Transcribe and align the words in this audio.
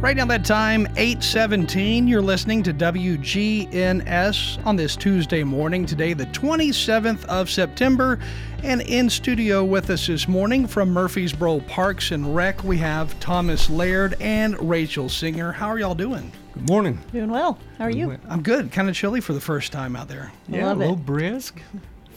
Right 0.00 0.16
now, 0.16 0.26
that 0.26 0.44
time, 0.44 0.86
817, 0.96 2.06
you're 2.06 2.22
listening 2.22 2.62
to 2.64 2.72
WGNS 2.74 4.64
on 4.64 4.76
this 4.76 4.96
Tuesday 4.96 5.42
morning, 5.42 5.86
today, 5.86 6.12
the 6.12 6.26
27th 6.26 7.24
of 7.26 7.50
September. 7.50 8.18
And 8.62 8.80
in 8.82 9.10
studio 9.10 9.64
with 9.64 9.90
us 9.90 10.06
this 10.06 10.28
morning 10.28 10.66
from 10.68 10.90
Murfreesboro 10.92 11.60
Parks 11.60 12.12
and 12.12 12.34
Rec, 12.34 12.62
we 12.62 12.78
have 12.78 13.18
Thomas 13.18 13.68
Laird 13.68 14.14
and 14.20 14.58
Rachel 14.68 15.08
Singer. 15.08 15.50
How 15.50 15.66
are 15.68 15.78
y'all 15.78 15.94
doing? 15.96 16.30
Good 16.54 16.68
morning. 16.68 16.98
Doing 17.12 17.30
well. 17.30 17.58
How 17.78 17.84
are 17.84 17.90
you? 17.90 18.16
I'm 18.28 18.42
good. 18.42 18.70
Kind 18.70 18.88
of 18.88 18.94
chilly 18.94 19.20
for 19.20 19.32
the 19.32 19.40
first 19.40 19.72
time 19.72 19.96
out 19.96 20.06
there. 20.06 20.30
Yeah, 20.48 20.66
Love 20.66 20.76
a 20.76 20.80
little 20.80 20.94
it. 20.94 21.06
brisk. 21.06 21.60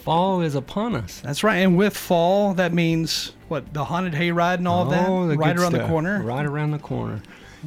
Fall 0.04 0.42
is 0.42 0.54
upon 0.54 0.96
us. 0.96 1.20
That's 1.22 1.44
right. 1.44 1.58
And 1.58 1.78
with 1.78 1.98
fall, 1.98 2.54
that 2.56 2.74
means 2.74 3.32
what? 3.48 3.74
The 3.74 3.86
haunted 3.86 4.14
hayride 4.14 4.58
and 4.58 4.68
all 4.68 4.84
of 4.84 4.92
that? 4.92 5.10
Oh, 5.10 5.28
the 5.28 5.36
right 5.36 5.56
good 5.56 5.64
around 5.64 5.72
the 5.74 5.88
corner? 5.88 6.22
Right 6.22 6.46
around 6.46 6.72
the 6.72 6.80
corner. 6.80 7.22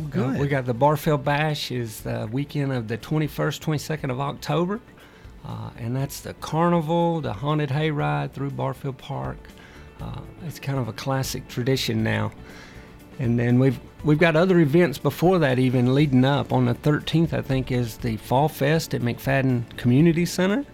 Good. 0.05 0.37
Uh, 0.37 0.39
we 0.41 0.49
got 0.49 0.67
the 0.67 0.75
Barfield 0.75 1.25
Bash 1.25 1.71
is 1.71 2.01
the 2.01 2.29
weekend 2.31 2.73
of 2.73 2.89
the 2.89 2.99
21st, 2.99 3.61
22nd 3.61 4.11
of 4.11 4.21
October. 4.21 4.81
Uh, 5.45 5.71
and 5.79 5.97
that's 5.97 6.21
the 6.21 6.35
carnival, 6.35 7.21
the 7.21 7.33
haunted 7.33 7.71
hayride 7.71 8.33
through 8.33 8.51
Barfield 8.51 8.99
Park. 8.99 9.39
Uh, 10.01 10.21
it's 10.47 10.59
kind 10.59 10.79
of 10.79 10.89
a 10.89 10.93
classic 10.93 11.49
tradition 11.49 12.03
now. 12.03 12.33
And 13.19 13.39
then 13.39 13.59
we've 13.59 13.81
we've 14.05 14.19
got 14.19 14.37
other 14.37 14.61
events 14.61 14.99
before 14.99 15.41
that 15.41 15.59
even 15.59 15.95
leading 15.95 16.25
up. 16.25 16.53
On 16.53 16.67
the 16.67 16.75
13th, 16.75 17.33
I 17.33 17.43
think, 17.43 17.73
is 17.73 17.97
the 17.97 18.17
Fall 18.19 18.49
Fest 18.49 18.95
at 18.95 19.01
McFadden 19.01 19.77
Community 19.77 20.25
Center. 20.25 20.65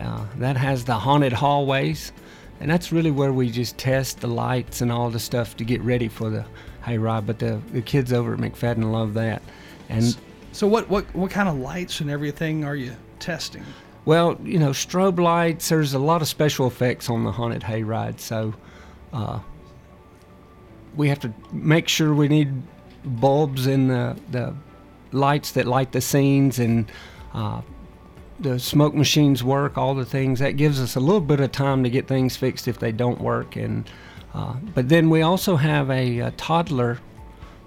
Uh, 0.00 0.26
that 0.36 0.56
has 0.56 0.84
the 0.84 0.94
haunted 0.94 1.32
hallways, 1.32 2.12
and 2.60 2.70
that's 2.70 2.92
really 2.92 3.10
where 3.10 3.32
we 3.32 3.50
just 3.50 3.78
test 3.78 4.20
the 4.20 4.26
lights 4.26 4.80
and 4.80 4.90
all 4.90 5.10
the 5.10 5.18
stuff 5.18 5.56
to 5.56 5.64
get 5.64 5.80
ready 5.82 6.08
for 6.08 6.28
the 6.28 6.44
hayride. 6.86 7.26
But 7.26 7.38
the, 7.38 7.60
the 7.72 7.82
kids 7.82 8.12
over 8.12 8.34
at 8.34 8.40
McFadden 8.40 8.90
love 8.92 9.14
that. 9.14 9.42
And 9.88 10.16
So, 10.52 10.66
what, 10.66 10.88
what, 10.88 11.04
what 11.14 11.30
kind 11.30 11.48
of 11.48 11.56
lights 11.58 12.00
and 12.00 12.10
everything 12.10 12.64
are 12.64 12.76
you 12.76 12.94
testing? 13.18 13.64
well, 14.04 14.38
you 14.44 14.58
know, 14.58 14.70
strobe 14.70 15.18
lights. 15.18 15.68
There's 15.68 15.92
a 15.94 15.98
lot 15.98 16.22
of 16.22 16.28
special 16.28 16.66
effects 16.68 17.10
on 17.10 17.24
the 17.24 17.32
haunted 17.32 17.62
hayride, 17.62 18.20
so 18.20 18.54
uh, 19.12 19.40
we 20.94 21.08
have 21.08 21.18
to 21.20 21.32
make 21.52 21.88
sure 21.88 22.14
we 22.14 22.28
need 22.28 22.62
bulbs 23.04 23.66
in 23.66 23.88
the 23.88 24.16
the 24.30 24.54
lights 25.12 25.52
that 25.52 25.66
light 25.66 25.92
the 25.92 26.00
scenes 26.00 26.58
and. 26.58 26.90
Uh, 27.34 27.60
the 28.38 28.58
smoke 28.58 28.92
machines 28.92 29.42
work, 29.42 29.78
all 29.78 29.94
the 29.94 30.04
things. 30.04 30.40
That 30.40 30.58
gives 30.58 30.78
us 30.78 30.94
a 30.94 31.00
little 31.00 31.22
bit 31.22 31.40
of 31.40 31.52
time 31.52 31.82
to 31.84 31.88
get 31.88 32.06
things 32.06 32.36
fixed 32.36 32.68
if 32.68 32.78
they 32.78 32.92
don't 32.92 33.18
work. 33.18 33.56
And 33.56 33.88
uh, 34.36 34.54
but 34.74 34.88
then 34.90 35.08
we 35.08 35.22
also 35.22 35.56
have 35.56 35.90
a, 35.90 36.18
a 36.18 36.30
toddler 36.32 36.98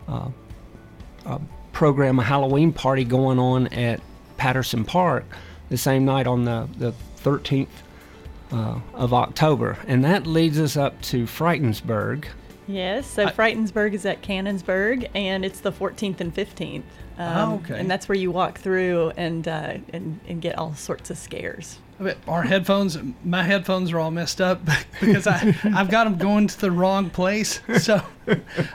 uh, 0.07 0.29
uh, 1.25 1.39
program, 1.73 2.19
a 2.19 2.23
Halloween 2.23 2.71
party 2.71 3.03
going 3.03 3.39
on 3.39 3.67
at 3.67 3.99
Patterson 4.37 4.85
Park 4.85 5.25
the 5.69 5.77
same 5.77 6.05
night 6.05 6.27
on 6.27 6.45
the 6.45 6.69
the 6.77 6.93
13th 7.23 7.67
uh, 8.51 8.79
of 8.93 9.13
October, 9.13 9.77
and 9.87 10.03
that 10.05 10.27
leads 10.27 10.59
us 10.59 10.77
up 10.77 11.01
to 11.01 11.25
Frightensburg. 11.25 12.25
Yes. 12.67 13.07
So 13.07 13.25
Frightensburg 13.27 13.93
is 13.93 14.05
at 14.05 14.21
Cannonsburgh, 14.21 15.09
and 15.15 15.43
it's 15.43 15.59
the 15.61 15.71
14th 15.71 16.19
and 16.21 16.33
15th. 16.33 16.83
Um, 17.17 17.49
Oh, 17.51 17.55
okay. 17.63 17.79
And 17.79 17.89
that's 17.89 18.07
where 18.07 18.17
you 18.17 18.29
walk 18.29 18.59
through 18.59 19.11
and 19.17 19.47
uh, 19.47 19.77
and 19.91 20.19
and 20.27 20.39
get 20.39 20.57
all 20.57 20.75
sorts 20.75 21.09
of 21.09 21.17
scares. 21.17 21.79
Our 22.27 22.43
headphones, 22.43 22.97
my 23.25 23.43
headphones 23.43 23.91
are 23.91 23.99
all 23.99 24.11
messed 24.11 24.39
up 24.39 24.61
because 25.01 25.27
I, 25.27 25.55
I've 25.63 25.89
got 25.89 26.05
them 26.05 26.17
going 26.17 26.47
to 26.47 26.59
the 26.59 26.71
wrong 26.71 27.09
place. 27.09 27.59
So 27.79 28.01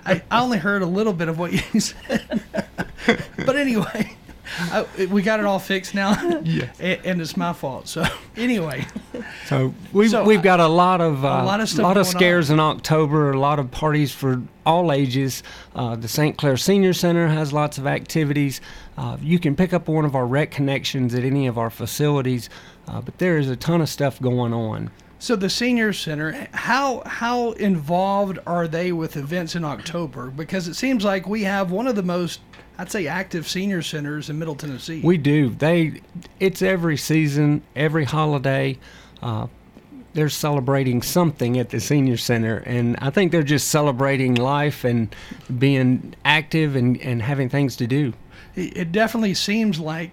I, 0.05 0.23
I 0.31 0.41
only 0.43 0.59
heard 0.59 0.83
a 0.83 0.87
little 0.87 1.13
bit 1.13 1.29
of 1.29 1.39
what 1.39 1.53
you 1.53 1.81
said. 1.81 2.43
But 3.37 3.57
anyway, 3.57 4.17
I, 4.59 4.87
we 5.11 5.23
got 5.23 5.41
it 5.41 5.47
all 5.47 5.59
fixed 5.59 5.95
now. 5.95 6.15
Yes. 6.45 6.79
And, 6.81 7.01
and 7.05 7.21
it's 7.21 7.37
my 7.37 7.53
fault. 7.53 7.89
So 7.89 8.05
anyway, 8.37 8.87
So 9.47 9.75
we've 9.93 10.11
So, 10.11 10.25
we've 10.25 10.43
got 10.43 10.61
a 10.61 10.67
lot 10.67 11.01
of 11.01 11.25
uh, 11.25 11.45
lot 11.45 11.61
of 11.61 11.69
stuff 11.69 11.83
lot 11.83 11.97
of 11.97 12.05
going 12.05 12.17
scares 12.17 12.51
in 12.51 12.61
October. 12.61 13.33
A 13.33 13.39
lot 13.39 13.59
of 13.59 13.71
parties 13.71 14.13
for 14.13 14.43
all 14.67 14.93
ages. 14.93 15.43
Uh, 15.75 15.97
the 15.97 16.09
St. 16.09 16.37
Clair 16.37 16.57
Senior 16.57 16.93
Center 16.93 17.29
has 17.29 17.53
lots 17.53 17.79
of 17.79 17.87
activities. 17.87 18.61
Uh, 18.97 19.17
you 19.21 19.39
can 19.39 19.57
pick 19.57 19.73
up 19.73 19.89
one 19.89 20.05
of 20.05 20.15
our 20.15 20.27
rec 20.27 20.51
connections 20.51 21.15
at 21.15 21.25
any 21.25 21.47
of 21.47 21.59
our 21.59 21.71
facilities, 21.71 22.49
uh, 22.89 23.01
but 23.01 23.19
there 23.19 23.39
is 23.39 23.49
a 23.51 23.57
ton 23.57 23.81
of 23.81 23.89
stuff 23.89 24.21
going 24.21 24.53
on. 24.53 24.91
so 25.19 25.37
the 25.37 25.51
senior 25.51 25.93
center, 25.93 26.49
how 26.53 27.03
how 27.07 27.53
involved 27.53 28.39
are 28.47 28.69
they 28.69 28.93
with 28.93 29.17
events 29.17 29.55
in 29.57 29.65
October? 29.65 30.31
Because 30.31 30.69
it 30.69 30.75
seems 30.75 31.05
like 31.05 31.27
we 31.29 31.43
have 31.45 31.71
one 31.71 31.87
of 31.87 31.97
the 31.97 32.03
most, 32.03 32.41
I'd 32.79 32.91
say, 32.91 33.07
active 33.07 33.49
senior 33.49 33.83
centers 33.83 34.31
in 34.31 34.39
Middle 34.39 34.57
Tennessee. 34.57 35.01
We 35.03 35.17
do. 35.17 35.51
They. 35.51 36.01
It's 36.41 36.63
every 36.63 36.97
season, 36.97 37.63
every 37.77 38.05
holiday. 38.05 38.79
Uh, 39.23 39.47
they're 40.15 40.29
celebrating 40.29 41.03
something 41.03 41.59
at 41.59 41.71
the 41.71 41.81
senior 41.81 42.17
center, 42.17 42.59
and 42.59 42.97
I 43.01 43.11
think 43.11 43.33
they're 43.33 43.43
just 43.43 43.69
celebrating 43.69 44.37
life 44.37 44.85
and 44.85 45.15
being 45.59 46.15
active 46.25 46.77
and, 46.77 47.01
and 47.01 47.21
having 47.21 47.49
things 47.49 47.77
to 47.77 47.87
do. 47.87 48.13
It 48.55 48.77
it 48.77 48.93
definitely 48.93 49.35
seems 49.35 49.81
like 49.81 50.13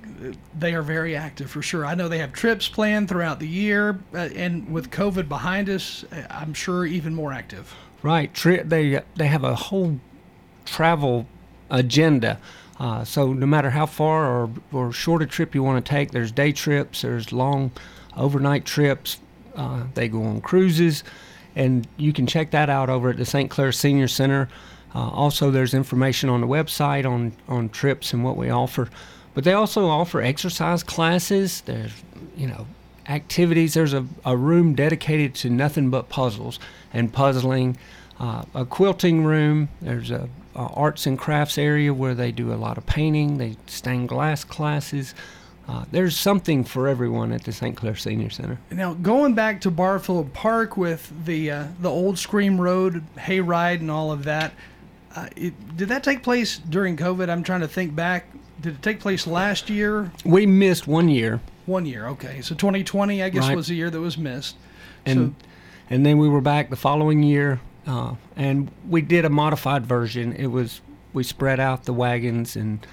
they 0.58 0.74
are 0.74 0.82
very 0.82 1.16
active 1.16 1.50
for 1.50 1.62
sure. 1.62 1.86
I 1.86 1.96
know 1.96 2.10
they 2.10 2.18
have 2.18 2.34
trips 2.34 2.68
planned 2.68 3.10
throughout 3.10 3.40
the 3.40 3.48
year, 3.48 4.00
uh, 4.14 4.30
and 4.36 4.72
with 4.72 4.90
COVID 4.90 5.30
behind 5.30 5.70
us, 5.70 6.04
uh, 6.12 6.26
I'm 6.30 6.54
sure 6.54 6.86
even 6.86 7.14
more 7.14 7.32
active. 7.32 7.74
Right. 8.02 8.34
Tri- 8.34 8.64
they 8.64 9.02
they 9.16 9.28
have 9.28 9.44
a 9.44 9.56
whole 9.56 10.00
travel 10.66 11.28
agenda. 11.72 12.40
Uh, 12.80 13.04
so 13.04 13.34
no 13.34 13.46
matter 13.46 13.70
how 13.70 13.86
far 13.86 14.26
or, 14.26 14.50
or 14.72 14.92
short 14.92 15.22
a 15.22 15.26
trip 15.26 15.54
you 15.56 15.64
want 15.64 15.84
to 15.84 15.90
take, 15.90 16.12
there's 16.12 16.32
day 16.32 16.52
trips, 16.52 17.02
there's 17.02 17.32
long 17.32 17.72
overnight 18.18 18.66
trips. 18.66 19.20
Uh, 19.56 19.84
they 19.94 20.08
go 20.08 20.24
on 20.24 20.42
cruises, 20.42 21.04
and 21.56 21.88
you 21.98 22.14
can 22.14 22.26
check 22.26 22.52
that 22.52 22.70
out 22.70 22.90
over 22.90 23.10
at 23.10 23.18
the 23.18 23.26
St. 23.26 23.50
Clair 23.50 23.72
Senior 23.72 24.08
Center. 24.08 24.50
Uh, 24.94 25.10
also, 25.10 25.52
there's 25.52 25.74
information 25.74 26.30
on 26.30 26.42
the 26.42 26.48
website 26.48 27.06
on 27.06 27.34
on 27.48 27.70
trips 27.70 28.14
and 28.14 28.24
what 28.24 28.38
we 28.38 28.50
offer. 28.50 28.90
But 29.34 29.44
they 29.44 29.54
also 29.54 29.88
offer 29.88 30.22
exercise 30.22 30.84
classes. 30.84 31.62
There's 31.62 31.94
you 32.36 32.48
know 32.48 32.68
activities. 33.08 33.74
There's 33.74 33.94
a, 33.94 34.06
a 34.26 34.36
room 34.36 34.74
dedicated 34.76 35.36
to 35.36 35.50
nothing 35.50 35.90
but 35.90 36.10
puzzles 36.10 36.60
and 36.94 37.12
puzzling. 37.12 37.78
Uh, 38.20 38.44
a 38.54 38.66
quilting 38.66 39.24
room. 39.24 39.70
There's 39.82 40.12
a, 40.12 40.30
a 40.56 40.60
arts 40.60 41.06
and 41.06 41.18
crafts 41.18 41.58
area 41.58 41.94
where 41.94 42.14
they 42.14 42.32
do 42.32 42.54
a 42.54 42.56
lot 42.56 42.78
of 42.78 42.86
painting. 42.86 43.38
They 43.38 43.58
stained 43.68 44.10
glass 44.10 44.44
classes. 44.44 45.14
Uh, 45.68 45.86
there's 45.92 46.18
something 46.18 46.64
for 46.64 46.88
everyone 46.88 47.32
at 47.32 47.44
the 47.44 47.52
St. 47.52 47.78
Clair 47.78 47.96
Senior 47.96 48.30
Center. 48.30 48.58
Now, 48.72 48.94
going 48.96 49.36
back 49.36 49.62
to 49.62 49.72
Barfield 49.72 50.34
Park 50.34 50.76
with 50.76 51.12
the 51.26 51.52
uh, 51.52 51.68
the 51.80 51.90
old 51.90 52.18
Scream 52.18 52.60
Road 52.60 53.04
hayride 53.18 53.80
and 53.80 53.90
all 53.92 54.12
of 54.12 54.24
that, 54.26 54.52
uh, 55.16 55.28
it, 55.36 55.78
did 55.78 55.88
that 55.90 56.04
take 56.04 56.24
place 56.24 56.58
during 56.58 56.98
COVID? 56.98 57.30
I'm 57.30 57.44
trying 57.44 57.62
to 57.62 57.68
think 57.68 57.96
back. 57.96 58.26
Did 58.60 58.76
it 58.76 58.82
take 58.82 59.00
place 59.00 59.26
last 59.26 59.70
year? 59.70 60.12
We 60.26 60.46
missed 60.46 60.88
one 60.88 61.10
year, 61.10 61.40
One 61.66 61.86
year, 61.86 62.08
okay. 62.10 62.42
So 62.42 62.54
2020, 62.54 63.24
I 63.24 63.30
guess, 63.30 63.48
Right. 63.48 63.56
was 63.56 63.68
the 63.68 63.76
year 63.76 63.90
that 63.90 64.00
was 64.00 64.18
missed. 64.18 64.56
and 65.06 65.36
and 65.90 66.06
then 66.06 66.18
we 66.18 66.28
were 66.30 66.42
back 66.42 66.70
the 66.70 66.76
following 66.76 67.24
year, 67.24 67.60
uh, 67.88 68.16
and 68.36 68.72
we 68.88 69.02
did 69.02 69.26
a 69.26 69.30
modified 69.30 69.86
version. 69.86 70.34
It 70.34 70.48
was 70.48 70.82
we 71.14 71.24
spread 71.24 71.60
out 71.60 71.84
the 71.86 71.94
wagons 71.94 72.56
and 72.56 72.86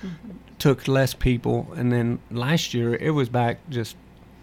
took 0.58 0.88
less 0.88 1.14
people, 1.14 1.68
and 1.76 1.92
then 1.92 2.18
last 2.30 2.74
year 2.74 2.94
it 2.94 3.10
was 3.10 3.28
back 3.28 3.58
just 3.70 3.96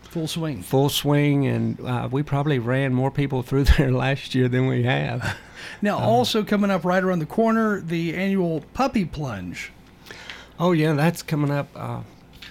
full 0.03 0.27
swing. 0.27 0.62
full 0.62 0.88
swing, 0.89 1.45
and 1.47 1.80
uh, 1.81 2.07
we 2.12 2.24
probably 2.24 2.57
ran 2.59 2.94
more 2.94 3.12
people 3.12 3.42
through 3.47 3.65
there 3.65 3.92
last 3.92 4.33
year 4.36 4.47
than 4.47 4.68
we 4.68 4.83
have. 4.83 5.36
Now, 5.81 5.97
also 5.97 6.44
coming 6.44 6.69
up 6.71 6.86
right 6.86 7.03
around 7.03 7.19
the 7.19 7.25
corner, 7.25 7.81
the 7.81 8.15
annual 8.15 8.62
puppy 8.74 9.03
plunge, 9.06 9.71
Oh 10.57 10.71
yeah, 10.71 10.94
that's 10.94 11.21
coming 11.21 11.51
up. 11.51 11.68
Uh, 11.75 12.01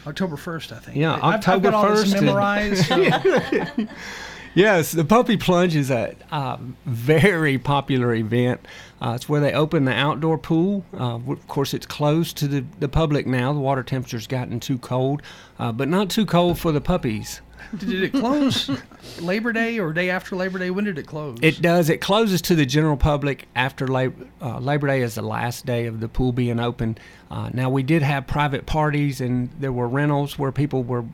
October 0.07 0.37
1st, 0.37 0.73
I 0.73 0.79
think. 0.81 0.97
Yeah, 0.99 1.15
I've- 1.15 1.23
I've 1.23 1.35
October 1.37 1.71
got 1.71 1.75
all 1.75 1.95
this 1.97 2.13
1st 2.13 2.17
and- 2.17 2.27
memorized. 2.27 2.87
so- 2.87 3.87
yes, 4.55 4.93
the 4.93 5.05
Puppy 5.05 5.37
Plunge 5.37 5.77
is 5.77 5.91
a 5.91 6.15
uh, 6.31 6.57
very 6.87 7.59
popular 7.59 8.15
event. 8.15 8.61
Uh, 9.01 9.13
it's 9.15 9.29
where 9.29 9.41
they 9.41 9.53
open 9.53 9.85
the 9.85 9.93
outdoor 9.93 10.39
pool. 10.39 10.85
Uh, 10.95 11.17
of 11.17 11.49
course, 11.49 11.75
it's 11.75 11.87
closed 11.87 12.37
to 12.39 12.49
the, 12.49 12.65
the 12.79 12.89
public 12.89 13.27
now. 13.27 13.53
The 13.53 13.61
water 13.61 13.83
temperature's 13.83 14.27
gotten 14.27 14.61
too 14.61 14.79
cold, 14.79 15.23
uh, 15.59 15.73
but 15.73 15.89
not 15.89 16.11
too 16.11 16.25
cold 16.25 16.59
for 16.59 16.73
the 16.73 16.81
puppies. 16.81 17.41
Did 17.77 18.03
it 18.03 18.13
close 18.13 18.71
Labor 19.21 19.53
Day 19.53 19.79
or 19.79 19.93
day 19.93 20.11
after 20.11 20.37
Labor 20.37 20.59
Day? 20.59 20.71
When 20.71 20.85
did 20.85 20.99
it 20.99 21.07
close? 21.07 21.39
It 21.43 21.61
does. 21.61 21.89
It 21.89 22.01
closes 22.01 22.43
to 22.43 22.55
the 22.55 22.67
general 22.67 22.97
public 22.97 23.49
after 23.57 23.89
Labor, 23.89 24.27
uh, 24.41 24.59
Labor 24.59 24.87
Day 24.87 25.03
is 25.03 25.15
the 25.15 25.23
last 25.23 25.67
day 25.67 25.87
of 25.87 26.01
the 26.01 26.09
pool 26.09 26.33
being 26.33 26.61
open. 26.61 26.99
Uh, 27.31 27.51
now 27.53 27.71
we 27.71 27.83
did 27.83 28.03
have 28.03 28.27
private 28.27 28.67
parties 28.67 29.21
and 29.21 29.51
there 29.59 29.73
were 29.73 29.89
rentals 29.89 30.39
where 30.39 30.53
people 30.53 30.83
were 30.83 31.05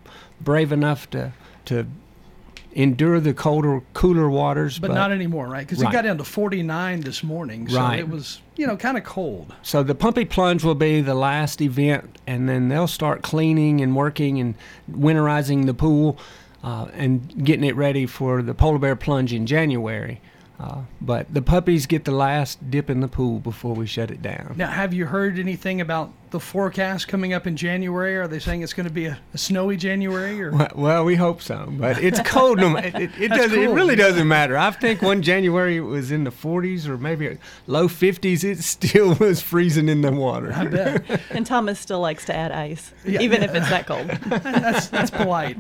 brave 0.40 0.72
enough 0.72 1.08
to 1.10 1.32
to 1.66 1.86
endure 2.72 3.18
the 3.20 3.34
colder, 3.34 3.82
cooler 3.94 4.30
waters. 4.30 4.78
But, 4.78 4.92
not 4.92 5.10
anymore, 5.12 5.48
right? 5.48 5.66
Because 5.66 5.82
Right. 5.82 5.90
it 5.92 5.96
got 5.96 6.02
down 6.04 6.18
to 6.18 6.24
49 6.24 7.00
this 7.00 7.22
morning, 7.24 7.68
so 7.68 7.78
Right. 7.80 7.98
it 7.98 8.08
was 8.08 8.40
you 8.56 8.66
know 8.66 8.76
kind 8.76 8.96
of 8.96 9.04
cold. 9.04 9.54
So 9.62 9.82
the 9.82 9.94
Puppy 9.94 10.24
Plunge 10.24 10.62
will 10.64 10.74
be 10.74 11.00
the 11.00 11.14
last 11.14 11.60
event, 11.60 12.18
and 12.26 12.48
then 12.48 12.68
they'll 12.68 12.86
start 12.86 13.22
cleaning 13.22 13.80
and 13.80 13.96
working 13.96 14.38
and 14.38 14.54
winterizing 14.90 15.66
the 15.66 15.74
pool 15.74 16.18
uh, 16.62 16.86
and 16.94 17.44
getting 17.44 17.64
it 17.64 17.74
ready 17.74 18.06
for 18.06 18.42
the 18.42 18.54
Polar 18.54 18.78
Bear 18.78 18.96
Plunge 18.96 19.32
in 19.32 19.46
January. 19.46 20.20
Uh, 20.60 20.82
but 21.00 21.32
the 21.32 21.40
puppies 21.40 21.86
get 21.86 22.04
the 22.04 22.10
last 22.12 22.70
dip 22.70 22.90
in 22.90 23.00
the 23.00 23.08
pool 23.08 23.38
before 23.38 23.74
we 23.74 23.86
shut 23.86 24.10
it 24.10 24.20
down. 24.20 24.52
Now, 24.58 24.66
have 24.68 24.92
you 24.92 25.06
heard 25.06 25.38
anything 25.38 25.80
about 25.80 26.12
the 26.30 26.40
forecast 26.40 27.08
coming 27.08 27.32
up 27.32 27.46
in 27.46 27.56
January? 27.56 28.16
Are 28.16 28.28
they 28.28 28.38
saying 28.38 28.62
it's 28.62 28.72
going 28.72 28.86
to 28.88 28.92
be 28.92 29.06
a, 29.06 29.18
a 29.34 29.38
snowy 29.38 29.76
January? 29.76 30.40
Or 30.42 30.52
Well, 30.52 30.72
well, 30.74 31.04
we 31.04 31.16
hope 31.16 31.42
so, 31.42 31.66
but 31.70 31.98
it's 32.02 32.20
cold. 32.24 32.58
No, 32.58 32.76
it, 32.76 32.94
it, 32.94 33.10
it, 33.18 33.28
doesn't, 33.28 33.58
it 33.58 33.68
really 33.70 33.96
doesn't 33.96 34.26
matter. 34.28 34.56
I 34.56 34.70
think 34.70 35.02
one 35.02 35.22
January 35.22 35.76
it 35.76 35.80
was 35.80 36.10
in 36.10 36.24
the 36.24 36.30
40s 36.30 36.86
or 36.86 36.96
maybe 36.98 37.38
low 37.66 37.88
50s. 37.88 38.44
It 38.44 38.58
still 38.62 39.14
was 39.20 39.40
freezing 39.42 39.88
in 39.88 40.02
the 40.02 40.12
water. 40.12 40.52
I 40.52 40.66
bet 40.66 41.20
And 41.30 41.44
Thomas 41.46 41.78
still 41.80 42.00
likes 42.00 42.24
to 42.26 42.34
add 42.34 42.52
ice, 42.52 42.92
Yeah. 43.04 43.20
even 43.20 43.42
if 43.42 43.54
it's 43.54 43.68
that 43.70 43.86
cold. 43.86 44.08
that's 44.08 44.88
that's 44.88 45.10
polite. 45.10 45.58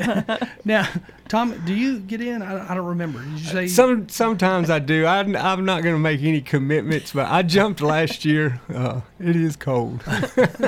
now, 0.64 0.88
Tom, 1.28 1.60
do 1.64 1.72
you 1.74 2.00
get 2.00 2.20
in? 2.20 2.42
I, 2.42 2.72
I 2.72 2.74
don't 2.74 2.86
remember. 2.86 3.20
Did 3.20 3.30
you 3.40 3.46
say 3.46 3.66
Some 3.68 4.08
sometimes 4.08 4.68
I 4.70 4.78
do. 4.80 5.04
I, 5.06 5.20
I'm 5.20 5.64
not 5.64 5.82
going 5.82 5.94
to 5.94 5.98
make 6.00 6.22
any 6.22 6.40
commitments, 6.40 7.12
but 7.12 7.26
I 7.30 7.42
jumped 7.42 7.80
last 7.80 8.24
year. 8.24 8.60
Uh, 8.72 9.00
it 9.20 9.36
is 9.36 9.54
cold. 9.56 10.02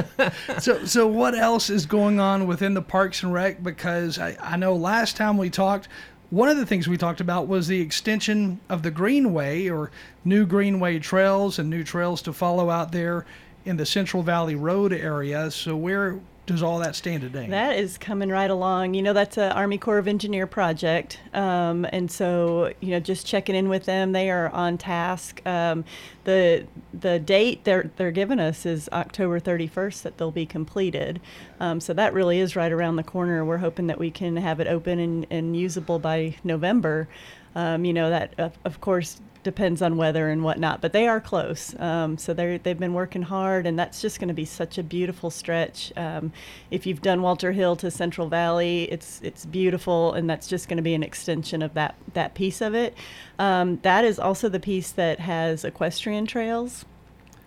so? 0.58 0.84
So, 0.84 1.06
what 1.06 1.34
else 1.34 1.70
is 1.70 1.86
going 1.86 2.20
on 2.20 2.46
within 2.46 2.74
the 2.74 2.82
Parks 2.82 3.22
and 3.22 3.32
Rec? 3.32 3.62
Because 3.62 4.18
I, 4.18 4.36
I 4.40 4.56
know 4.56 4.74
last 4.74 5.16
time 5.16 5.36
we 5.36 5.50
talked. 5.50 5.88
One 6.30 6.48
of 6.48 6.56
the 6.56 6.64
things 6.64 6.88
we 6.88 6.96
talked 6.96 7.20
about 7.20 7.46
was 7.46 7.68
the 7.68 7.80
extension 7.80 8.58
of 8.70 8.82
the 8.82 8.90
Greenway 8.90 9.68
or 9.68 9.90
new 10.24 10.46
Greenway 10.46 10.98
trails 10.98 11.58
and 11.58 11.68
new 11.68 11.84
trails 11.84 12.22
to 12.22 12.32
follow 12.32 12.70
out 12.70 12.90
there 12.90 13.26
in 13.66 13.76
the 13.76 13.84
Central 13.84 14.22
Valley 14.22 14.54
Road 14.54 14.92
area. 14.92 15.50
So, 15.50 15.76
where 15.76 16.20
does 16.52 16.62
all 16.62 16.78
that 16.78 16.94
stand 16.94 17.22
today? 17.22 17.48
That 17.48 17.78
is 17.78 17.98
coming 17.98 18.28
right 18.28 18.50
along. 18.50 18.94
You 18.94 19.02
know, 19.02 19.12
that's 19.12 19.36
an 19.36 19.52
Army 19.52 19.78
Corps 19.78 19.98
of 19.98 20.06
Engineer 20.06 20.46
project, 20.46 21.18
um, 21.34 21.86
and 21.92 22.10
so 22.10 22.72
you 22.80 22.90
know, 22.90 23.00
just 23.00 23.26
checking 23.26 23.54
in 23.54 23.68
with 23.68 23.84
them. 23.84 24.12
They 24.12 24.30
are 24.30 24.48
on 24.50 24.78
task. 24.78 25.44
Um, 25.46 25.84
the 26.24 26.66
the 26.92 27.18
date 27.18 27.64
they're 27.64 27.90
they're 27.96 28.12
giving 28.12 28.38
us 28.38 28.64
is 28.64 28.88
October 28.92 29.40
31st 29.40 30.02
that 30.02 30.18
they'll 30.18 30.30
be 30.30 30.46
completed. 30.46 31.20
Um, 31.58 31.80
so 31.80 31.92
that 31.94 32.14
really 32.14 32.38
is 32.38 32.54
right 32.54 32.70
around 32.70 32.96
the 32.96 33.02
corner. 33.02 33.44
We're 33.44 33.58
hoping 33.58 33.88
that 33.88 33.98
we 33.98 34.10
can 34.10 34.36
have 34.36 34.60
it 34.60 34.66
open 34.66 34.98
and, 34.98 35.26
and 35.30 35.56
usable 35.56 35.98
by 35.98 36.36
November. 36.44 37.08
Um, 37.54 37.84
you 37.84 37.92
know, 37.92 38.10
that 38.10 38.34
of, 38.38 38.58
of 38.64 38.80
course 38.80 39.20
depends 39.42 39.82
on 39.82 39.96
weather 39.96 40.28
and 40.28 40.42
whatnot, 40.44 40.80
but 40.80 40.92
they 40.92 41.06
are 41.06 41.20
close. 41.20 41.78
Um, 41.78 42.18
so 42.18 42.32
they 42.32 42.58
they've 42.58 42.78
been 42.78 42.94
working 42.94 43.22
hard, 43.22 43.66
and 43.66 43.78
that's 43.78 44.00
just 44.00 44.20
going 44.20 44.28
to 44.28 44.34
be 44.34 44.44
such 44.44 44.78
a 44.78 44.82
beautiful 44.82 45.30
stretch. 45.30 45.92
Um, 45.96 46.32
if 46.70 46.86
you've 46.86 47.02
done 47.02 47.22
Walter 47.22 47.52
Hill 47.52 47.76
to 47.76 47.90
Central 47.90 48.28
Valley, 48.28 48.84
it's 48.84 49.20
it's 49.22 49.44
beautiful, 49.44 50.12
and 50.12 50.28
that's 50.28 50.48
just 50.48 50.68
going 50.68 50.76
to 50.76 50.82
be 50.82 50.94
an 50.94 51.02
extension 51.02 51.62
of 51.62 51.74
that 51.74 51.94
that 52.14 52.34
piece 52.34 52.60
of 52.60 52.74
it. 52.74 52.94
Um, 53.38 53.78
that 53.82 54.04
is 54.04 54.18
also 54.18 54.48
the 54.48 54.60
piece 54.60 54.92
that 54.92 55.20
has 55.20 55.64
equestrian 55.64 56.26
trails. 56.26 56.84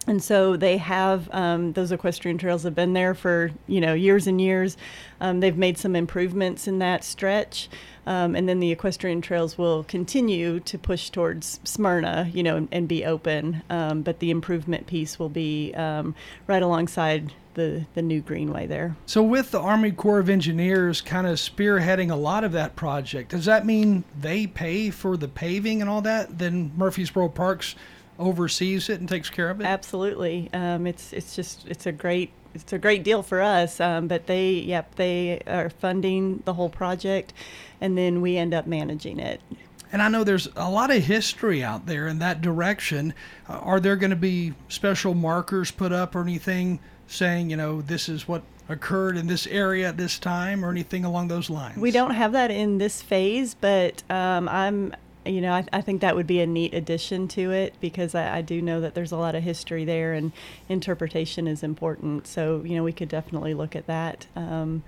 And 0.07 0.23
so 0.23 0.55
they 0.55 0.77
have 0.77 1.29
um, 1.33 1.73
those 1.73 1.91
equestrian 1.91 2.37
trails 2.37 2.63
have 2.63 2.75
been 2.75 2.93
there 2.93 3.13
for 3.13 3.51
you 3.67 3.81
know 3.81 3.93
years 3.93 4.27
and 4.27 4.39
years. 4.39 4.77
Um, 5.19 5.39
they've 5.39 5.57
made 5.57 5.77
some 5.77 5.95
improvements 5.95 6.67
in 6.67 6.79
that 6.79 7.03
stretch, 7.03 7.69
um, 8.05 8.35
and 8.35 8.47
then 8.47 8.59
the 8.59 8.71
equestrian 8.71 9.21
trails 9.21 9.57
will 9.57 9.83
continue 9.85 10.59
to 10.61 10.77
push 10.77 11.09
towards 11.09 11.59
Smyrna, 11.63 12.29
you 12.33 12.43
know, 12.43 12.57
and, 12.57 12.67
and 12.71 12.87
be 12.87 13.05
open. 13.05 13.63
Um, 13.69 14.01
but 14.01 14.19
the 14.19 14.29
improvement 14.29 14.85
piece 14.85 15.17
will 15.17 15.29
be 15.29 15.73
um, 15.73 16.13
right 16.45 16.61
alongside 16.61 17.33
the 17.55 17.85
the 17.95 18.01
new 18.01 18.21
greenway 18.21 18.67
there. 18.67 18.95
So, 19.07 19.23
with 19.23 19.49
the 19.49 19.59
Army 19.59 19.91
Corps 19.91 20.19
of 20.19 20.29
Engineers 20.29 21.01
kind 21.01 21.25
of 21.25 21.37
spearheading 21.37 22.11
a 22.11 22.15
lot 22.15 22.43
of 22.43 22.51
that 22.51 22.75
project, 22.75 23.31
does 23.31 23.45
that 23.45 23.65
mean 23.65 24.03
they 24.19 24.45
pay 24.45 24.91
for 24.91 25.17
the 25.17 25.27
paving 25.27 25.81
and 25.81 25.89
all 25.89 26.01
that? 26.01 26.37
Then 26.37 26.71
Murfreesboro 26.77 27.29
Parks 27.29 27.75
oversees 28.19 28.89
it 28.89 28.99
and 28.99 29.09
takes 29.09 29.29
care 29.29 29.49
of 29.49 29.61
it? 29.61 29.65
Absolutely. 29.65 30.49
Um, 30.53 30.87
it's 30.87 31.13
it's 31.13 31.35
just 31.35 31.67
it's 31.67 31.85
a 31.85 31.91
great 31.91 32.31
it's 32.53 32.73
a 32.73 32.77
great 32.77 33.03
deal 33.03 33.21
for 33.21 33.41
us. 33.41 33.79
Um, 33.79 34.07
but 34.07 34.27
they 34.27 34.51
yep 34.53 34.95
they 34.95 35.41
are 35.47 35.69
funding 35.69 36.41
the 36.45 36.53
whole 36.53 36.69
project, 36.69 37.33
and 37.81 37.97
then 37.97 38.21
we 38.21 38.37
end 38.37 38.53
up 38.53 38.67
managing 38.67 39.19
it. 39.19 39.41
And 39.91 40.01
I 40.01 40.09
know 40.09 40.23
there's 40.23 40.49
a 40.55 40.69
lot 40.69 40.91
of 40.91 41.03
history 41.03 41.63
out 41.63 41.85
there 41.85 42.07
in 42.07 42.19
that 42.19 42.41
direction. 42.41 43.13
Uh, 43.47 43.53
are 43.59 43.79
there 43.79 43.95
going 43.95 44.09
to 44.09 44.15
be 44.15 44.53
special 44.67 45.13
markers 45.13 45.71
put 45.71 45.93
up 45.93 46.15
or 46.15 46.21
anything 46.21 46.79
saying, 47.07 47.49
you 47.49 47.55
know, 47.55 47.81
this 47.81 48.09
is 48.09 48.27
what 48.27 48.43
occurred 48.67 49.15
in 49.15 49.27
this 49.27 49.45
area 49.47 49.87
at 49.87 49.95
this 49.97 50.17
time 50.19 50.65
or 50.65 50.69
anything 50.69 51.05
along 51.05 51.27
those 51.27 51.49
lines? 51.49 51.77
We 51.77 51.91
don't 51.91 52.11
have 52.11 52.31
that 52.33 52.51
in 52.51 52.77
this 52.77 53.01
phase, 53.01 53.53
but 53.53 54.03
um, 54.09 54.49
I'm, 54.49 54.93
you 55.25 55.41
know, 55.41 55.53
I, 55.53 55.65
I 55.73 55.81
think 55.81 56.01
that 56.01 56.15
would 56.15 56.27
be 56.27 56.39
a 56.41 56.47
neat 56.47 56.73
addition 56.73 57.27
to 57.29 57.51
it 57.51 57.73
because 57.79 58.15
I, 58.15 58.37
I 58.37 58.41
do 58.41 58.61
know 58.61 58.81
that 58.81 58.93
there's 58.93 59.11
a 59.11 59.17
lot 59.17 59.35
of 59.35 59.43
history 59.43 59.85
there 59.85 60.13
and 60.13 60.31
interpretation 60.69 61.47
is 61.47 61.63
important. 61.63 62.27
So, 62.27 62.61
you 62.63 62.75
know, 62.75 62.83
we 62.83 62.93
could 62.93 63.09
definitely 63.09 63.53
look 63.53 63.75
at 63.75 63.87
that 63.87 64.27
um, 64.35 64.83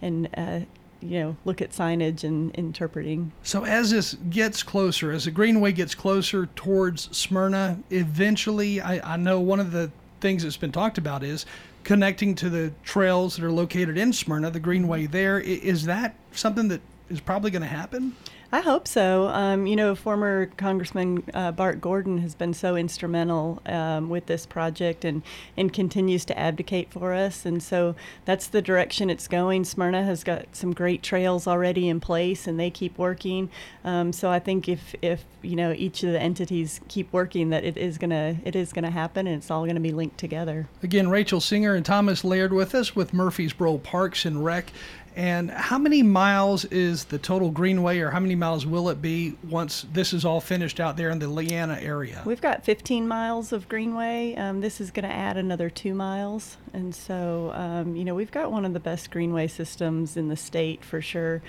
and, 0.00 0.28
uh, 0.36 0.60
you 1.00 1.20
know, 1.20 1.36
look 1.44 1.62
at 1.62 1.70
signage 1.70 2.24
and 2.24 2.54
interpreting. 2.54 3.32
So 3.42 3.64
as 3.64 3.90
this 3.90 4.14
gets 4.28 4.62
closer, 4.62 5.10
as 5.10 5.24
the 5.24 5.30
Greenway 5.30 5.72
gets 5.72 5.94
closer 5.94 6.46
towards 6.54 7.16
Smyrna, 7.16 7.78
eventually, 7.90 8.80
I, 8.80 9.14
I 9.14 9.16
know 9.16 9.40
one 9.40 9.60
of 9.60 9.72
the 9.72 9.90
things 10.20 10.42
that's 10.42 10.58
been 10.58 10.72
talked 10.72 10.98
about 10.98 11.24
is 11.24 11.46
connecting 11.82 12.34
to 12.36 12.50
the 12.50 12.72
trails 12.84 13.36
that 13.36 13.44
are 13.44 13.50
located 13.50 13.96
in 13.96 14.12
Smyrna, 14.12 14.50
the 14.50 14.60
Greenway 14.60 15.06
there. 15.06 15.40
Is 15.40 15.84
that 15.86 16.14
something 16.32 16.68
that 16.68 16.82
is 17.08 17.20
probably 17.20 17.50
going 17.50 17.62
to 17.62 17.68
happen? 17.68 18.14
I 18.52 18.60
hope 18.60 18.88
so. 18.88 19.28
Um, 19.28 19.68
you 19.68 19.76
know, 19.76 19.94
former 19.94 20.46
Congressman 20.56 21.22
uh, 21.34 21.52
Bart 21.52 21.80
Gordon 21.80 22.18
has 22.18 22.34
been 22.34 22.52
so 22.52 22.74
instrumental 22.74 23.62
um, 23.64 24.08
with 24.08 24.26
this 24.26 24.44
project 24.44 25.04
and, 25.04 25.22
and 25.56 25.72
continues 25.72 26.24
to 26.24 26.38
advocate 26.38 26.90
for 26.92 27.12
us. 27.12 27.46
And 27.46 27.62
so 27.62 27.94
that's 28.24 28.48
the 28.48 28.60
direction 28.60 29.08
it's 29.08 29.28
going. 29.28 29.64
Smyrna 29.64 30.02
has 30.02 30.24
got 30.24 30.56
some 30.56 30.72
great 30.72 31.00
trails 31.00 31.46
already 31.46 31.88
in 31.88 32.00
place 32.00 32.48
and 32.48 32.58
they 32.58 32.70
keep 32.70 32.98
working. 32.98 33.50
Um, 33.84 34.12
so 34.12 34.30
I 34.30 34.40
think 34.40 34.68
if, 34.68 34.96
if, 35.00 35.24
you 35.42 35.54
know, 35.54 35.72
each 35.72 36.02
of 36.02 36.10
the 36.10 36.20
entities 36.20 36.80
keep 36.88 37.12
working, 37.12 37.50
that 37.50 37.62
it 37.62 37.76
is 37.76 37.98
going 37.98 38.10
to 38.10 38.36
it 38.44 38.56
is 38.56 38.72
going 38.72 38.84
to 38.84 38.90
happen 38.90 39.26
and 39.26 39.36
it's 39.36 39.50
all 39.50 39.62
going 39.62 39.76
to 39.76 39.80
be 39.80 39.92
linked 39.92 40.18
together. 40.18 40.68
Again, 40.82 41.08
Rachel 41.08 41.40
Singer 41.40 41.74
and 41.74 41.86
Thomas 41.86 42.24
Laird 42.24 42.52
with 42.52 42.74
us 42.74 42.96
with 42.96 43.14
Murfreesboro 43.14 43.78
Parks 43.78 44.24
and 44.24 44.44
Rec. 44.44 44.72
And 45.16 45.50
how 45.50 45.78
many 45.78 46.02
miles 46.02 46.64
is 46.66 47.04
the 47.04 47.18
total 47.18 47.50
Greenway, 47.50 47.98
or 47.98 48.10
how 48.10 48.20
many 48.20 48.36
miles 48.36 48.64
will 48.64 48.88
it 48.90 49.02
be 49.02 49.36
once 49.48 49.86
this 49.92 50.12
is 50.12 50.24
all 50.24 50.40
finished 50.40 50.78
out 50.78 50.96
there 50.96 51.10
in 51.10 51.18
the 51.18 51.28
Leanna 51.28 51.78
area? 51.80 52.22
We've 52.24 52.40
got 52.40 52.64
15 52.64 53.08
miles 53.08 53.52
of 53.52 53.68
greenway. 53.68 54.34
Um, 54.36 54.60
this 54.60 54.80
is 54.80 54.90
going 54.90 55.08
to 55.08 55.14
add 55.14 55.36
another 55.36 55.68
two 55.68 55.94
miles, 55.94 56.56
and 56.72 56.94
so 56.94 57.52
um, 57.54 57.96
you 57.96 58.04
know 58.04 58.14
we've 58.14 58.30
got 58.30 58.52
one 58.52 58.64
of 58.64 58.72
the 58.72 58.80
best 58.80 59.10
greenway 59.10 59.48
systems 59.48 60.16
in 60.16 60.28
the 60.28 60.36
state 60.36 60.84
for 60.84 61.00
sure. 61.00 61.42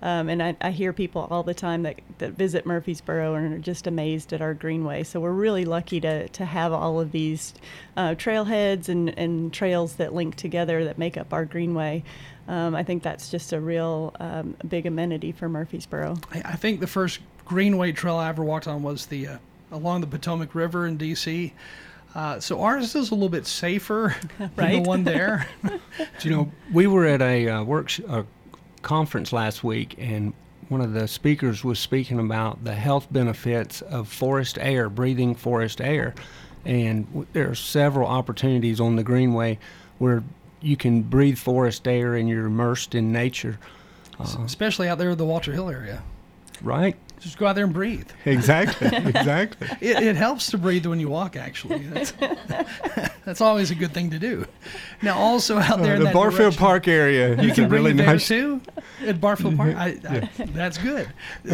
Um, 0.00 0.28
and 0.28 0.42
I, 0.42 0.56
I 0.60 0.70
hear 0.70 0.92
people 0.92 1.26
all 1.30 1.42
the 1.42 1.54
time 1.54 1.82
that, 1.82 2.00
that 2.18 2.32
visit 2.32 2.64
Murfreesboro 2.66 3.34
and 3.34 3.54
are 3.54 3.58
just 3.58 3.86
amazed 3.86 4.32
at 4.32 4.40
our 4.40 4.54
greenway. 4.54 5.02
So 5.02 5.20
we're 5.20 5.32
really 5.32 5.64
lucky 5.64 6.00
to, 6.00 6.28
to 6.28 6.44
have 6.44 6.72
all 6.72 7.00
of 7.00 7.12
these 7.12 7.54
uh, 7.96 8.10
trailheads 8.10 8.88
and, 8.88 9.16
and 9.18 9.52
trails 9.52 9.96
that 9.96 10.14
link 10.14 10.36
together 10.36 10.84
that 10.84 10.98
make 10.98 11.16
up 11.16 11.32
our 11.32 11.44
greenway. 11.44 12.04
Um, 12.46 12.74
I 12.74 12.82
think 12.82 13.02
that's 13.02 13.30
just 13.30 13.52
a 13.52 13.60
real 13.60 14.14
um, 14.20 14.56
big 14.66 14.86
amenity 14.86 15.32
for 15.32 15.48
Murfreesboro. 15.48 16.16
I 16.32 16.42
I 16.44 16.56
think 16.56 16.80
the 16.80 16.86
first 16.86 17.20
Greenway 17.44 17.92
trail 17.92 18.16
I 18.16 18.28
ever 18.28 18.44
walked 18.44 18.68
on 18.68 18.82
was 18.82 19.06
the 19.06 19.26
uh, 19.26 19.38
along 19.70 20.00
the 20.00 20.06
Potomac 20.06 20.54
River 20.54 20.86
in 20.86 20.96
D.C. 20.96 21.52
Uh, 22.14 22.40
so 22.40 22.62
ours 22.62 22.94
is 22.94 23.10
a 23.10 23.14
little 23.14 23.28
bit 23.28 23.46
safer 23.46 24.16
than 24.56 24.82
the 24.82 24.88
one 24.88 25.04
there. 25.04 25.46
Do 25.62 25.78
you 26.22 26.30
know, 26.30 26.52
we 26.72 26.86
were 26.86 27.04
at 27.04 27.20
a 27.20 27.48
uh, 27.48 27.62
work 27.64 27.96
a 28.00 28.24
conference 28.82 29.32
last 29.32 29.62
week, 29.64 29.94
and 29.98 30.32
one 30.68 30.80
of 30.80 30.92
the 30.92 31.08
speakers 31.08 31.64
was 31.64 31.78
speaking 31.78 32.18
about 32.18 32.64
the 32.64 32.74
health 32.74 33.06
benefits 33.10 33.80
of 33.82 34.08
forest 34.08 34.58
air, 34.60 34.88
breathing 34.88 35.34
forest 35.34 35.80
air, 35.80 36.14
and 36.64 37.26
there 37.32 37.50
are 37.50 37.54
several 37.54 38.08
opportunities 38.08 38.80
on 38.80 38.96
the 38.96 39.02
Greenway 39.02 39.58
where 39.98 40.22
you 40.60 40.76
can 40.76 41.02
breathe 41.02 41.38
forest 41.38 41.86
air 41.86 42.14
and 42.14 42.28
you're 42.28 42.46
immersed 42.46 42.94
in 42.94 43.12
nature. 43.12 43.58
Uh, 44.18 44.36
especially 44.44 44.88
out 44.88 44.98
there 44.98 45.10
in 45.10 45.18
the 45.18 45.24
Walter 45.24 45.52
Hill 45.52 45.70
area. 45.70 46.02
right? 46.60 46.96
Just 47.20 47.38
go 47.38 47.46
out 47.46 47.54
there 47.54 47.64
and 47.64 47.72
breathe. 47.74 48.08
Exactly. 48.24 48.86
exactly. 48.92 49.68
It, 49.80 50.02
it 50.02 50.16
helps 50.16 50.50
to 50.52 50.58
breathe 50.58 50.86
when 50.86 51.00
you 51.00 51.08
walk. 51.08 51.36
Actually, 51.36 51.78
that's, 51.86 52.12
that's 53.24 53.40
always 53.40 53.70
a 53.70 53.74
good 53.74 53.92
thing 53.92 54.10
to 54.10 54.18
do. 54.18 54.46
Now, 55.02 55.18
also 55.18 55.58
out 55.58 55.80
there, 55.82 55.94
Uh, 55.94 55.96
in 55.96 56.04
the 56.04 56.10
Barfield 56.10 56.38
direction- 56.54 56.58
Park 56.60 56.88
area 56.88 57.40
You 57.42 57.52
can 57.52 57.68
really 57.68 57.92
nice. 57.92 58.28
too 58.28 58.60
at 59.04 59.20
Barfield 59.20 59.56
Park. 59.56 59.74
I, 59.76 59.98
I, 60.08 60.28
That's 60.46 60.78
good. 60.78 61.08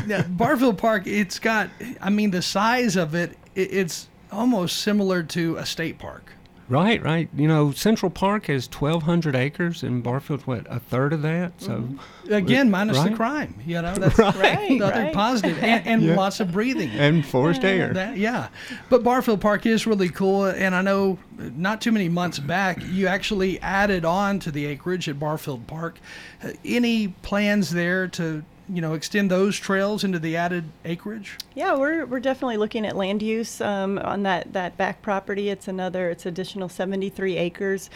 Now, 0.07 0.23
Barfield 0.23 0.79
Park, 0.79 1.07
it's 1.07 1.39
got. 1.39 1.71
I 2.01 2.11
mean, 2.11 2.31
the 2.31 2.43
size 2.43 2.97
of 2.97 3.15
it, 3.15 3.37
it, 3.55 3.73
it's 3.73 4.09
almost 4.31 4.79
similar 4.83 5.23
to 5.23 5.57
a 5.57 5.67
state 5.67 5.99
park. 5.99 6.33
Right, 6.69 7.03
right. 7.03 7.29
You 7.37 7.47
know, 7.47 7.73
Central 7.73 8.09
Park 8.11 8.47
has 8.47 8.67
1,200 8.71 9.37
acres, 9.37 9.83
and 9.83 10.03
Barfield's 10.03 10.47
what 10.47 10.67
a 10.71 10.81
third 10.81 11.13
of 11.13 11.21
that. 11.23 11.53
So, 11.61 11.87
Again, 12.31 12.71
minus 12.71 12.99
the 13.03 13.11
crime. 13.11 13.55
You 13.67 13.83
know, 13.83 13.95
that's 13.99 14.19
Right, 14.19 14.79
the 14.79 14.81
other 14.87 15.03
right. 15.03 15.13
positive, 15.13 15.59
and, 15.63 15.87
and 15.87 16.03
Yeah. 16.03 16.15
lots 16.17 16.41
of 16.41 16.53
breathing. 16.53 16.89
And 16.91 17.25
forest 17.27 17.65
air. 17.65 17.93
That, 17.93 18.17
yeah, 18.17 18.49
but 18.89 19.03
Barfield 19.05 19.43
Park 19.43 19.67
is 19.67 19.87
really 19.87 20.09
cool, 20.09 20.47
and 20.47 20.75
I 20.75 20.81
know 20.81 21.19
not 21.39 21.81
too 21.83 21.93
many 21.93 22.09
months 22.09 22.39
back 22.39 22.79
you 22.83 23.09
actually 23.09 23.61
added 23.61 24.05
on 24.07 24.39
to 24.41 24.51
the 24.51 24.65
acreage 24.67 25.09
at 25.09 25.19
Barfield 25.19 25.67
Park. 25.67 25.99
Uh, 26.43 26.51
any 26.65 27.09
plans 27.09 27.71
there 27.71 28.09
to 28.09 28.43
you 28.69 28.81
know 28.81 28.95
extend 28.95 29.31
those 29.31 29.59
trails 29.59 30.05
into 30.05 30.19
the 30.19 30.37
added 30.37 30.65
acreage? 30.85 31.39
Yeah, 31.55 31.77
we're, 31.77 32.05
we're 32.07 32.21
definitely 32.21 32.57
looking 32.57 32.87
at 32.87 32.97
land 32.97 33.23
use 33.23 33.61
um, 33.61 33.99
on 33.99 34.23
that, 34.25 34.53
that 34.53 34.77
back 34.77 35.03
property. 35.03 35.51
It's 35.51 35.69
another, 35.69 36.11
it's 36.11 36.27
additional 36.27 36.69
73 36.69 37.37
acres. 37.37 37.91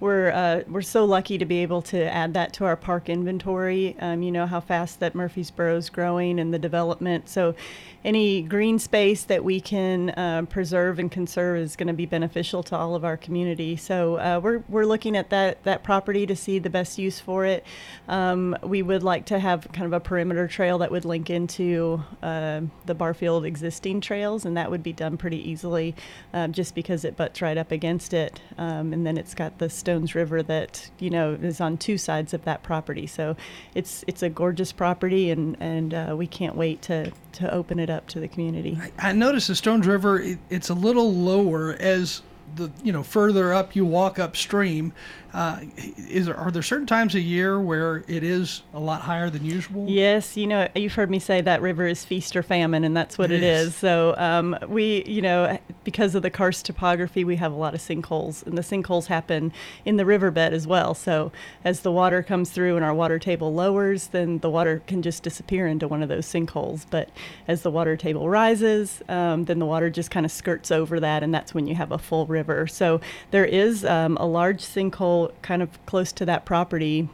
We're, 0.00 0.30
uh, 0.32 0.62
we're 0.68 0.82
so 0.82 1.04
lucky 1.04 1.38
to 1.38 1.44
be 1.44 1.58
able 1.58 1.82
to 1.82 2.12
add 2.12 2.34
that 2.34 2.52
to 2.54 2.64
our 2.64 2.76
park 2.76 3.08
inventory. 3.08 3.96
Um, 4.00 4.22
you 4.22 4.32
know 4.32 4.46
how 4.46 4.60
fast 4.60 5.00
that 5.00 5.14
Murfreesboro 5.14 5.76
is 5.76 5.88
growing 5.88 6.40
and 6.40 6.52
the 6.52 6.58
development. 6.58 7.28
So 7.28 7.54
any 8.04 8.42
green 8.42 8.78
space 8.78 9.24
that 9.24 9.42
we 9.42 9.60
can 9.60 10.10
uh, 10.10 10.42
preserve 10.50 10.98
and 10.98 11.10
conserve 11.10 11.58
is 11.58 11.74
going 11.74 11.86
to 11.86 11.94
be 11.94 12.04
beneficial 12.04 12.62
to 12.64 12.76
all 12.76 12.94
of 12.94 13.04
our 13.04 13.16
community. 13.16 13.76
So 13.76 14.16
uh, 14.16 14.40
we're, 14.42 14.62
we're 14.68 14.84
looking 14.84 15.16
at 15.16 15.30
that, 15.30 15.62
that 15.64 15.82
property 15.82 16.26
to 16.26 16.36
see 16.36 16.58
the 16.58 16.68
best 16.68 16.98
use 16.98 17.18
for 17.18 17.46
it. 17.46 17.64
Um, 18.08 18.56
we 18.62 18.82
would 18.82 19.02
like 19.02 19.24
to 19.26 19.38
have 19.38 19.68
kind 19.72 19.86
of 19.86 19.92
a 19.94 20.00
perimeter 20.00 20.46
trail 20.48 20.78
that 20.78 20.90
would 20.90 21.04
link 21.06 21.30
into 21.30 22.02
uh, 22.22 22.62
the 22.84 22.94
Barfield 22.94 23.46
existing 23.46 24.02
trails, 24.02 24.44
and 24.44 24.56
that 24.56 24.70
would 24.70 24.82
be 24.82 24.92
done 24.92 25.16
pretty 25.16 25.38
easily 25.48 25.94
um, 26.34 26.52
just 26.52 26.74
because 26.74 27.04
it 27.04 27.16
butts 27.16 27.40
right 27.40 27.56
up 27.56 27.70
against 27.70 28.12
it. 28.12 28.40
Um, 28.58 28.92
and 28.92 29.06
then 29.06 29.16
it's 29.16 29.34
got 29.34 29.58
the 29.58 29.70
Stones 29.84 30.14
River 30.14 30.42
that, 30.42 30.90
you 30.98 31.10
know, 31.10 31.34
is 31.34 31.60
on 31.60 31.76
two 31.76 31.98
sides 31.98 32.32
of 32.32 32.44
that 32.44 32.62
property. 32.62 33.06
So 33.06 33.36
it's, 33.74 34.02
it's 34.06 34.22
a 34.22 34.30
gorgeous 34.30 34.72
property, 34.72 35.30
and, 35.30 35.58
and 35.60 35.92
uh, 35.92 36.14
we 36.16 36.26
can't 36.26 36.56
wait 36.56 36.80
to, 36.82 37.12
to 37.32 37.52
open 37.52 37.78
it 37.78 37.90
up 37.90 38.08
to 38.08 38.20
the 38.20 38.28
community. 38.28 38.78
I 38.98 39.12
noticed 39.12 39.48
the 39.48 39.54
Stones 39.54 39.86
River 39.86 40.18
it, 40.20 40.38
it's 40.48 40.70
a 40.70 40.74
little 40.74 41.12
lower 41.12 41.74
as 41.78 42.22
the 42.56 42.70
you 42.82 42.92
know 42.92 43.02
further 43.02 43.52
up 43.52 43.74
you 43.76 43.84
walk 43.84 44.18
upstream. 44.18 44.92
Uh, 45.34 45.58
is 46.08 46.26
there, 46.26 46.36
are 46.36 46.52
there 46.52 46.62
certain 46.62 46.86
times 46.86 47.16
a 47.16 47.20
year 47.20 47.60
where 47.60 48.04
it 48.06 48.22
is 48.22 48.62
a 48.72 48.78
lot 48.78 49.00
higher 49.00 49.28
than 49.28 49.44
usual? 49.44 49.84
Yes, 49.88 50.36
you 50.36 50.46
know, 50.46 50.68
you've 50.76 50.94
heard 50.94 51.10
me 51.10 51.18
say 51.18 51.40
that 51.40 51.60
river 51.60 51.88
is 51.88 52.04
feast 52.04 52.36
or 52.36 52.42
famine, 52.44 52.84
and 52.84 52.96
that's 52.96 53.18
what 53.18 53.32
It 53.32 53.42
it 53.42 53.42
is. 53.42 53.68
is. 53.68 53.74
So 53.74 54.14
um, 54.16 54.56
we, 54.68 55.02
you 55.06 55.20
know, 55.20 55.58
because 55.82 56.14
of 56.14 56.22
the 56.22 56.30
karst 56.30 56.64
topography, 56.66 57.24
we 57.24 57.34
have 57.34 57.50
a 57.50 57.56
lot 57.56 57.74
of 57.74 57.80
sinkholes, 57.80 58.46
and 58.46 58.56
the 58.56 58.62
sinkholes 58.62 59.06
happen 59.06 59.52
in 59.84 59.96
the 59.96 60.06
riverbed 60.06 60.52
as 60.54 60.68
well. 60.68 60.94
So 60.94 61.32
as 61.64 61.80
the 61.80 61.90
water 61.90 62.22
comes 62.22 62.50
through 62.50 62.76
and 62.76 62.84
our 62.84 62.94
water 62.94 63.18
table 63.18 63.52
lowers, 63.52 64.06
then 64.08 64.38
the 64.38 64.50
water 64.50 64.82
can 64.86 65.02
just 65.02 65.24
disappear 65.24 65.66
into 65.66 65.88
one 65.88 66.00
of 66.00 66.08
those 66.08 66.26
sinkholes. 66.26 66.86
But 66.88 67.08
as 67.48 67.62
the 67.62 67.72
water 67.72 67.96
table 67.96 68.28
rises, 68.28 69.02
um, 69.08 69.46
then 69.46 69.58
the 69.58 69.66
water 69.66 69.90
just 69.90 70.12
kind 70.12 70.24
of 70.24 70.30
skirts 70.30 70.70
over 70.70 71.00
that, 71.00 71.24
and 71.24 71.34
that's 71.34 71.52
when 71.52 71.66
you 71.66 71.74
have 71.74 71.90
a 71.90 71.98
full 71.98 72.24
river. 72.26 72.68
So 72.68 73.00
there 73.32 73.44
is 73.44 73.84
um, 73.84 74.16
a 74.18 74.26
large 74.26 74.60
sinkhole 74.60 75.23
kind 75.42 75.62
of 75.62 75.84
close 75.86 76.12
to 76.12 76.24
that 76.26 76.44
property 76.44 77.08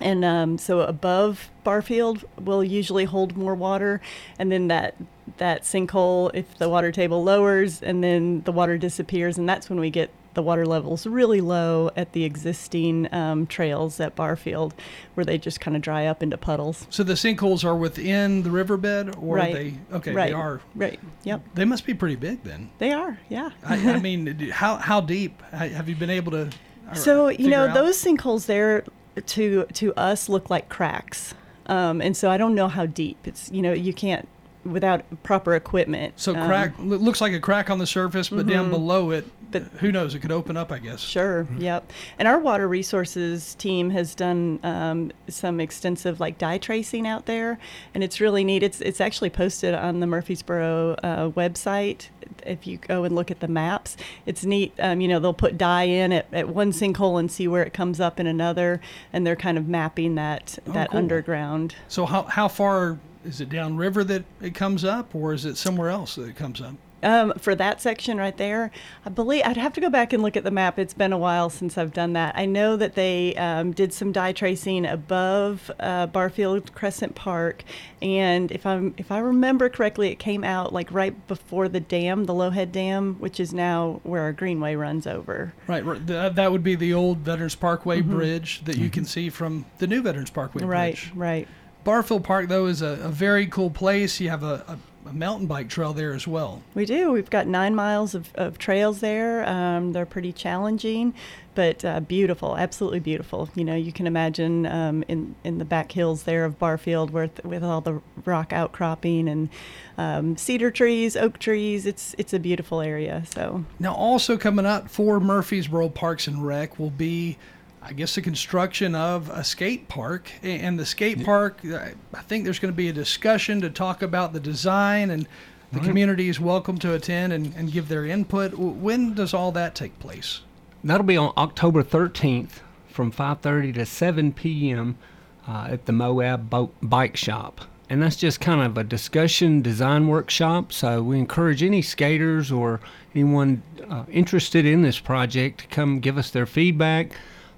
and 0.00 0.24
um, 0.24 0.58
so 0.58 0.80
above 0.80 1.50
Barfield 1.64 2.24
will 2.38 2.62
usually 2.62 3.04
hold 3.04 3.36
more 3.36 3.54
water, 3.54 4.00
and 4.38 4.52
then 4.52 4.68
that 4.68 4.94
that 5.38 5.62
sinkhole, 5.62 6.30
if 6.34 6.58
the 6.58 6.68
water 6.68 6.92
table 6.92 7.24
lowers, 7.24 7.82
and 7.82 8.04
then 8.04 8.42
the 8.42 8.52
water 8.52 8.76
disappears, 8.78 9.38
and 9.38 9.48
that's 9.48 9.70
when 9.70 9.80
we 9.80 9.90
get 9.90 10.10
the 10.34 10.42
water 10.42 10.66
levels 10.66 11.06
really 11.06 11.40
low 11.40 11.90
at 11.96 12.12
the 12.12 12.24
existing 12.24 13.12
um, 13.12 13.46
trails 13.46 13.98
at 13.98 14.14
Barfield, 14.14 14.74
where 15.14 15.24
they 15.24 15.38
just 15.38 15.60
kind 15.60 15.74
of 15.74 15.82
dry 15.82 16.04
up 16.04 16.22
into 16.22 16.36
puddles. 16.36 16.86
So 16.90 17.02
the 17.02 17.14
sinkholes 17.14 17.64
are 17.64 17.74
within 17.74 18.42
the 18.42 18.50
riverbed, 18.50 19.16
or 19.16 19.36
right. 19.36 19.54
they? 19.54 19.74
Okay, 19.96 20.12
right. 20.12 20.26
they 20.28 20.34
are. 20.34 20.60
Right. 20.74 21.00
Yep. 21.24 21.42
They 21.54 21.64
must 21.64 21.86
be 21.86 21.94
pretty 21.94 22.16
big 22.16 22.42
then. 22.42 22.70
They 22.78 22.92
are. 22.92 23.18
Yeah. 23.30 23.50
I, 23.64 23.92
I 23.92 23.98
mean, 23.98 24.26
how 24.50 24.76
how 24.76 25.00
deep 25.00 25.40
have 25.52 25.88
you 25.88 25.96
been 25.96 26.10
able 26.10 26.32
to? 26.32 26.50
So 26.94 27.28
you 27.28 27.48
know 27.48 27.66
out? 27.66 27.74
those 27.74 28.02
sinkholes 28.02 28.46
there 28.46 28.84
to 29.26 29.64
to 29.74 29.94
us 29.94 30.28
look 30.28 30.50
like 30.50 30.68
cracks, 30.68 31.34
um, 31.66 32.00
and 32.00 32.16
so 32.16 32.30
I 32.30 32.36
don't 32.36 32.54
know 32.54 32.68
how 32.68 32.86
deep. 32.86 33.26
It's 33.26 33.50
you 33.50 33.62
know 33.62 33.72
you 33.72 33.92
can't 33.92 34.28
without 34.72 35.04
proper 35.22 35.54
equipment. 35.54 36.14
So 36.16 36.34
um, 36.36 36.46
crack 36.46 36.72
lo- 36.78 36.96
looks 36.98 37.20
like 37.20 37.32
a 37.32 37.40
crack 37.40 37.70
on 37.70 37.78
the 37.78 37.86
surface, 37.86 38.28
but 38.28 38.46
down 38.46 38.70
below 38.70 39.10
it, 39.10 39.24
But- 39.50 39.62
who 39.80 39.92
knows? 39.92 40.14
It 40.14 40.20
could 40.20 40.32
open 40.32 40.56
up, 40.56 40.70
I 40.72 40.78
guess. 40.78 41.00
Sure. 41.00 41.46
Yep. 41.58 41.92
And 42.18 42.26
our 42.28 42.38
water 42.38 42.66
resources 42.68 43.54
team 43.54 43.90
has 43.90 44.14
done 44.14 44.58
um, 44.62 45.12
some 45.28 45.60
extensive 45.60 46.20
like 46.20 46.38
dye 46.38 46.58
tracing 46.58 47.06
out 47.06 47.26
there, 47.26 47.58
and 47.94 48.02
it's 48.04 48.20
really 48.20 48.44
neat. 48.44 48.62
It's 48.62 48.80
it's 48.80 49.00
actually 49.00 49.30
posted 49.30 49.74
on 49.74 50.00
the 50.00 50.06
Murfreesboro 50.06 50.96
uh, 51.02 51.30
website. 51.30 52.08
If 52.44 52.66
you 52.66 52.76
go 52.78 53.04
and 53.04 53.14
look 53.14 53.30
at 53.30 53.38
the 53.40 53.48
maps, 53.48 53.96
it's 54.26 54.44
neat. 54.44 54.72
Um, 54.80 55.00
you 55.00 55.06
know, 55.08 55.20
they'll 55.20 55.32
put 55.32 55.56
dye 55.56 55.84
in 55.84 56.12
at, 56.12 56.26
at 56.32 56.48
one 56.48 56.72
sinkhole 56.72 57.18
and 57.20 57.30
see 57.30 57.46
where 57.48 57.62
it 57.62 57.72
comes 57.72 58.00
up 58.00 58.18
in 58.20 58.26
another, 58.26 58.80
and 59.12 59.24
they're 59.26 59.36
kind 59.36 59.56
of 59.58 59.68
mapping 59.68 60.16
that 60.16 60.58
Oh, 60.66 60.72
that 60.72 60.90
cool. 60.90 60.98
underground. 60.98 61.74
So 61.88 62.04
how 62.04 62.24
how 62.24 62.48
far 62.48 62.98
is 63.26 63.40
it 63.40 63.48
downriver 63.48 64.04
that 64.04 64.24
it 64.40 64.54
comes 64.54 64.84
up, 64.84 65.14
or 65.14 65.32
is 65.32 65.44
it 65.44 65.56
somewhere 65.56 65.90
else 65.90 66.14
that 66.14 66.28
it 66.28 66.36
comes 66.36 66.60
up? 66.60 66.74
Um, 67.02 67.34
for 67.38 67.54
that 67.54 67.82
section 67.82 68.16
right 68.16 68.36
there, 68.36 68.70
I 69.04 69.10
believe 69.10 69.42
I'd 69.44 69.58
have 69.58 69.74
to 69.74 69.80
go 69.80 69.90
back 69.90 70.14
and 70.14 70.22
look 70.22 70.36
at 70.36 70.44
the 70.44 70.50
map. 70.50 70.78
It's 70.78 70.94
been 70.94 71.12
a 71.12 71.18
while 71.18 71.50
since 71.50 71.76
I've 71.76 71.92
done 71.92 72.14
that. 72.14 72.34
I 72.36 72.46
know 72.46 72.76
that 72.76 72.94
they 72.94 73.34
um, 73.36 73.72
did 73.72 73.92
some 73.92 74.12
dye 74.12 74.32
tracing 74.32 74.86
above 74.86 75.70
uh, 75.78 76.06
Barfield 76.06 76.74
Crescent 76.74 77.14
Park, 77.14 77.64
and 78.00 78.50
if 78.50 78.64
I'm 78.64 78.94
if 78.96 79.12
I 79.12 79.18
remember 79.18 79.68
correctly, 79.68 80.08
it 80.08 80.18
came 80.18 80.42
out 80.42 80.72
like 80.72 80.90
right 80.90 81.26
before 81.28 81.68
the 81.68 81.80
dam, 81.80 82.24
the 82.24 82.32
Lowhead 82.32 82.72
Dam, 82.72 83.16
which 83.20 83.38
is 83.38 83.52
now 83.52 84.00
where 84.02 84.22
our 84.22 84.32
Greenway 84.32 84.74
runs 84.74 85.06
over. 85.06 85.52
Right, 85.66 85.84
right. 85.84 86.04
That 86.06 86.50
would 86.50 86.64
be 86.64 86.76
the 86.76 86.94
old 86.94 87.18
Veterans 87.18 87.54
Parkway 87.54 88.00
Bridge 88.00 88.64
that 88.64 88.78
you 88.78 88.88
can 88.88 89.04
see 89.04 89.28
from 89.28 89.66
the 89.78 89.86
new 89.86 90.02
Veterans 90.02 90.30
Parkway 90.30 90.62
Mm-hmm. 90.62 90.70
Right, 90.70 91.10
right. 91.14 91.48
Barfield 91.86 92.24
Park, 92.24 92.48
though, 92.48 92.66
is 92.66 92.82
a, 92.82 92.98
a 93.04 93.08
very 93.08 93.46
cool 93.46 93.70
place. 93.70 94.18
You 94.18 94.28
have 94.28 94.42
a, 94.42 94.64
a, 95.06 95.08
a 95.08 95.12
mountain 95.12 95.46
bike 95.46 95.68
trail 95.68 95.92
there 95.92 96.12
as 96.12 96.26
well. 96.26 96.60
We 96.74 96.84
do. 96.84 97.12
We've 97.12 97.30
got 97.30 97.46
nine 97.46 97.76
miles 97.76 98.12
of, 98.16 98.28
of 98.34 98.58
trails 98.58 98.98
there. 98.98 99.48
Um, 99.48 99.92
they're 99.92 100.04
pretty 100.04 100.32
challenging, 100.32 101.14
but 101.54 101.84
uh, 101.84 102.00
beautiful, 102.00 102.56
absolutely 102.56 102.98
beautiful. 102.98 103.50
You 103.54 103.64
know, 103.64 103.76
you 103.76 103.92
can 103.92 104.08
imagine 104.08 104.66
um, 104.66 105.04
in, 105.06 105.36
in 105.44 105.58
the 105.58 105.64
back 105.64 105.92
hills 105.92 106.24
there 106.24 106.44
of 106.44 106.58
Barfield 106.58 107.12
with, 107.12 107.44
with 107.44 107.62
all 107.62 107.80
the 107.80 108.02
rock 108.24 108.52
outcropping 108.52 109.28
and 109.28 109.48
um, 109.96 110.36
cedar 110.36 110.72
trees, 110.72 111.16
oak 111.16 111.38
trees. 111.38 111.86
It's, 111.86 112.16
it's 112.18 112.32
a 112.32 112.40
beautiful 112.40 112.80
area. 112.80 113.22
So, 113.30 113.64
Now, 113.78 113.94
also 113.94 114.36
coming 114.36 114.66
up 114.66 114.90
for 114.90 115.20
Murfreesboro 115.20 115.90
Parks 115.90 116.26
and 116.26 116.44
Rec 116.44 116.80
will 116.80 116.90
be, 116.90 117.38
I 117.86 117.92
guess, 117.92 118.16
the 118.16 118.20
construction 118.20 118.96
of 118.96 119.30
a 119.30 119.44
skate 119.44 119.86
park. 119.86 120.28
And 120.42 120.76
the 120.76 120.84
skate 120.84 121.24
park, 121.24 121.60
I 121.64 121.94
I 122.12 122.22
think 122.22 122.42
there's 122.42 122.58
going 122.58 122.72
to 122.72 122.76
be 122.76 122.88
a 122.88 122.92
discussion 122.92 123.60
to 123.60 123.70
talk 123.70 124.02
about 124.02 124.32
the 124.32 124.40
design, 124.40 125.10
and 125.10 125.28
the 125.70 125.78
community 125.78 126.28
is 126.28 126.40
welcome 126.40 126.78
to 126.78 126.94
attend 126.94 127.32
and, 127.32 127.54
and 127.56 127.70
give 127.70 127.88
their 127.88 128.04
input. 128.04 128.54
When 128.54 129.14
does 129.14 129.32
all 129.32 129.52
that 129.52 129.76
take 129.76 129.96
place? 130.00 130.40
That'll 130.82 131.06
be 131.06 131.16
on 131.16 131.32
October 131.36 131.84
13th 131.84 132.60
from 132.88 133.12
5:30 133.12 133.74
to 133.74 133.86
7 133.86 134.32
p.m. 134.32 134.98
Uh, 135.46 135.68
at 135.70 135.86
the 135.86 135.92
Moab 135.92 136.50
Bo- 136.50 136.72
Bike 136.82 137.16
Shop. 137.16 137.60
And 137.88 138.02
that's 138.02 138.16
just 138.16 138.40
kind 138.40 138.62
of 138.62 138.76
a 138.76 138.82
discussion 138.82 139.62
design 139.62 140.08
workshop. 140.08 140.72
So 140.72 141.04
we 141.04 141.20
encourage 141.20 141.62
any 141.62 141.82
skaters 141.82 142.50
or 142.50 142.80
anyone 143.14 143.62
uh, 143.88 144.06
interested 144.10 144.66
in 144.66 144.82
this 144.82 144.98
project 144.98 145.60
to 145.60 145.66
come 145.68 146.00
give 146.00 146.18
us 146.18 146.30
their 146.30 146.46
feedback. 146.46 147.12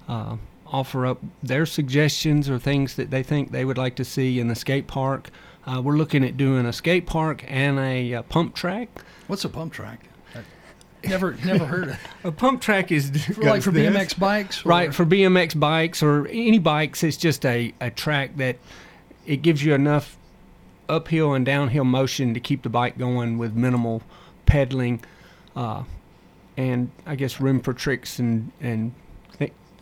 Uh, 0.08 0.36
offer 0.66 1.06
up 1.06 1.20
their 1.42 1.64
suggestions 1.66 2.48
or 2.50 2.58
things 2.58 2.96
that 2.96 3.10
they 3.10 3.22
think 3.22 3.50
they 3.52 3.64
would 3.64 3.78
like 3.78 3.94
to 3.96 4.04
see 4.04 4.38
in 4.40 4.48
the 4.48 4.54
skate 4.54 4.86
park. 4.86 5.30
Uh, 5.66 5.80
we're 5.82 5.96
looking 5.96 6.24
at 6.24 6.36
doing 6.36 6.64
a 6.66 6.72
skate 6.72 7.06
park 7.06 7.44
and 7.46 7.78
a, 7.78 8.14
uh 8.14 8.22
pump 8.22 8.54
track. 8.54 8.88
What's 9.28 9.44
a 9.44 9.48
pump 9.48 9.72
track? 9.72 10.00
Never, 11.04 11.36
never 11.44 11.64
heard 11.64 11.88
of. 11.90 11.98
A 12.24 12.32
pump 12.32 12.60
track 12.60 12.90
is 12.90 13.10
For, 13.34 13.42
like 13.44 13.62
for 13.62 13.70
this. 13.70 13.88
BMX 13.94 14.18
bikes, 14.18 14.64
or- 14.66 14.68
Right, 14.68 14.92
for 14.92 15.06
BMX 15.06 15.58
bikes 15.58 16.02
or 16.02 16.26
any 16.26 16.58
bikes, 16.58 17.04
it's 17.04 17.16
just 17.16 17.46
a, 17.46 17.72
a 17.80 17.90
track 17.90 18.36
that 18.38 18.56
it 19.24 19.42
gives 19.42 19.62
you 19.64 19.74
enough 19.74 20.18
uphill 20.88 21.34
and 21.34 21.46
downhill 21.46 21.84
motion 21.84 22.34
to 22.34 22.40
keep 22.40 22.62
the 22.62 22.68
bike 22.68 22.98
going 22.98 23.38
with 23.38 23.54
minimal 23.54 24.02
pedaling, 24.44 25.00
uh, 25.54 25.84
and 26.56 26.90
I 27.06 27.14
guess 27.14 27.40
room 27.40 27.60
for 27.60 27.72
tricks 27.72 28.18
and 28.18 28.50
and. 28.60 28.92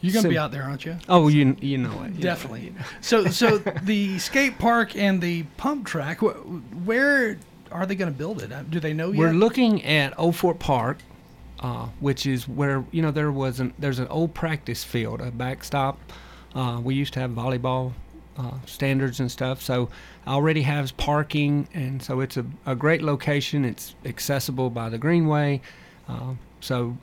You're 0.01 0.13
gonna 0.13 0.23
sim- 0.23 0.31
be 0.31 0.39
out 0.39 0.53
there, 0.53 0.63
aren't 0.63 0.85
you? 0.85 0.97
Oh, 1.09 1.29
you 1.29 1.57
you 1.61 1.79
know 1.79 1.91
it. 2.03 2.09
you 2.11 2.15
know 2.15 2.21
Definitely. 2.21 2.67
it. 2.69 2.75
So, 3.01 3.27
so 3.29 3.59
the 3.59 4.19
skate 4.19 4.59
park 4.59 4.95
and 4.97 5.21
the 5.21 5.45
pump 5.57 5.87
track, 5.87 6.19
wh- 6.21 6.87
where 6.87 7.39
are 7.73 7.87
they 7.87 7.95
going 7.97 8.13
to 8.13 8.17
build 8.17 8.43
it? 8.43 8.53
Uh, 8.53 8.63
Do 8.63 8.79
they 8.79 8.93
know 8.93 9.09
yet? 9.11 9.19
We're 9.19 9.33
looking 9.33 9.85
at 9.85 10.17
Old 10.19 10.37
Fort 10.37 10.59
Park, 10.59 10.99
uh, 11.61 11.87
which 12.01 12.27
is 12.27 12.47
where 12.47 12.85
you 12.93 13.03
know 13.03 13.11
there 13.11 13.33
was 13.33 13.59
an 13.59 13.73
there's 13.79 13.99
an 13.99 14.07
old 14.09 14.35
practice 14.35 14.85
field, 14.85 15.21
a 15.21 15.31
backstop. 15.31 15.99
Uh, 16.55 16.81
we 16.83 16.95
used 16.95 17.13
to 17.15 17.21
have 17.21 17.31
volleyball 17.33 17.93
uh, 18.39 18.53
standards 18.67 19.19
and 19.21 19.31
stuff, 19.33 19.61
so 19.63 19.89
already 20.27 20.63
has 20.63 20.93
parking, 20.93 21.69
and 21.75 22.03
so 22.03 22.21
it's 22.21 22.37
a, 22.37 22.45
a 22.67 22.75
great 22.75 23.03
location. 23.03 23.65
It's 23.65 23.95
accessible 24.05 24.71
by 24.71 24.89
the 24.91 24.99
Greenway, 24.99 25.61
uh, 26.09 26.35
so 26.61 26.97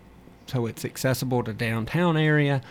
so 0.47 0.65
it's 0.65 0.85
accessible 0.85 1.43
to 1.43 1.53
downtown 1.53 2.17
area, 2.17 2.61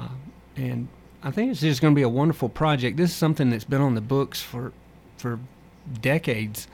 uh, 0.00 0.08
and 0.56 0.88
I 1.22 1.30
think 1.30 1.50
it's 1.50 1.60
just 1.60 1.80
going 1.80 1.94
to 1.94 1.96
be 1.98 2.02
a 2.02 2.08
wonderful 2.08 2.48
project. 2.48 2.96
This 2.96 3.10
is 3.10 3.16
something 3.16 3.50
that's 3.50 3.64
been 3.64 3.80
on 3.80 3.94
the 3.94 4.00
books 4.00 4.40
for 4.40 4.72
for 5.16 5.38
decades. 6.00 6.66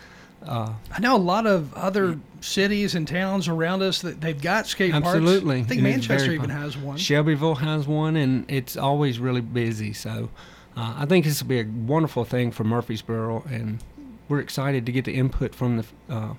Uh, 0.46 0.72
I 0.92 1.00
know 1.00 1.16
a 1.16 1.18
lot 1.18 1.46
of 1.46 1.74
other 1.74 2.18
cities 2.40 2.94
and 2.94 3.08
towns 3.08 3.48
around 3.48 3.82
us 3.82 4.02
that 4.02 4.20
they've 4.20 4.40
got 4.40 4.66
skate 4.68 4.92
parks. 4.92 5.06
Absolutely. 5.08 5.60
I 5.60 5.62
think 5.64 5.80
It 5.80 5.84
Manchester 5.84 6.32
even 6.32 6.50
has 6.50 6.76
one. 6.76 6.96
Shelbyville 6.98 7.56
has 7.56 7.88
one, 7.88 8.14
and 8.16 8.48
it's 8.48 8.76
always 8.76 9.18
really 9.18 9.40
busy. 9.40 9.92
So 9.92 10.28
uh, 10.76 10.94
I 10.98 11.06
think 11.06 11.24
this 11.24 11.42
will 11.42 11.48
be 11.48 11.60
a 11.60 11.64
wonderful 11.64 12.24
thing 12.24 12.52
for 12.52 12.62
Murfreesboro, 12.62 13.44
and 13.50 13.82
we're 14.28 14.40
excited 14.40 14.86
to 14.86 14.92
get 14.92 15.04
the 15.04 15.14
input 15.14 15.54
from 15.54 15.78
the 15.78 15.84
uh, 16.08 16.34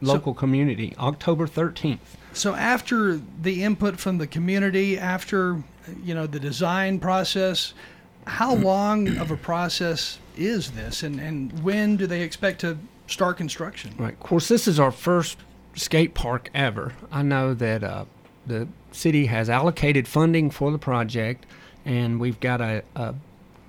local 0.00 0.32
community. 0.32 0.94
October 0.98 1.46
13th. 1.46 1.98
So 2.32 2.54
after 2.54 3.20
the 3.42 3.62
input 3.62 3.98
from 3.98 4.18
the 4.18 4.26
community, 4.26 4.98
after 4.98 5.62
you 6.02 6.14
know 6.14 6.26
the 6.26 6.40
design 6.40 6.98
process, 6.98 7.74
how 8.26 8.54
long 8.54 9.16
of 9.18 9.30
a 9.30 9.36
process 9.36 10.18
is 10.36 10.72
this, 10.72 11.02
and 11.02 11.20
and 11.20 11.62
when 11.62 11.96
do 11.96 12.06
they 12.06 12.22
expect 12.22 12.60
to 12.60 12.78
start 13.06 13.36
construction? 13.36 13.94
Right. 13.98 14.12
Of 14.12 14.20
course, 14.20 14.48
this 14.48 14.66
is 14.66 14.80
our 14.80 14.92
first 14.92 15.38
skate 15.74 16.14
park 16.14 16.50
ever. 16.54 16.92
I 17.12 17.22
know 17.22 17.54
that 17.54 17.84
uh, 17.84 18.04
the 18.46 18.68
city 18.92 19.26
has 19.26 19.50
allocated 19.50 20.08
funding 20.08 20.50
for 20.50 20.70
the 20.70 20.78
project, 20.78 21.46
and 21.84 22.18
we've 22.18 22.40
got 22.40 22.60
a, 22.60 22.82
a 22.94 23.14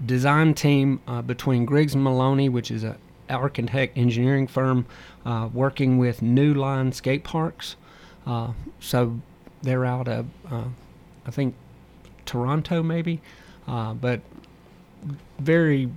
design 0.05 0.53
team 0.53 1.01
uh, 1.07 1.21
between 1.21 1.65
Griggs 1.65 1.93
and 1.93 2.03
Maloney, 2.03 2.49
which 2.49 2.71
is 2.71 2.83
a 2.83 2.97
architect 3.29 3.97
engineering 3.97 4.47
firm, 4.47 4.85
uh, 5.25 5.49
working 5.53 5.97
with 5.97 6.21
New 6.21 6.53
Line 6.53 6.91
Skate 6.91 7.23
Parks. 7.23 7.75
Uh, 8.25 8.53
so 8.79 9.19
they're 9.61 9.85
out 9.85 10.07
of, 10.07 10.25
uh, 10.49 10.63
I 11.25 11.31
think, 11.31 11.55
Toronto 12.27 12.83
maybe, 12.83 13.21
uh, 13.67 13.93
but 13.95 14.21
very 15.39 15.89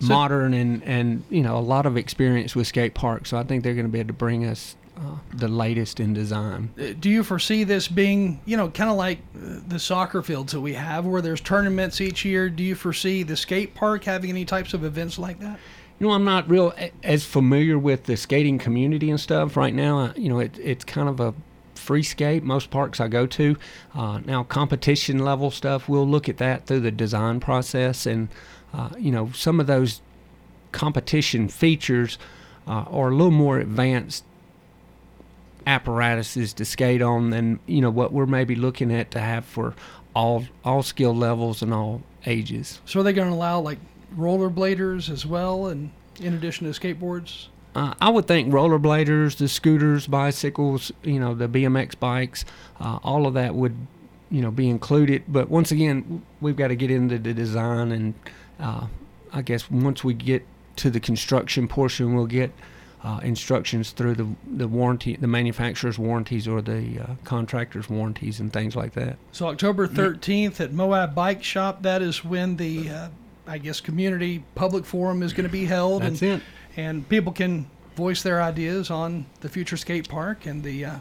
So- 0.00 0.08
modern 0.08 0.52
and 0.54 0.82
and 0.84 1.22
you 1.30 1.42
know 1.42 1.56
a 1.56 1.60
lot 1.60 1.86
of 1.86 1.96
experience 1.96 2.54
with 2.56 2.66
skate 2.66 2.94
parks. 2.94 3.30
So 3.30 3.38
I 3.38 3.44
think 3.44 3.62
they're 3.62 3.74
going 3.74 3.86
to 3.86 3.92
be 3.92 4.00
able 4.00 4.08
to 4.08 4.12
bring 4.14 4.44
us 4.44 4.76
uh, 4.96 5.16
the 5.32 5.48
latest 5.48 6.00
in 6.00 6.12
design. 6.12 6.70
Uh, 6.78 6.92
Do 7.00 7.08
you 7.08 7.22
foresee 7.24 7.64
this 7.64 7.88
being, 7.88 8.40
you 8.44 8.56
know, 8.58 8.68
kind 8.68 8.90
of 8.90 8.96
like 8.96 9.18
uh, 9.34 9.60
the 9.66 9.78
soccer 9.78 10.22
fields 10.22 10.52
that 10.52 10.60
we 10.60 10.74
have, 10.74 11.06
where 11.06 11.22
there's 11.22 11.40
tournaments 11.40 12.00
each 12.00 12.24
year? 12.26 12.50
Do 12.50 12.62
you 12.62 12.74
foresee 12.74 13.22
the 13.22 13.36
skate 13.36 13.74
park 13.74 14.04
having 14.04 14.28
any 14.30 14.44
types 14.44 14.74
of 14.74 14.84
events 14.84 15.18
like 15.18 15.38
that? 15.40 15.58
You 15.98 16.08
know, 16.08 16.12
I'm 16.14 16.24
not 16.24 16.48
real 16.50 16.74
as 17.02 17.24
familiar 17.24 17.78
with 17.78 18.04
the 18.04 18.16
skating 18.16 18.58
community 18.58 19.08
and 19.08 19.18
stuff 19.20 19.56
right 19.56 19.72
now. 19.74 20.12
You 20.16 20.28
know, 20.28 20.40
it, 20.40 20.58
it's 20.60 20.84
kind 20.84 21.08
of 21.08 21.20
a 21.20 21.32
free 21.74 22.02
skate. 22.02 22.42
Most 22.42 22.70
parks 22.70 23.00
I 23.00 23.08
go 23.08 23.26
to 23.26 23.56
uh, 23.94 24.20
now, 24.24 24.44
competition 24.44 25.18
level 25.18 25.50
stuff. 25.50 25.88
We'll 25.88 26.08
look 26.08 26.28
at 26.28 26.38
that 26.38 26.66
through 26.66 26.80
the 26.80 26.90
design 26.90 27.40
process, 27.40 28.06
and 28.06 28.28
uh, 28.72 28.90
you 28.98 29.10
know, 29.10 29.30
some 29.32 29.60
of 29.60 29.66
those 29.66 30.00
competition 30.72 31.48
features 31.48 32.18
uh, 32.66 32.84
are 32.90 33.08
a 33.08 33.14
little 33.14 33.30
more 33.30 33.58
advanced 33.58 34.24
apparatuses 35.66 36.52
to 36.54 36.64
skate 36.64 37.02
on 37.02 37.30
than 37.30 37.60
you 37.66 37.80
know 37.80 37.90
what 37.90 38.12
we're 38.12 38.26
maybe 38.26 38.54
looking 38.54 38.92
at 38.92 39.10
to 39.12 39.20
have 39.20 39.44
for 39.44 39.74
all 40.14 40.44
all 40.64 40.82
skill 40.82 41.14
levels 41.14 41.62
and 41.62 41.72
all 41.72 42.02
ages. 42.26 42.80
So 42.84 43.00
are 43.00 43.02
they 43.02 43.12
going 43.12 43.28
to 43.28 43.34
allow 43.34 43.60
like 43.60 43.78
rollerbladers 44.16 45.10
as 45.10 45.24
well, 45.24 45.66
and 45.66 45.90
in 46.20 46.34
addition 46.34 46.70
to 46.70 46.78
skateboards? 46.78 47.48
Uh, 47.74 47.94
I 48.00 48.10
would 48.10 48.26
think 48.26 48.52
rollerbladers, 48.52 49.36
the 49.36 49.48
scooters, 49.48 50.06
bicycles, 50.06 50.92
you 51.02 51.18
know, 51.18 51.34
the 51.34 51.48
BMX 51.48 51.98
bikes, 51.98 52.44
uh, 52.80 52.98
all 53.02 53.26
of 53.26 53.34
that 53.34 53.54
would, 53.54 53.74
you 54.30 54.42
know, 54.42 54.50
be 54.50 54.68
included. 54.68 55.24
But 55.26 55.48
once 55.48 55.70
again, 55.70 56.22
we've 56.40 56.56
got 56.56 56.68
to 56.68 56.76
get 56.76 56.90
into 56.90 57.18
the 57.18 57.32
design, 57.32 57.92
and 57.92 58.14
uh, 58.60 58.86
I 59.32 59.42
guess 59.42 59.70
once 59.70 60.04
we 60.04 60.14
get 60.14 60.44
to 60.76 60.90
the 60.90 61.00
construction 61.00 61.66
portion, 61.66 62.14
we'll 62.14 62.26
get 62.26 62.52
uh, 63.04 63.20
instructions 63.22 63.90
through 63.90 64.14
the 64.14 64.28
the 64.46 64.68
warranty, 64.68 65.16
the 65.16 65.26
manufacturer's 65.26 65.98
warranties 65.98 66.46
or 66.46 66.62
the 66.62 67.00
uh, 67.00 67.06
contractor's 67.24 67.90
warranties 67.90 68.38
and 68.38 68.52
things 68.52 68.76
like 68.76 68.92
that. 68.92 69.16
So 69.32 69.48
October 69.48 69.88
13th 69.88 70.60
at 70.60 70.72
Moab 70.72 71.14
Bike 71.14 71.42
Shop, 71.42 71.82
that 71.82 72.00
is 72.00 72.24
when 72.24 72.56
the, 72.56 72.90
uh, 72.90 73.08
I 73.46 73.58
guess, 73.58 73.80
community 73.80 74.44
public 74.54 74.84
forum 74.84 75.22
is 75.22 75.32
going 75.32 75.46
to 75.46 75.52
be 75.52 75.64
held. 75.64 76.02
That's 76.02 76.22
and, 76.22 76.40
it. 76.40 76.42
And 76.76 77.08
people 77.08 77.32
can 77.32 77.66
voice 77.96 78.22
their 78.22 78.42
ideas 78.42 78.90
on 78.90 79.26
the 79.40 79.48
future 79.48 79.76
skate 79.76 80.08
park 80.08 80.46
and 80.46 80.62
the 80.62 80.84
uh, 80.84 80.96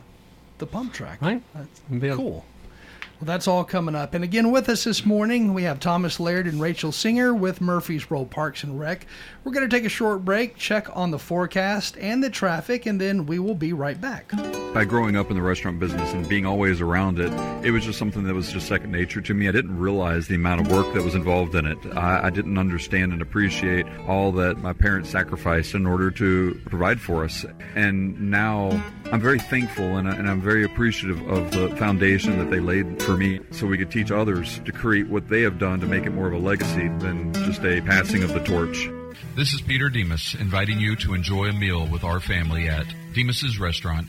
the 0.57 0.65
pump 0.67 0.93
track. 0.93 1.21
Right. 1.21 1.41
That's 1.53 1.79
Bill- 1.89 2.17
cool. 2.17 2.45
Well, 3.21 3.27
that's 3.27 3.47
all 3.47 3.63
coming 3.63 3.93
up. 3.93 4.15
And 4.15 4.23
again, 4.23 4.49
with 4.49 4.67
us 4.67 4.84
this 4.84 5.05
morning, 5.05 5.53
we 5.53 5.62
have 5.62 5.79
Thomas 5.79 6.19
Laird 6.19 6.47
and 6.47 6.60
Rachel 6.60 6.91
Singer 6.91 7.36
with 7.36 7.62
Murphy's 7.62 8.01
Murfreesboro 8.01 8.25
Parks 8.25 8.63
and 8.63 8.79
Rec. 8.79 9.05
We're 9.43 9.51
going 9.51 9.69
to 9.69 9.75
take 9.75 9.86
a 9.86 9.89
short 9.89 10.25
break, 10.25 10.55
check 10.57 10.88
on 10.97 11.12
the 11.12 11.19
forecast 11.19 11.97
and 11.99 12.23
the 12.23 12.31
traffic, 12.31 12.88
and 12.88 12.99
then 12.99 13.27
we 13.27 13.38
will 13.38 13.53
be 13.53 13.73
right 13.73 13.99
back. 14.01 14.31
by 14.73 14.86
growing 14.86 15.15
up 15.15 15.29
in 15.29 15.36
the 15.36 15.41
restaurant 15.43 15.79
business 15.79 16.12
and 16.13 16.27
being 16.27 16.47
always 16.47 16.81
around 16.81 17.19
it, 17.19 17.31
it 17.63 17.69
was 17.69 17.86
just 17.86 17.99
something 17.99 18.23
that 18.23 18.34
was 18.34 18.51
just 18.51 18.67
second 18.67 18.91
nature 18.91 19.21
to 19.21 19.34
me. 19.36 19.47
I 19.47 19.51
didn't 19.51 19.77
realize 19.77 20.27
the 20.27 20.36
amount 20.36 20.62
of 20.62 20.71
work 20.71 20.91
that 20.95 21.03
was 21.03 21.13
involved 21.13 21.53
in 21.53 21.67
it. 21.67 21.77
I, 21.95 22.27
I 22.27 22.29
didn't 22.31 22.57
understand 22.57 23.13
and 23.13 23.21
appreciate 23.21 23.86
all 24.07 24.31
that 24.34 24.57
my 24.57 24.73
parents 24.73 25.12
sacrificed 25.12 25.75
in 25.75 25.86
order 25.86 26.10
to 26.12 26.60
provide 26.65 26.99
for 26.99 27.23
us. 27.23 27.45
And 27.75 28.31
now 28.31 28.81
I'm 29.12 29.21
very 29.21 29.39
thankful 29.39 29.97
and, 29.97 30.07
I- 30.10 30.15
and 30.15 30.27
I'm 30.27 30.41
very 30.41 30.63
appreciative 30.63 31.21
of 31.29 31.51
the 31.51 31.69
foundation 31.77 32.39
that 32.39 32.49
they 32.49 32.60
laid 32.60 33.01
for 33.03 33.11
me 33.17 33.39
so 33.52 33.67
we 33.67 33.78
could 33.78 33.91
teach 33.91 34.12
others 34.12 34.60
to 34.65 34.71
create 34.71 35.08
what 35.08 35.28
they 35.28 35.41
have 35.41 35.60
done 35.60 35.80
to 35.80 35.88
make 35.88 36.06
it 36.06 36.12
more 36.12 36.28
of 36.28 36.34
a 36.34 36.38
legacy 36.38 36.88
than 37.00 37.34
just 37.34 37.63
a 37.63 37.82
passing 37.82 38.24
of 38.24 38.34
the 38.34 38.43
torch. 38.43 38.89
This 39.36 39.54
is 39.54 39.62
Peter 39.62 39.89
Demos 39.89 40.36
inviting 40.39 40.80
you 40.80 40.95
to 40.97 41.13
enjoy 41.13 41.45
a 41.45 41.54
meal 41.54 41.88
with 41.88 42.04
our 42.04 42.19
family 42.19 42.67
at 42.67 42.86
Demos's 43.13 43.60
Restaurant. 43.60 44.08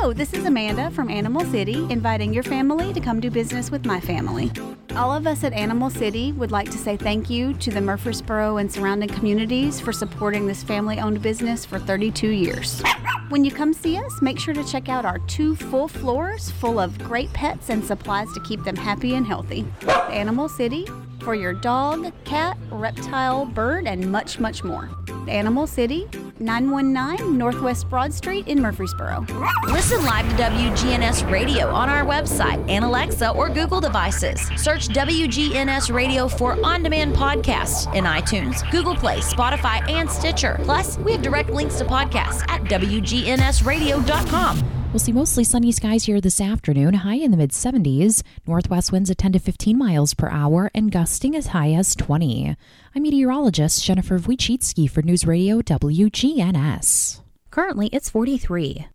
Hello, 0.00 0.14
this 0.14 0.32
is 0.32 0.46
Amanda 0.46 0.90
from 0.92 1.10
Animal 1.10 1.44
City, 1.44 1.86
inviting 1.90 2.32
your 2.32 2.42
family 2.42 2.90
to 2.94 3.00
come 3.00 3.20
do 3.20 3.30
business 3.30 3.70
with 3.70 3.84
my 3.84 4.00
family. 4.00 4.50
All 4.96 5.12
of 5.12 5.26
us 5.26 5.44
at 5.44 5.52
Animal 5.52 5.90
City 5.90 6.32
would 6.32 6.50
like 6.50 6.70
to 6.70 6.78
say 6.78 6.96
thank 6.96 7.28
you 7.28 7.52
to 7.58 7.70
the 7.70 7.82
Murfreesboro 7.82 8.56
and 8.56 8.72
surrounding 8.72 9.10
communities 9.10 9.78
for 9.78 9.92
supporting 9.92 10.46
this 10.46 10.62
family 10.62 10.98
owned 10.98 11.20
business 11.20 11.66
for 11.66 11.78
32 11.78 12.30
years. 12.30 12.82
When 13.28 13.44
you 13.44 13.50
come 13.50 13.74
see 13.74 13.98
us, 13.98 14.22
make 14.22 14.38
sure 14.38 14.54
to 14.54 14.64
check 14.64 14.88
out 14.88 15.04
our 15.04 15.18
two 15.18 15.54
full 15.54 15.86
floors 15.86 16.50
full 16.50 16.78
of 16.78 16.98
great 17.00 17.30
pets 17.34 17.68
and 17.68 17.84
supplies 17.84 18.32
to 18.32 18.40
keep 18.40 18.64
them 18.64 18.76
happy 18.76 19.16
and 19.16 19.26
healthy. 19.26 19.66
Animal 20.08 20.48
City 20.48 20.86
for 21.22 21.34
your 21.34 21.52
dog, 21.52 22.12
cat, 22.24 22.56
reptile, 22.70 23.46
bird, 23.46 23.86
and 23.86 24.10
much, 24.10 24.38
much 24.38 24.64
more. 24.64 24.90
Animal 25.28 25.66
City, 25.66 26.08
919 26.38 27.36
Northwest 27.36 27.88
Broad 27.88 28.12
Street 28.12 28.48
in 28.48 28.60
Murfreesboro. 28.60 29.26
Listen 29.66 30.04
live 30.04 30.28
to 30.28 30.42
WGNS 30.42 31.30
Radio 31.30 31.68
on 31.68 31.88
our 31.88 32.04
website 32.04 32.64
and 32.68 32.84
Alexa 32.84 33.30
or 33.30 33.48
Google 33.48 33.80
devices. 33.80 34.40
Search 34.56 34.88
WGNS 34.88 35.94
Radio 35.94 36.28
for 36.28 36.58
on 36.64 36.82
demand 36.82 37.14
podcasts 37.14 37.92
in 37.94 38.04
iTunes, 38.04 38.68
Google 38.70 38.96
Play, 38.96 39.18
Spotify, 39.18 39.88
and 39.90 40.10
Stitcher. 40.10 40.58
Plus, 40.62 40.98
we 40.98 41.12
have 41.12 41.22
direct 41.22 41.50
links 41.50 41.78
to 41.78 41.84
podcasts 41.84 42.42
at 42.48 42.62
WGNSradio.com. 42.64 44.79
We'll 44.92 44.98
see 44.98 45.12
mostly 45.12 45.44
sunny 45.44 45.70
skies 45.70 46.02
here 46.02 46.20
this 46.20 46.40
afternoon, 46.40 46.94
high 46.94 47.22
in 47.22 47.30
the 47.30 47.36
mid 47.36 47.52
70s. 47.52 48.24
Northwest 48.44 48.90
winds 48.90 49.08
at 49.08 49.18
10 49.18 49.34
to 49.34 49.38
15 49.38 49.78
miles 49.78 50.14
per 50.14 50.28
hour 50.28 50.68
and 50.74 50.90
gusting 50.90 51.36
as 51.36 51.48
high 51.48 51.74
as 51.74 51.94
20. 51.94 52.56
I'm 52.96 53.02
meteorologist 53.02 53.84
Jennifer 53.84 54.18
Wojcicki 54.18 54.90
for 54.90 55.02
News 55.02 55.24
Radio 55.24 55.62
WGNS. 55.62 57.20
Currently, 57.52 57.86
it's 57.92 58.10
43. 58.10 58.88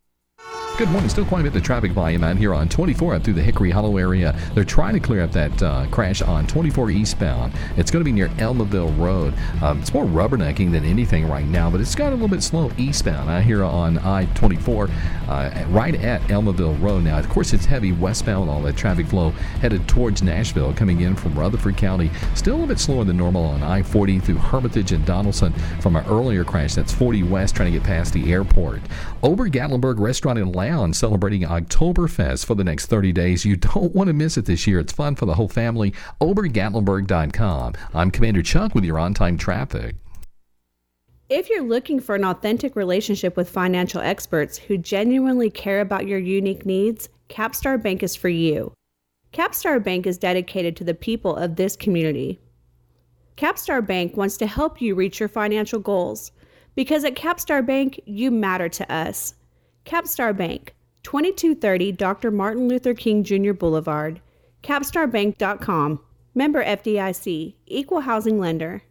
Good 0.77 0.89
morning. 0.89 1.07
Still 1.07 1.23
quite 1.23 1.39
a 1.39 1.43
bit 1.45 1.55
of 1.55 1.63
traffic 1.63 1.93
volume 1.93 2.21
out 2.25 2.35
here 2.35 2.53
on 2.53 2.67
24 2.67 3.15
up 3.15 3.23
through 3.23 3.35
the 3.35 3.41
Hickory 3.41 3.71
Hollow 3.71 3.95
area. 3.95 4.37
They're 4.53 4.65
trying 4.65 4.93
to 4.93 4.99
clear 4.99 5.23
up 5.23 5.31
that 5.31 5.63
uh, 5.63 5.85
crash 5.89 6.21
on 6.21 6.45
24 6.47 6.91
eastbound. 6.91 7.53
It's 7.77 7.89
going 7.89 8.01
to 8.01 8.05
be 8.05 8.11
near 8.11 8.27
Almaville 8.27 8.99
Road. 8.99 9.33
Um, 9.63 9.79
it's 9.79 9.93
more 9.93 10.03
rubbernecking 10.03 10.73
than 10.73 10.83
anything 10.83 11.29
right 11.29 11.45
now, 11.45 11.69
but 11.69 11.79
it's 11.79 11.95
got 11.95 12.09
a 12.09 12.15
little 12.15 12.27
bit 12.27 12.43
slow 12.43 12.73
eastbound 12.77 13.29
out 13.29 13.43
here 13.43 13.63
on 13.63 13.99
I-24 13.99 14.91
uh, 15.29 15.65
right 15.69 15.95
at 15.95 16.19
Almaville 16.23 16.81
Road. 16.81 17.05
Now, 17.05 17.19
of 17.19 17.29
course, 17.29 17.53
it's 17.53 17.63
heavy 17.63 17.93
westbound. 17.93 18.49
All 18.49 18.61
that 18.63 18.75
traffic 18.75 19.07
flow 19.07 19.29
headed 19.61 19.87
towards 19.87 20.23
Nashville, 20.23 20.73
coming 20.73 20.99
in 20.99 21.15
from 21.15 21.39
Rutherford 21.39 21.77
County. 21.77 22.11
Still 22.33 22.55
a 22.55 22.57
little 22.57 22.67
bit 22.67 22.79
slower 22.79 23.05
than 23.05 23.15
normal 23.15 23.45
on 23.45 23.63
I-40 23.63 24.21
through 24.21 24.39
Hermitage 24.39 24.91
and 24.91 25.05
Donaldson 25.05 25.53
from 25.79 25.95
an 25.95 26.05
earlier 26.07 26.43
crash. 26.43 26.75
That's 26.75 26.91
40 26.93 27.23
west, 27.23 27.55
trying 27.55 27.71
to 27.71 27.79
get 27.79 27.87
past 27.87 28.11
the 28.11 28.33
airport. 28.33 28.81
Ober 29.23 29.47
Gatlinburg 29.47 29.99
Restaurant 29.99 30.34
and 30.37 30.55
Lounge 30.55 30.95
celebrating 30.95 31.41
Oktoberfest 31.41 32.45
for 32.45 32.55
the 32.55 32.63
next 32.63 32.87
30 32.87 33.11
days. 33.11 33.45
You 33.45 33.55
don't 33.55 33.93
want 33.95 34.07
to 34.07 34.13
miss 34.13 34.37
it 34.37 34.45
this 34.45 34.67
year. 34.67 34.79
It's 34.79 34.93
fun 34.93 35.15
for 35.15 35.25
the 35.25 35.35
whole 35.35 35.47
family. 35.47 35.93
OberGatlinburg.com. 36.21 37.73
I'm 37.93 38.11
Commander 38.11 38.43
Chuck 38.43 38.75
with 38.75 38.83
your 38.83 38.99
on 38.99 39.13
time 39.13 39.37
traffic. 39.37 39.95
If 41.27 41.49
you're 41.49 41.63
looking 41.63 41.99
for 41.99 42.13
an 42.13 42.23
authentic 42.23 42.75
relationship 42.75 43.35
with 43.35 43.49
financial 43.49 43.99
experts 43.99 44.57
who 44.57 44.77
genuinely 44.77 45.49
care 45.49 45.81
about 45.81 46.07
your 46.07 46.19
unique 46.19 46.67
needs, 46.67 47.09
Capstar 47.29 47.81
Bank 47.81 48.03
is 48.03 48.15
for 48.15 48.29
you. 48.29 48.73
Capstar 49.33 49.83
Bank 49.83 50.05
is 50.05 50.19
dedicated 50.19 50.75
to 50.77 50.83
the 50.83 50.93
people 50.93 51.35
of 51.35 51.55
this 51.55 51.75
community. 51.75 52.39
Capstar 53.37 53.85
Bank 53.85 54.15
wants 54.15 54.37
to 54.37 54.47
help 54.47 54.79
you 54.79 54.95
reach 54.95 55.19
your 55.19 55.27
financial 55.27 55.79
goals 55.79 56.31
because 56.75 57.03
at 57.03 57.15
Capstar 57.15 57.65
Bank, 57.65 57.99
you 58.05 58.29
matter 58.29 58.69
to 58.69 58.93
us. 58.93 59.33
Capstar 59.85 60.35
Bank, 60.35 60.75
2230 61.03 61.91
Dr. 61.93 62.31
Martin 62.31 62.67
Luther 62.67 62.93
King 62.93 63.23
Jr. 63.23 63.53
Boulevard, 63.53 64.19
capstarbank.com. 64.63 65.99
Member 66.33 66.65
FDIC, 66.65 67.53
Equal 67.67 68.01
Housing 68.01 68.39
Lender. 68.39 68.81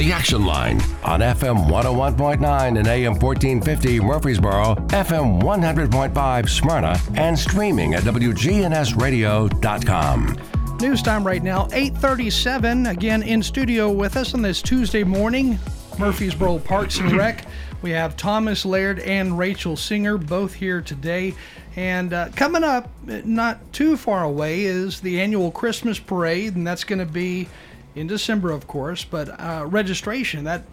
The 0.00 0.12
Action 0.14 0.46
Line 0.46 0.80
on 1.04 1.20
FM 1.20 1.68
101.9 1.68 2.78
and 2.78 2.88
AM 2.88 3.18
1450 3.18 4.00
Murfreesboro, 4.00 4.76
FM 4.88 5.42
100.5 5.42 6.48
Smyrna, 6.48 6.98
and 7.16 7.38
streaming 7.38 7.92
at 7.92 8.04
WGNSradio.com. 8.04 10.38
News 10.80 11.02
time 11.02 11.26
right 11.26 11.42
now, 11.42 11.68
837. 11.72 12.86
Again, 12.86 13.22
in 13.22 13.42
studio 13.42 13.90
with 13.90 14.16
us 14.16 14.32
on 14.32 14.40
this 14.40 14.62
Tuesday 14.62 15.04
morning, 15.04 15.58
Murfreesboro 15.98 16.60
Parks 16.60 16.98
and 17.00 17.12
Rec. 17.12 17.44
We 17.82 17.90
have 17.92 18.16
Thomas 18.16 18.66
Laird 18.66 18.98
and 19.00 19.38
Rachel 19.38 19.76
Singer 19.76 20.18
both 20.18 20.54
here 20.54 20.82
today. 20.82 21.34
And 21.76 22.12
uh, 22.12 22.28
coming 22.36 22.62
up, 22.62 22.90
not 23.06 23.72
too 23.72 23.96
far 23.96 24.22
away, 24.22 24.64
is 24.64 25.00
the 25.00 25.20
annual 25.20 25.50
Christmas 25.50 25.98
parade, 25.98 26.56
and 26.56 26.66
that's 26.66 26.84
going 26.84 26.98
to 26.98 27.06
be 27.06 27.48
in 27.94 28.06
December, 28.06 28.50
of 28.50 28.66
course. 28.66 29.04
But 29.04 29.28
uh, 29.40 29.64
registration 29.66 30.44
that 30.44 30.64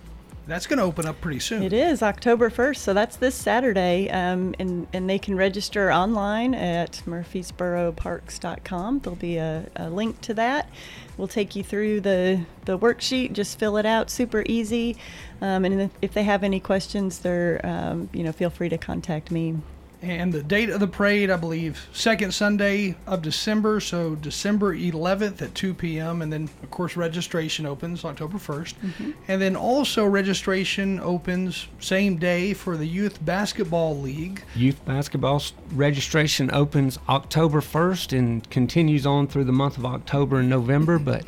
that's 0.48 0.66
going 0.66 0.80
to 0.80 0.86
open 0.86 1.06
up 1.06 1.20
pretty 1.22 1.40
soon. 1.40 1.62
It 1.62 1.74
is 1.74 2.02
October 2.02 2.50
1st, 2.50 2.78
so 2.78 2.94
that's 2.94 3.18
this 3.18 3.36
Saturday, 3.36 4.10
um, 4.10 4.56
and 4.60 4.88
and 4.94 5.10
they 5.10 5.20
can 5.20 5.36
register 5.36 5.92
online 5.92 6.54
at 6.56 7.04
murfreesboroparks.com. 7.06 9.00
There'll 9.00 9.18
be 9.18 9.38
a, 9.38 9.66
a 9.76 9.90
link 9.90 10.22
to 10.22 10.34
that. 10.36 10.70
We'll 11.18 11.28
take 11.28 11.56
you 11.56 11.64
through 11.64 12.02
the 12.02 12.46
the 12.66 12.80
worksheet. 12.80 13.34
Just 13.34 13.60
fill 13.60 13.78
it 13.78 13.86
out, 13.86 14.10
super 14.10 14.44
easy. 14.48 14.98
Um, 15.42 15.66
and 15.66 15.92
if 16.02 16.14
they 16.14 16.24
have 16.24 16.44
any 16.44 16.60
questions, 16.60 17.20
they're 17.20 17.60
um, 17.64 18.10
you 18.14 18.24
know 18.24 18.32
feel 18.32 18.50
free 18.50 18.70
to 18.70 18.78
contact 18.78 19.30
me. 19.32 19.58
And 20.02 20.32
the 20.32 20.44
date 20.44 20.70
of 20.70 20.80
the 20.80 20.88
parade, 20.88 21.32
I 21.32 21.38
believe, 21.38 21.88
second 21.92 22.32
Sunday 22.32 22.96
of 23.08 23.24
December, 23.24 23.80
so 23.80 24.14
December 24.14 24.76
11th 24.76 25.42
at 25.42 25.56
2 25.56 25.74
p.m. 25.74 26.22
And 26.22 26.32
then, 26.32 26.44
of 26.62 26.70
course, 26.70 26.96
registration 26.96 27.66
opens 27.66 28.06
October 28.06 28.38
1st. 28.38 28.76
Mm-hmm. 28.76 29.12
And 29.28 29.42
then 29.42 29.56
also 29.56 30.06
registration 30.06 31.00
opens 31.00 31.68
same 31.80 32.18
day 32.18 32.54
for 32.54 32.78
the 32.78 32.86
Youth 32.86 33.24
Basketball 33.26 34.00
League. 34.00 34.44
Youth 34.56 34.84
basketball 34.86 35.42
registration 35.72 36.52
opens 36.54 37.00
October 37.10 37.60
1st 37.60 38.18
and 38.18 38.48
continues 38.52 39.08
on 39.08 39.28
through 39.28 39.46
the 39.46 39.52
month 39.52 39.80
of 39.80 39.86
October 39.86 40.40
and 40.40 40.50
November. 40.50 41.00
But 41.00 41.26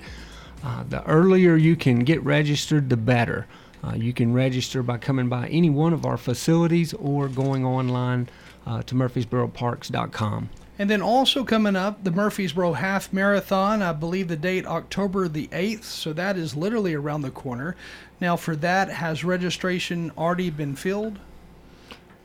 uh, 0.63 0.83
the 0.87 1.03
earlier 1.05 1.55
you 1.55 1.75
can 1.75 1.99
get 1.99 2.23
registered, 2.23 2.89
the 2.89 2.97
better. 2.97 3.47
Uh, 3.83 3.93
you 3.95 4.13
can 4.13 4.33
register 4.33 4.83
by 4.83 4.97
coming 4.97 5.29
by 5.29 5.47
any 5.47 5.69
one 5.69 5.93
of 5.93 6.05
our 6.05 6.17
facilities 6.17 6.93
or 6.95 7.27
going 7.29 7.65
online 7.65 8.27
uh, 8.69 8.83
to 8.83 8.93
murfreesboroparks.com. 8.93 10.49
And 10.77 10.89
then 10.89 11.01
also 11.01 11.43
coming 11.43 11.75
up, 11.75 12.03
the 12.05 12.11
Murfreesboro 12.11 12.73
Half 12.73 13.11
Marathon. 13.11 13.81
I 13.81 13.91
believe 13.91 14.29
the 14.29 14.37
date 14.37 14.65
October 14.65 15.27
the 15.27 15.47
8th, 15.47 15.83
so 15.83 16.13
that 16.13 16.37
is 16.37 16.55
literally 16.55 16.93
around 16.93 17.23
the 17.23 17.31
corner. 17.31 17.75
Now, 18.21 18.37
for 18.37 18.55
that, 18.57 18.89
has 18.89 19.25
registration 19.25 20.11
already 20.17 20.49
been 20.51 20.75
filled? 20.75 21.19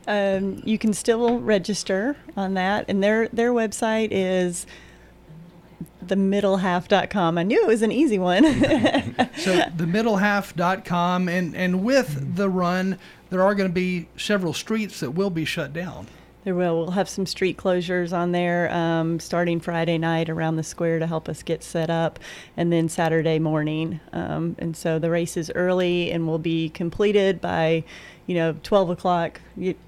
Um, 0.07 0.61
you 0.63 0.77
can 0.77 0.93
still 0.93 1.39
register 1.39 2.15
on 2.37 2.53
that, 2.53 2.85
and 2.87 3.03
their 3.03 3.27
their 3.29 3.51
website 3.51 4.09
is 4.11 4.67
themiddlehalf.com. 6.05 7.39
I 7.39 7.43
knew 7.43 7.61
it 7.63 7.67
was 7.67 7.81
an 7.81 7.91
easy 7.91 8.19
one. 8.19 8.43
so 9.37 9.59
themiddlehalf.com 9.61 11.27
and 11.27 11.55
and 11.55 11.83
with 11.83 12.35
the 12.35 12.49
run 12.49 12.99
there 13.31 13.41
are 13.41 13.55
going 13.55 13.67
to 13.67 13.73
be 13.73 14.07
several 14.15 14.53
streets 14.53 14.99
that 14.99 15.11
will 15.11 15.31
be 15.31 15.43
shut 15.43 15.73
down 15.73 16.07
There 16.45 16.55
will. 16.55 16.77
We'll 16.77 16.91
have 16.91 17.09
some 17.09 17.25
street 17.25 17.57
closures 17.57 18.13
on 18.15 18.31
there 18.31 18.71
um, 18.71 19.19
starting 19.19 19.59
Friday 19.59 19.97
night 19.97 20.29
around 20.29 20.55
the 20.55 20.63
square 20.63 20.99
to 20.99 21.07
help 21.07 21.27
us 21.27 21.41
get 21.43 21.63
set 21.63 21.89
up, 21.89 22.19
and 22.55 22.71
then 22.71 22.87
Saturday 22.87 23.39
morning. 23.39 23.99
Um, 24.13 24.55
and 24.59 24.77
so 24.77 24.99
the 24.99 25.09
race 25.09 25.35
is 25.37 25.51
early 25.55 26.11
and 26.11 26.27
will 26.27 26.37
be 26.39 26.69
completed 26.69 27.41
by, 27.41 27.83
you 28.27 28.35
know, 28.35 28.55
12 28.61 28.91
o'clock, 28.91 29.41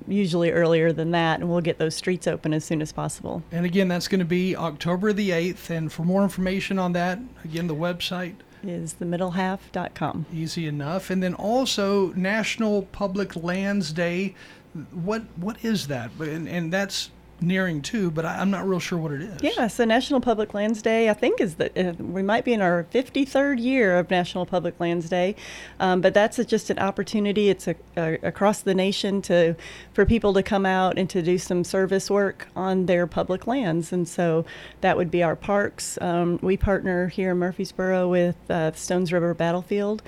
usually 0.07 0.51
earlier 0.51 0.91
than 0.91 1.11
that, 1.11 1.39
and 1.39 1.47
we'll 1.49 1.61
get 1.61 1.77
those 1.77 1.95
streets 1.95 2.27
open 2.27 2.53
as 2.55 2.65
soon 2.65 2.81
as 2.81 2.91
possible. 2.91 3.43
and 3.51 3.65
again 3.65 3.87
that's 3.87 4.07
going 4.07 4.19
to 4.19 4.25
be 4.25 4.55
october 4.55 5.13
the 5.13 5.29
8th 5.29 5.69
and 5.69 5.91
for 5.93 6.03
more 6.03 6.23
information 6.23 6.79
on 6.79 6.93
that 6.93 7.19
again 7.43 7.67
the 7.67 7.75
website 7.75 8.33
Is 8.63 8.95
themiddlehalf.com. 8.95 10.25
easy 10.33 10.67
enough 10.67 11.09
and 11.09 11.21
then 11.21 11.33
also 11.35 12.13
national 12.13 12.83
public 12.83 13.35
lands 13.35 13.93
day 13.93 14.33
what 14.91 15.23
what 15.37 15.63
is 15.63 15.87
that 15.87 16.11
and, 16.19 16.47
and 16.47 16.71
that's 16.71 17.11
nearing 17.39 17.81
too 17.81 18.09
but 18.09 18.25
I, 18.25 18.39
i'm 18.39 18.49
not 18.49 18.67
real 18.67 18.79
sure 18.79 18.97
what 18.97 19.11
it 19.11 19.21
is 19.21 19.43
Yeah, 19.43 19.67
so 19.67 19.85
National 19.85 20.19
Public 20.19 20.53
Lands 20.53 20.81
Day, 20.81 21.09
I 21.09 21.13
think, 21.13 21.39
is 21.39 21.55
that 21.55 21.77
uh, 21.77 21.93
we 21.99 22.23
might 22.23 22.43
be 22.43 22.53
in 22.53 22.61
our 22.61 22.85
53rd 22.93 23.59
year 23.59 23.97
of 23.97 24.09
National 24.09 24.45
Public 24.45 24.79
Lands 24.79 25.07
Day, 25.09 25.35
um, 25.79 26.01
but 26.01 26.13
that's 26.13 26.39
a, 26.39 26.45
just 26.45 26.69
an 26.69 26.79
opportunity. 26.79 27.49
It's 27.49 27.67
a, 27.67 27.75
a, 27.95 28.15
across 28.23 28.61
the 28.61 28.73
nation 28.73 29.21
to 29.23 29.55
for 29.93 30.05
people 30.05 30.33
to 30.33 30.43
come 30.43 30.65
out 30.65 30.97
and 30.97 31.09
to 31.11 31.21
do 31.21 31.37
some 31.37 31.63
service 31.63 32.09
work 32.09 32.47
on 32.55 32.87
their 32.87 33.05
public 33.05 33.45
lands, 33.45 33.93
and 33.93 34.07
so 34.07 34.45
that 34.81 34.97
would 34.97 35.11
be 35.11 35.21
our 35.21 35.35
parks. 35.35 35.97
Um, 36.01 36.39
we 36.41 36.57
partner 36.57 37.07
here 37.07 37.31
in 37.31 37.37
Murfreesboro 37.37 38.07
with 38.07 38.37
uh, 38.49 38.71
Stones 38.71 39.13
River 39.13 39.33
Battlefield, 39.33 40.01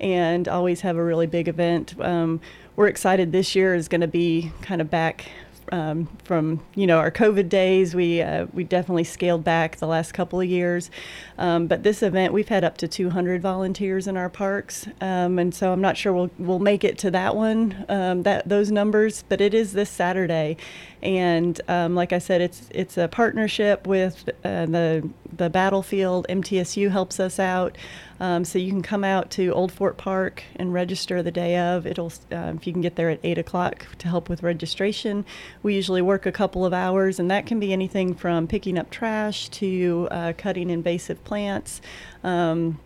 and 0.00 0.48
always 0.48 0.80
have 0.80 0.96
a 0.96 1.04
really 1.04 1.26
big 1.26 1.48
event. 1.48 1.94
Um, 2.00 2.40
we're 2.76 2.88
excited 2.88 3.32
this 3.32 3.54
year 3.54 3.74
is 3.74 3.88
going 3.88 4.00
to 4.00 4.08
be 4.08 4.52
kind 4.62 4.80
of 4.80 4.90
back 4.90 5.26
um, 5.72 6.08
from 6.24 6.60
you 6.74 6.86
know 6.86 6.98
our 6.98 7.10
COVID 7.10 7.48
days. 7.48 7.94
We 7.94 8.22
uh, 8.22 8.46
we 8.52 8.64
definitely 8.64 9.04
scaled 9.04 9.44
back 9.44 9.76
the 9.76 9.86
last 9.86 10.12
couple 10.12 10.40
of 10.40 10.48
years, 10.48 10.90
um, 11.38 11.66
but 11.66 11.82
this 11.82 12.02
event 12.02 12.32
we've 12.32 12.48
had 12.48 12.64
up 12.64 12.76
to 12.78 12.88
200 12.88 13.40
volunteers 13.40 14.06
in 14.06 14.16
our 14.16 14.28
parks, 14.28 14.88
um, 15.00 15.38
and 15.38 15.54
so 15.54 15.72
I'm 15.72 15.80
not 15.80 15.96
sure 15.96 16.12
we'll 16.12 16.30
we'll 16.38 16.58
make 16.58 16.84
it 16.84 16.98
to 16.98 17.10
that 17.12 17.36
one 17.36 17.84
um, 17.88 18.22
that 18.24 18.48
those 18.48 18.70
numbers, 18.70 19.24
but 19.28 19.40
it 19.40 19.54
is 19.54 19.72
this 19.72 19.90
Saturday, 19.90 20.56
and 21.02 21.60
um, 21.68 21.94
like 21.94 22.12
I 22.12 22.18
said, 22.18 22.40
it's 22.40 22.68
it's 22.70 22.96
a 22.96 23.08
partnership 23.08 23.86
with 23.86 24.28
uh, 24.44 24.66
the 24.66 25.08
the 25.36 25.50
battlefield. 25.50 26.26
MTSU 26.28 26.90
helps 26.90 27.20
us 27.20 27.38
out. 27.38 27.76
Um, 28.20 28.44
so 28.44 28.58
you 28.58 28.70
can 28.70 28.82
come 28.82 29.02
out 29.02 29.30
to 29.32 29.52
Old 29.52 29.72
Fort 29.72 29.96
Park 29.96 30.44
and 30.56 30.72
register 30.72 31.22
the 31.22 31.30
day 31.30 31.56
of. 31.56 31.86
It'll 31.86 32.12
uh, 32.30 32.52
if 32.54 32.66
you 32.66 32.72
can 32.72 32.82
get 32.82 32.96
there 32.96 33.10
at 33.10 33.18
eight 33.22 33.38
o'clock 33.38 33.86
to 33.98 34.08
help 34.08 34.28
with 34.28 34.42
registration. 34.42 35.24
We 35.62 35.74
usually 35.74 36.02
work 36.02 36.26
a 36.26 36.32
couple 36.32 36.64
of 36.66 36.72
hours, 36.72 37.18
and 37.18 37.30
that 37.30 37.46
can 37.46 37.58
be 37.58 37.72
anything 37.72 38.14
from 38.14 38.46
picking 38.46 38.78
up 38.78 38.90
trash 38.90 39.48
to 39.50 40.08
uh, 40.10 40.32
cutting 40.36 40.68
invasive 40.70 41.24
plants. 41.24 41.80
Um, 42.22 42.78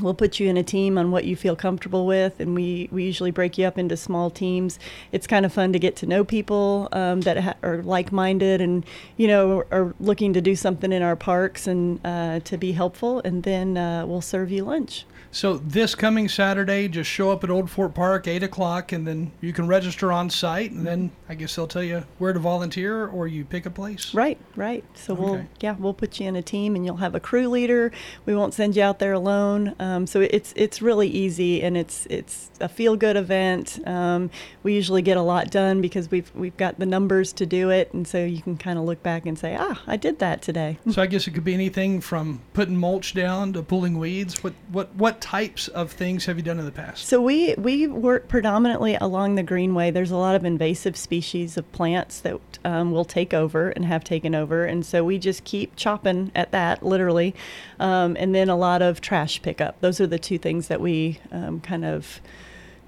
we'll 0.00 0.14
put 0.14 0.38
you 0.40 0.48
in 0.48 0.56
a 0.56 0.62
team 0.62 0.98
on 0.98 1.10
what 1.10 1.24
you 1.24 1.36
feel 1.36 1.56
comfortable 1.56 2.06
with 2.06 2.38
and 2.40 2.54
we, 2.54 2.88
we 2.92 3.04
usually 3.04 3.30
break 3.30 3.58
you 3.58 3.66
up 3.66 3.78
into 3.78 3.96
small 3.96 4.30
teams 4.30 4.78
it's 5.12 5.26
kind 5.26 5.46
of 5.46 5.52
fun 5.52 5.72
to 5.72 5.78
get 5.78 5.96
to 5.96 6.06
know 6.06 6.24
people 6.24 6.88
um, 6.92 7.20
that 7.22 7.38
ha- 7.38 7.54
are 7.62 7.82
like-minded 7.82 8.60
and 8.60 8.84
you 9.16 9.26
know 9.26 9.64
are 9.70 9.94
looking 10.00 10.32
to 10.32 10.40
do 10.40 10.54
something 10.56 10.92
in 10.92 11.02
our 11.02 11.16
parks 11.16 11.66
and 11.66 12.00
uh, 12.04 12.40
to 12.40 12.56
be 12.56 12.72
helpful 12.72 13.20
and 13.24 13.42
then 13.42 13.76
uh, 13.76 14.04
we'll 14.06 14.20
serve 14.20 14.50
you 14.50 14.64
lunch 14.64 15.06
So 15.32 15.58
this 15.58 15.94
coming 15.94 16.28
Saturday, 16.28 16.88
just 16.88 17.10
show 17.10 17.30
up 17.30 17.44
at 17.44 17.50
Old 17.50 17.68
Fort 17.70 17.92
Park, 17.94 18.26
eight 18.26 18.42
o'clock, 18.42 18.92
and 18.92 19.06
then 19.06 19.32
you 19.42 19.52
can 19.52 19.66
register 19.66 20.10
on 20.10 20.30
site, 20.30 20.70
and 20.70 20.86
then 20.86 21.10
I 21.28 21.34
guess 21.34 21.54
they'll 21.54 21.66
tell 21.66 21.82
you 21.82 22.04
where 22.16 22.32
to 22.32 22.38
volunteer, 22.38 23.06
or 23.06 23.26
you 23.28 23.44
pick 23.44 23.66
a 23.66 23.70
place. 23.70 24.14
Right, 24.14 24.38
right. 24.54 24.82
So 24.94 25.12
we'll 25.12 25.44
yeah 25.60 25.76
we'll 25.78 25.92
put 25.94 26.20
you 26.20 26.26
in 26.26 26.36
a 26.36 26.42
team, 26.42 26.74
and 26.74 26.86
you'll 26.86 26.96
have 26.98 27.14
a 27.14 27.20
crew 27.20 27.48
leader. 27.48 27.92
We 28.24 28.34
won't 28.34 28.54
send 28.54 28.76
you 28.76 28.82
out 28.82 28.98
there 28.98 29.12
alone. 29.12 29.74
Um, 29.78 29.85
so 30.06 30.20
it's 30.20 30.52
it's 30.56 30.80
really 30.80 31.08
easy, 31.08 31.62
and 31.62 31.76
it's 31.76 32.06
it's 32.10 32.50
a 32.60 32.68
feel 32.68 32.96
good 32.96 33.16
event. 33.16 33.78
Um, 33.86 34.30
we 34.62 34.74
usually 34.74 35.02
get 35.02 35.16
a 35.16 35.22
lot 35.22 35.50
done 35.50 35.80
because 35.80 36.10
we've 36.10 36.30
we've 36.34 36.56
got 36.56 36.78
the 36.78 36.86
numbers 36.86 37.32
to 37.34 37.46
do 37.46 37.70
it, 37.70 37.92
and 37.92 38.06
so 38.06 38.24
you 38.24 38.42
can 38.42 38.56
kind 38.56 38.78
of 38.78 38.84
look 38.84 39.02
back 39.02 39.26
and 39.26 39.38
say, 39.38 39.56
ah, 39.58 39.82
I 39.86 39.96
did 39.96 40.18
that 40.20 40.42
today. 40.42 40.78
So 40.96 41.02
I 41.02 41.06
guess 41.06 41.26
it 41.26 41.32
could 41.32 41.44
be 41.44 41.52
anything 41.52 42.00
from 42.00 42.40
putting 42.54 42.74
mulch 42.74 43.12
down 43.12 43.52
to 43.52 43.62
pulling 43.62 43.98
weeds. 43.98 44.42
What 44.42 44.54
what 44.72 44.94
what 44.94 45.20
types 45.20 45.68
of 45.68 45.92
things 45.92 46.24
have 46.24 46.38
you 46.38 46.42
done 46.42 46.58
in 46.58 46.64
the 46.64 46.72
past? 46.72 47.06
So 47.06 47.20
we 47.20 47.54
we 47.58 47.86
work 47.86 48.28
predominantly 48.28 48.94
along 48.94 49.34
the 49.34 49.42
greenway. 49.42 49.90
There's 49.90 50.10
a 50.10 50.16
lot 50.16 50.36
of 50.36 50.44
invasive 50.46 50.96
species 50.96 51.58
of 51.58 51.70
plants 51.72 52.20
that 52.20 52.40
um, 52.64 52.92
will 52.92 53.04
take 53.04 53.34
over 53.34 53.70
and 53.70 53.84
have 53.84 54.04
taken 54.04 54.34
over, 54.34 54.64
and 54.64 54.86
so 54.86 55.04
we 55.04 55.18
just 55.18 55.44
keep 55.44 55.76
chopping 55.76 56.32
at 56.34 56.50
that 56.52 56.82
literally, 56.82 57.34
um, 57.78 58.16
and 58.18 58.34
then 58.34 58.48
a 58.48 58.56
lot 58.56 58.80
of 58.80 59.02
trash 59.02 59.42
pickup. 59.42 59.75
Those 59.80 60.00
are 60.00 60.06
the 60.06 60.18
two 60.18 60.38
things 60.38 60.68
that 60.68 60.80
we 60.80 61.20
um, 61.32 61.60
kind 61.60 61.84
of. 61.84 62.20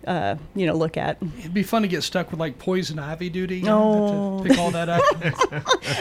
Uh, 0.07 0.37
you 0.55 0.65
know, 0.65 0.75
look 0.75 0.97
at. 0.97 1.19
It'd 1.41 1.53
be 1.53 1.65
fun 1.65 1.83
to 1.83 1.89
get 1.89 2.03
stuck 2.03 2.31
with 2.31 2.39
like 2.39 2.59
poison 2.59 3.01
ivy 3.01 3.29
duty. 3.29 3.59
Have 3.61 3.67
to 3.67 4.41
pick 4.47 4.57
all 4.57 4.71
that 4.71 4.89
up. 4.89 5.03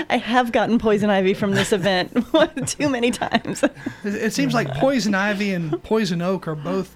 I 0.10 0.18
have 0.18 0.52
gotten 0.52 0.78
poison 0.78 1.10
ivy 1.10 1.34
from 1.34 1.52
this 1.52 1.74
event 1.74 2.16
too 2.68 2.90
many 2.90 3.10
times. 3.10 3.64
It, 3.64 3.74
it 4.06 4.34
seems 4.34 4.54
like 4.54 4.70
poison 4.76 5.16
ivy 5.16 5.52
and 5.52 5.82
poison 5.84 6.22
oak 6.22 6.48
are 6.48 6.56
both. 6.56 6.96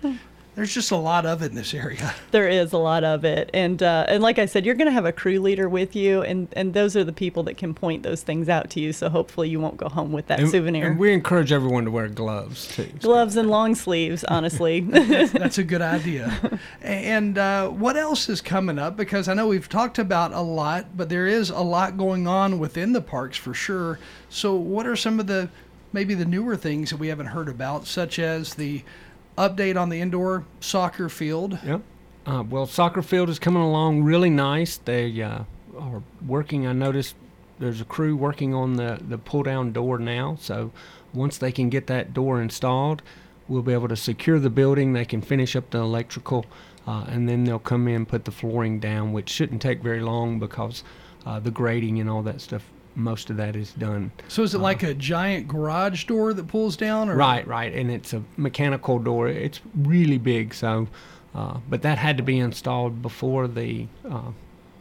There's 0.54 0.74
just 0.74 0.92
a 0.92 0.98
lot 0.98 1.26
of 1.26 1.42
it 1.42 1.52
in 1.52 1.56
this 1.56 1.74
area. 1.74 2.14
There 2.32 2.48
is 2.48 2.72
a 2.72 2.78
lot 2.78 3.04
of 3.04 3.26
it, 3.26 3.50
and 3.54 3.82
uh, 3.84 4.06
and 4.08 4.24
like 4.24 4.40
I 4.40 4.46
said, 4.46 4.66
you're 4.66 4.76
going 4.76 4.88
to 4.88 4.92
have 4.94 5.06
a 5.06 5.12
crew 5.12 5.40
leader 5.42 5.68
with 5.68 5.96
you, 5.98 6.22
and 6.22 6.48
and 6.54 6.74
those 6.74 6.96
are 6.96 7.04
the 7.04 7.12
people 7.14 7.44
that 7.44 7.58
can 7.58 7.74
point 7.74 8.04
those 8.04 8.22
things 8.24 8.48
out 8.48 8.70
to 8.72 8.80
you. 8.80 8.94
So 8.94 9.10
hopefully 9.10 9.50
you 9.50 9.60
won't 9.60 9.76
go 9.78 9.90
home 9.90 10.12
with 10.14 10.28
that 10.28 10.40
And, 10.40 10.50
souvenir. 10.50 10.92
and 10.92 11.00
we 11.00 11.12
encourage 11.14 11.52
everyone 11.52 11.86
to 11.86 11.92
wear 11.92 12.08
gloves 12.08 12.68
too. 12.74 12.90
Gloves 13.02 13.36
and 13.36 13.50
long 13.50 13.76
sleeves, 13.76 14.24
honestly. 14.26 14.80
That's 14.82 15.58
a 15.58 15.64
good 15.64 15.82
idea. 15.82 16.60
And 16.82 17.38
uh, 17.38 17.68
what 17.70 17.98
else 17.98 18.30
is 18.30 18.40
coming 18.42 18.80
up? 18.80 18.96
Because 18.96 19.28
I 19.28 19.34
know 19.34 19.48
we've 19.48 19.68
talked 19.70 20.00
about 20.00 20.32
a 20.34 20.42
lot, 20.42 20.96
but 20.96 21.10
there 21.10 21.28
is 21.28 21.50
a 21.50 21.60
lot 21.62 21.98
going 21.98 22.28
on 22.28 22.60
within 22.60 22.94
the 22.94 23.02
parks 23.02 23.36
for 23.38 23.54
sure. 23.54 24.00
So, 24.30 24.56
what 24.56 24.88
are 24.88 24.96
some 24.96 25.20
of 25.20 25.28
the 25.28 25.50
maybe 25.94 26.14
the 26.14 26.26
newer 26.26 26.56
things 26.56 26.90
that 26.92 26.98
we 26.98 27.10
haven't 27.10 27.28
heard 27.28 27.50
about, 27.50 27.86
such 27.88 28.20
as 28.20 28.54
the 28.54 28.84
update 29.38 29.80
on 29.80 29.90
the 29.90 30.02
indoor 30.02 30.46
soccer 30.60 31.10
field? 31.10 31.60
Yep. 31.66 31.82
Uh, 32.26 32.44
well, 32.50 32.66
soccer 32.66 33.02
field 33.02 33.30
is 33.30 33.40
coming 33.40 33.64
along 33.64 34.04
really 34.04 34.30
nice. 34.30 34.78
They 34.78 35.22
uh, 35.22 35.44
are 35.78 36.04
working. 36.26 36.68
I 36.68 36.74
noticed 36.74 37.16
there's 37.60 37.82
a 37.82 37.86
crew 37.86 38.16
working 38.16 38.54
on 38.54 38.76
the, 38.76 39.00
the 39.08 39.18
pull 39.18 39.44
down 39.44 39.72
door 39.72 39.98
now. 39.98 40.38
So 40.40 40.72
once 41.14 41.38
they 41.38 41.52
can 41.52 41.70
get 41.70 41.88
that 41.88 42.14
door 42.14 42.42
installed, 42.42 43.02
we'll 43.48 43.62
be 43.62 43.74
able 43.74 43.88
to 43.88 43.96
secure 43.96 44.40
the 44.40 44.50
building. 44.50 44.94
They 44.94 45.06
can 45.06 45.22
finish 45.22 45.56
up 45.56 45.70
the 45.72 45.80
electrical, 45.80 46.46
uh, 46.88 47.06
and 47.08 47.28
then 47.28 47.44
they'll 47.44 47.60
come 47.60 47.88
in 47.88 47.96
and 47.96 48.08
put 48.08 48.26
the 48.26 48.32
flooring 48.32 48.80
down, 48.80 49.14
which 49.14 49.30
shouldn't 49.30 49.62
take 49.62 49.82
very 49.82 50.02
long 50.02 50.40
because 50.40 50.84
uh, 51.26 51.40
the 51.40 51.52
grading 51.52 52.00
and 52.00 52.10
all 52.10 52.24
that 52.24 52.42
stuff. 52.42 52.64
Most 52.96 53.30
of 53.30 53.38
that 53.38 53.56
is 53.56 53.72
done. 53.74 54.12
So, 54.28 54.44
is 54.44 54.54
it 54.54 54.60
like 54.60 54.84
a 54.84 54.94
giant 54.94 55.48
garage 55.48 56.06
door 56.06 56.34
that 56.34 56.48
pulls 56.48 56.76
down? 56.76 57.10
Or? 57.10 57.16
Right, 57.16 57.46
right, 57.48 57.74
and 57.74 57.90
it's 57.90 58.14
a 58.14 58.22
mechanical 58.38 59.00
door. 59.00 59.30
It's 59.30 59.62
really 59.76 60.18
big, 60.18 60.54
so, 60.54 60.88
uh, 61.34 61.58
but 61.70 61.82
that 61.84 61.98
had 61.98 62.18
to 62.18 62.24
be 62.24 62.38
installed 62.40 63.02
before 63.02 63.48
the 63.48 63.88
uh, 64.10 64.32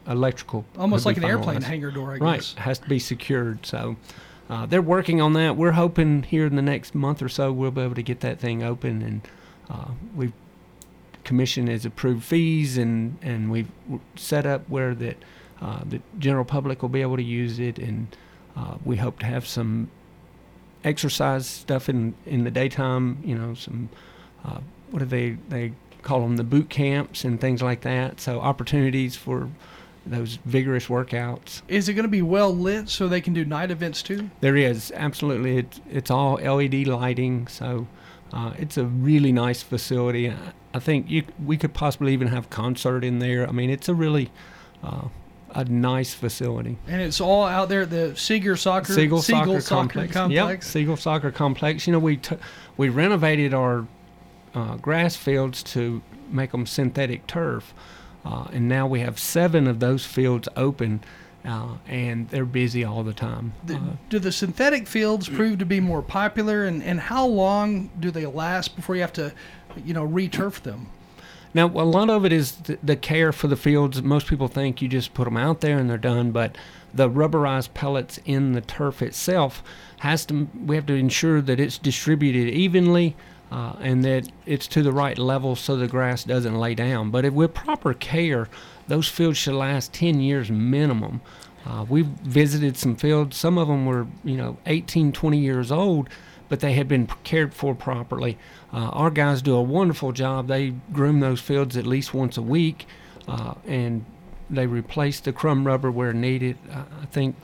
electrical. 0.08 0.64
Almost 0.76 1.06
like 1.06 1.18
an 1.18 1.24
airplane 1.24 1.62
hangar 1.62 1.90
door, 1.92 2.12
I 2.14 2.16
Right, 2.16 2.40
guess. 2.40 2.54
has 2.54 2.78
to 2.80 2.88
be 2.88 2.98
secured. 2.98 3.64
So, 3.64 3.96
uh, 4.48 4.66
they're 4.66 4.82
working 4.82 5.20
on 5.20 5.34
that. 5.34 5.56
We're 5.56 5.72
hoping 5.72 6.24
here 6.24 6.46
in 6.46 6.56
the 6.56 6.62
next 6.62 6.94
month 6.94 7.22
or 7.22 7.28
so 7.28 7.52
we'll 7.52 7.70
be 7.70 7.82
able 7.82 7.94
to 7.94 8.02
get 8.02 8.20
that 8.20 8.40
thing 8.40 8.62
open, 8.64 9.02
and 9.02 9.20
uh, 9.70 9.92
we've 10.16 10.32
commission 11.22 11.68
has 11.68 11.84
approved 11.84 12.24
fees, 12.24 12.76
and 12.76 13.16
and 13.22 13.50
we've 13.52 13.68
set 14.16 14.46
up 14.46 14.68
where 14.68 14.94
that 14.96 15.16
uh, 15.60 15.80
the 15.84 16.00
general 16.18 16.44
public 16.44 16.82
will 16.82 16.88
be 16.88 17.02
able 17.02 17.16
to 17.16 17.22
use 17.22 17.58
it, 17.58 17.78
and 17.78 18.16
uh, 18.56 18.76
we 18.84 18.96
hope 18.96 19.18
to 19.20 19.26
have 19.26 19.46
some 19.46 19.90
exercise 20.84 21.46
stuff 21.46 21.88
in 21.88 22.14
in 22.26 22.44
the 22.44 22.50
daytime. 22.50 23.18
You 23.24 23.36
know, 23.36 23.54
some 23.54 23.88
uh, 24.44 24.60
what 24.90 25.00
do 25.00 25.04
they 25.04 25.36
they 25.48 25.72
call 26.02 26.20
them 26.20 26.36
the 26.36 26.44
boot 26.44 26.70
camps 26.70 27.24
and 27.24 27.40
things 27.40 27.62
like 27.62 27.82
that. 27.82 28.20
So 28.20 28.40
opportunities 28.40 29.16
for 29.16 29.50
those 30.06 30.38
vigorous 30.44 30.86
workouts. 30.86 31.62
Is 31.68 31.88
it 31.88 31.94
going 31.94 32.04
to 32.04 32.08
be 32.08 32.22
well 32.22 32.54
lit 32.54 32.88
so 32.88 33.06
they 33.06 33.20
can 33.20 33.34
do 33.34 33.44
night 33.44 33.70
events 33.70 34.02
too? 34.02 34.30
There 34.40 34.56
is 34.56 34.92
absolutely 34.96 35.58
it's 35.58 35.80
it's 35.90 36.10
all 36.10 36.34
LED 36.34 36.86
lighting, 36.86 37.46
so 37.48 37.86
uh, 38.32 38.54
it's 38.58 38.76
a 38.76 38.84
really 38.84 39.32
nice 39.32 39.62
facility. 39.62 40.30
I, 40.30 40.36
I 40.74 40.78
think 40.78 41.10
you 41.10 41.24
we 41.44 41.56
could 41.56 41.74
possibly 41.74 42.12
even 42.12 42.28
have 42.28 42.50
concert 42.50 43.04
in 43.04 43.18
there. 43.18 43.48
I 43.48 43.52
mean, 43.52 43.70
it's 43.70 43.88
a 43.88 43.94
really 43.94 44.30
uh, 44.82 45.08
a 45.54 45.64
nice 45.64 46.14
facility. 46.14 46.76
And 46.86 47.00
it's 47.00 47.20
all 47.20 47.44
out 47.44 47.68
there 47.68 47.82
at 47.82 47.90
the 47.90 48.14
Seager 48.16 48.56
Soccer 48.56 48.92
Siegel, 48.92 49.20
Siegel 49.22 49.60
Soccer, 49.60 50.06
Complex. 50.06 50.16
Yep, 50.32 50.62
Siegel 50.64 50.96
Soccer 50.96 51.30
Complex. 51.30 51.86
You 51.86 51.92
know, 51.92 51.98
we 51.98 52.16
t- 52.18 52.36
we 52.76 52.88
renovated 52.88 53.52
our 53.54 53.86
uh, 54.54 54.76
grass 54.76 55.16
fields 55.16 55.62
to 55.62 56.02
make 56.30 56.52
them 56.52 56.66
synthetic 56.66 57.26
turf, 57.26 57.74
uh, 58.24 58.46
and 58.52 58.68
now 58.68 58.86
we 58.86 59.00
have 59.00 59.18
seven 59.18 59.66
of 59.66 59.80
those 59.80 60.04
fields 60.06 60.48
open, 60.56 61.00
uh, 61.44 61.74
and 61.86 62.28
they're 62.30 62.44
busy 62.44 62.84
all 62.84 63.02
the 63.02 63.12
time. 63.14 63.52
The- 63.64 63.76
Uh, 63.76 63.80
do 64.08 64.18
the 64.18 64.32
synthetic 64.32 64.86
fields 64.86 65.28
prove 65.28 65.58
to 65.58 65.66
be 65.66 65.80
more 65.80 66.02
popular, 66.02 66.64
and, 66.64 66.82
and 66.82 67.00
how 67.00 67.26
long 67.26 67.90
do 67.98 68.10
they 68.10 68.26
last 68.26 68.76
before 68.76 68.94
you 68.96 69.00
have 69.02 69.12
to, 69.14 69.32
you 69.84 69.94
know, 69.94 70.04
re-turf 70.04 70.62
them? 70.62 70.86
Now, 71.52 71.66
a 71.66 71.84
lot 71.84 72.10
of 72.10 72.24
it 72.24 72.32
is 72.32 72.52
the, 72.82 72.96
care 72.96 73.32
for 73.32 73.48
the 73.48 73.56
fields. 73.56 74.02
Most 74.02 74.26
people 74.28 74.48
think 74.48 74.80
you 74.80 74.88
just 74.88 75.14
put 75.14 75.24
them 75.24 75.36
out 75.36 75.60
there 75.60 75.78
and 75.78 75.90
they're 75.90 75.98
done, 75.98 76.30
but 76.30 76.56
the 76.94 77.10
rubberized 77.10 77.74
pellets 77.74 78.18
in 78.24 78.52
the 78.52 78.60
turf 78.60 79.02
itself 79.02 79.62
has 80.00 80.24
to. 80.26 80.48
We 80.64 80.76
have 80.76 80.86
to 80.86 80.94
ensure 80.94 81.40
that 81.40 81.58
it's 81.58 81.78
distributed 81.78 82.52
evenly. 82.52 83.16
Uh, 83.52 83.74
and 83.80 84.04
that 84.04 84.30
it's 84.46 84.68
to 84.68 84.80
the 84.80 84.92
right 84.92 85.18
level 85.18 85.56
so 85.56 85.74
the 85.74 85.88
grass 85.88 86.22
doesn't 86.22 86.54
lay 86.54 86.72
down. 86.72 87.10
But 87.10 87.24
if 87.24 87.34
with 87.34 87.52
proper 87.52 87.94
care, 87.94 88.48
those 88.86 89.08
fields 89.08 89.38
should 89.38 89.54
last 89.54 89.92
10 89.92 90.20
years 90.20 90.52
minimum. 90.52 91.20
Uh, 91.66 91.84
we've 91.88 92.06
visited 92.06 92.76
some 92.76 92.94
fields. 92.94 93.36
Some 93.36 93.58
of 93.58 93.68
them 93.68 93.86
were, 93.86 94.06
you 94.22 94.36
know, 94.36 94.56
18, 94.66 95.12
20 95.12 95.38
years 95.38 95.72
old, 95.72 96.08
but 96.50 96.60
they 96.60 96.74
had 96.74 96.86
been 96.88 97.06
cared 97.24 97.54
for 97.54 97.74
properly. 97.74 98.36
Uh, 98.74 98.90
our 98.90 99.10
guys 99.10 99.40
do 99.40 99.54
a 99.56 99.62
wonderful 99.62 100.12
job. 100.12 100.48
They 100.48 100.74
groom 100.92 101.20
those 101.20 101.40
fields 101.40 101.78
at 101.78 101.86
least 101.86 102.12
once 102.12 102.36
a 102.36 102.42
week, 102.42 102.86
uh, 103.26 103.54
and 103.66 104.04
they 104.50 104.66
replace 104.66 105.20
the 105.20 105.32
crumb 105.32 105.66
rubber 105.66 105.90
where 105.90 106.12
needed. 106.12 106.58
I, 106.70 106.80
I 107.02 107.06
think, 107.06 107.36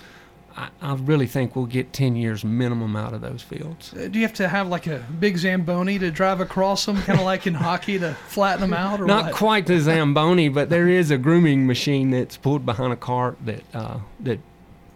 I, 0.57 0.69
I 0.83 0.95
really 0.95 1.27
think 1.29 1.55
we'll 1.55 1.67
get 1.67 1.93
10 1.93 2.17
years 2.17 2.45
minimum 2.45 2.97
out 2.97 3.13
of 3.13 3.21
those 3.21 3.43
fields. 3.43 3.95
Uh, 3.95 4.09
Do 4.09 4.19
you 4.19 4.25
have 4.25 4.35
to 4.35 4.49
have 4.49 4.67
like 4.69 4.87
a 4.89 5.05
big 5.21 5.37
Zamboni 5.39 5.99
to 6.01 6.11
drive 6.11 6.41
across 6.41 6.85
them, 6.87 7.01
kind 7.03 7.19
of 7.21 7.25
like 7.25 7.47
in 7.47 7.55
hockey, 7.55 7.99
to 8.01 8.15
flatten 8.29 8.61
them 8.63 8.75
out? 8.75 9.01
Or 9.01 9.07
Not 9.07 9.27
what? 9.27 9.35
quite 9.35 9.67
the 9.67 9.79
Zamboni, 9.79 10.49
but 10.49 10.69
there 10.69 10.89
is 10.89 11.11
a 11.13 11.19
grooming 11.19 11.67
machine 11.67 12.11
that's 12.11 12.37
pulled 12.37 12.67
behind 12.67 12.93
a 12.93 12.97
cart 12.97 13.37
that 13.45 13.63
uh, 13.73 13.99
that 14.21 14.41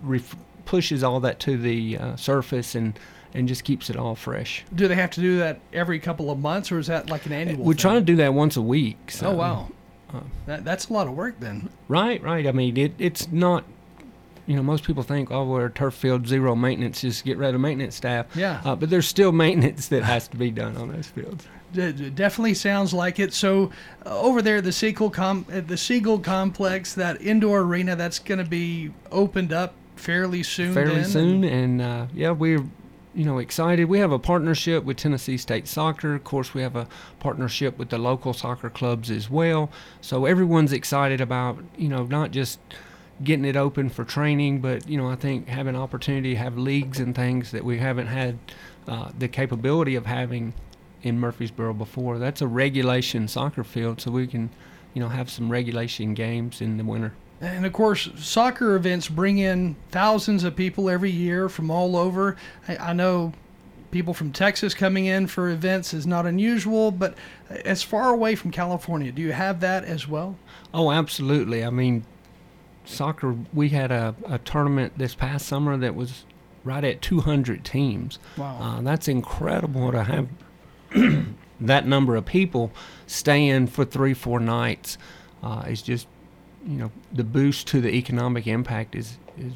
ref- 0.02 0.34
pushes 0.64 1.04
all 1.04 1.20
that 1.20 1.38
to 1.40 1.56
the 1.56 1.96
uh, 1.98 2.16
surface 2.16 2.74
and 2.74 2.98
and 3.34 3.48
just 3.48 3.64
keeps 3.64 3.90
it 3.90 3.96
all 3.96 4.14
fresh. 4.14 4.64
Do 4.74 4.88
they 4.88 4.94
have 4.94 5.10
to 5.12 5.20
do 5.20 5.38
that 5.38 5.60
every 5.72 5.98
couple 5.98 6.30
of 6.30 6.38
months, 6.38 6.72
or 6.72 6.78
is 6.78 6.88
that 6.88 7.10
like 7.10 7.26
an 7.26 7.32
annual? 7.32 7.64
We 7.64 7.74
thing? 7.74 7.80
trying 7.80 7.96
to 7.96 8.04
do 8.04 8.16
that 8.16 8.34
once 8.34 8.56
a 8.56 8.62
week. 8.62 9.10
So, 9.10 9.28
oh 9.28 9.34
wow, 9.34 9.68
uh, 10.12 10.20
that, 10.46 10.64
that's 10.64 10.88
a 10.88 10.92
lot 10.92 11.06
of 11.06 11.14
work 11.14 11.38
then. 11.40 11.68
Right, 11.88 12.22
right. 12.22 12.46
I 12.46 12.52
mean, 12.52 12.76
it, 12.76 12.92
it's 12.98 13.30
not. 13.30 13.64
You 14.46 14.56
know, 14.56 14.62
most 14.62 14.82
people 14.82 15.04
think, 15.04 15.30
oh, 15.30 15.44
we're 15.44 15.66
a 15.66 15.70
turf 15.70 15.94
field, 15.94 16.26
zero 16.26 16.56
maintenance, 16.56 17.02
just 17.02 17.24
get 17.24 17.38
rid 17.38 17.54
of 17.54 17.60
maintenance 17.60 17.94
staff. 17.94 18.26
Yeah. 18.34 18.60
Uh, 18.64 18.74
but 18.74 18.90
there's 18.90 19.06
still 19.06 19.30
maintenance 19.46 19.86
that 19.88 20.02
has 20.02 20.26
to 20.28 20.36
be 20.36 20.50
done 20.50 20.76
on 20.76 20.90
those 20.90 21.06
fields. 21.06 21.46
D- 21.72 22.10
definitely 22.10 22.54
sounds 22.54 22.92
like 22.92 23.20
it. 23.20 23.32
So, 23.32 23.70
uh, 24.04 24.20
over 24.20 24.42
there, 24.42 24.60
the 24.60 24.72
Siegel 24.72 25.08
com- 25.08 25.46
the 25.48 25.76
Siegel 25.76 26.18
complex, 26.18 26.94
that 26.94 27.22
indoor 27.22 27.60
arena, 27.60 27.94
that's 27.94 28.18
going 28.18 28.38
to 28.38 28.44
be 28.44 28.90
opened 29.12 29.52
up 29.52 29.74
fairly 29.94 30.42
soon. 30.42 30.74
fairly 30.74 31.02
then? 31.02 31.04
soon, 31.04 31.44
and 31.44 31.82
uh, 31.82 32.06
yeah, 32.12 32.32
we're 32.32 32.64
you 33.14 33.24
know, 33.24 33.38
excited. 33.38 33.86
We 33.86 33.98
have 33.98 34.12
a 34.12 34.18
partnership 34.18 34.84
with 34.84 34.96
Tennessee 34.96 35.36
State 35.36 35.66
Soccer. 35.66 36.14
Of 36.14 36.24
course, 36.24 36.54
we 36.54 36.62
have 36.62 36.76
a 36.76 36.86
partnership 37.18 37.78
with 37.78 37.90
the 37.90 37.98
local 37.98 38.32
soccer 38.32 38.70
clubs 38.70 39.10
as 39.10 39.28
well. 39.28 39.70
So 40.00 40.26
everyone's 40.26 40.72
excited 40.72 41.20
about, 41.20 41.58
you 41.76 41.88
know, 41.88 42.04
not 42.04 42.30
just 42.30 42.60
getting 43.22 43.44
it 43.44 43.56
open 43.56 43.90
for 43.90 44.04
training, 44.04 44.60
but 44.60 44.88
you 44.88 44.96
know, 44.96 45.08
I 45.08 45.16
think 45.16 45.48
having 45.48 45.76
opportunity 45.76 46.32
to 46.32 46.38
have 46.38 46.56
leagues 46.56 47.00
and 47.00 47.14
things 47.14 47.50
that 47.50 47.64
we 47.64 47.78
haven't 47.78 48.06
had 48.06 48.38
uh, 48.88 49.10
the 49.18 49.28
capability 49.28 49.94
of 49.94 50.06
having 50.06 50.54
in 51.02 51.18
Murfreesboro 51.18 51.74
before. 51.74 52.18
That's 52.18 52.40
a 52.40 52.46
regulation 52.46 53.28
soccer 53.28 53.64
field, 53.64 54.00
so 54.00 54.10
we 54.10 54.26
can, 54.26 54.50
you 54.94 55.00
know, 55.00 55.08
have 55.08 55.30
some 55.30 55.50
regulation 55.50 56.14
games 56.14 56.60
in 56.60 56.76
the 56.76 56.84
winter. 56.84 57.14
And 57.40 57.64
of 57.64 57.72
course, 57.72 58.08
soccer 58.16 58.76
events 58.76 59.08
bring 59.08 59.38
in 59.38 59.76
thousands 59.90 60.44
of 60.44 60.54
people 60.54 60.90
every 60.90 61.10
year 61.10 61.48
from 61.48 61.70
all 61.70 61.96
over. 61.96 62.36
I, 62.68 62.76
I 62.76 62.92
know 62.92 63.32
people 63.90 64.14
from 64.14 64.32
Texas 64.32 64.74
coming 64.74 65.06
in 65.06 65.26
for 65.26 65.48
events 65.48 65.94
is 65.94 66.06
not 66.06 66.26
unusual, 66.26 66.90
but 66.90 67.14
as 67.64 67.82
far 67.82 68.10
away 68.10 68.34
from 68.34 68.50
California, 68.50 69.10
do 69.10 69.22
you 69.22 69.32
have 69.32 69.60
that 69.60 69.84
as 69.84 70.06
well? 70.06 70.36
Oh, 70.72 70.92
absolutely. 70.92 71.64
I 71.64 71.70
mean, 71.70 72.04
soccer, 72.84 73.36
we 73.52 73.70
had 73.70 73.90
a, 73.90 74.14
a 74.28 74.38
tournament 74.38 74.92
this 74.96 75.14
past 75.14 75.46
summer 75.46 75.76
that 75.78 75.94
was 75.94 76.24
right 76.62 76.84
at 76.84 77.00
200 77.02 77.64
teams. 77.64 78.18
Wow. 78.36 78.58
Uh, 78.60 78.80
that's 78.82 79.08
incredible 79.08 79.92
to 79.92 80.04
have 80.04 80.28
that 81.60 81.86
number 81.86 82.16
of 82.16 82.26
people 82.26 82.70
staying 83.06 83.68
for 83.68 83.84
three, 83.84 84.14
four 84.14 84.40
nights. 84.40 84.98
Uh, 85.42 85.64
is 85.66 85.80
just 85.80 86.06
you 86.66 86.76
know 86.76 86.90
the 87.12 87.24
boost 87.24 87.66
to 87.68 87.80
the 87.80 87.94
economic 87.94 88.46
impact 88.46 88.94
is 88.94 89.18
is 89.38 89.52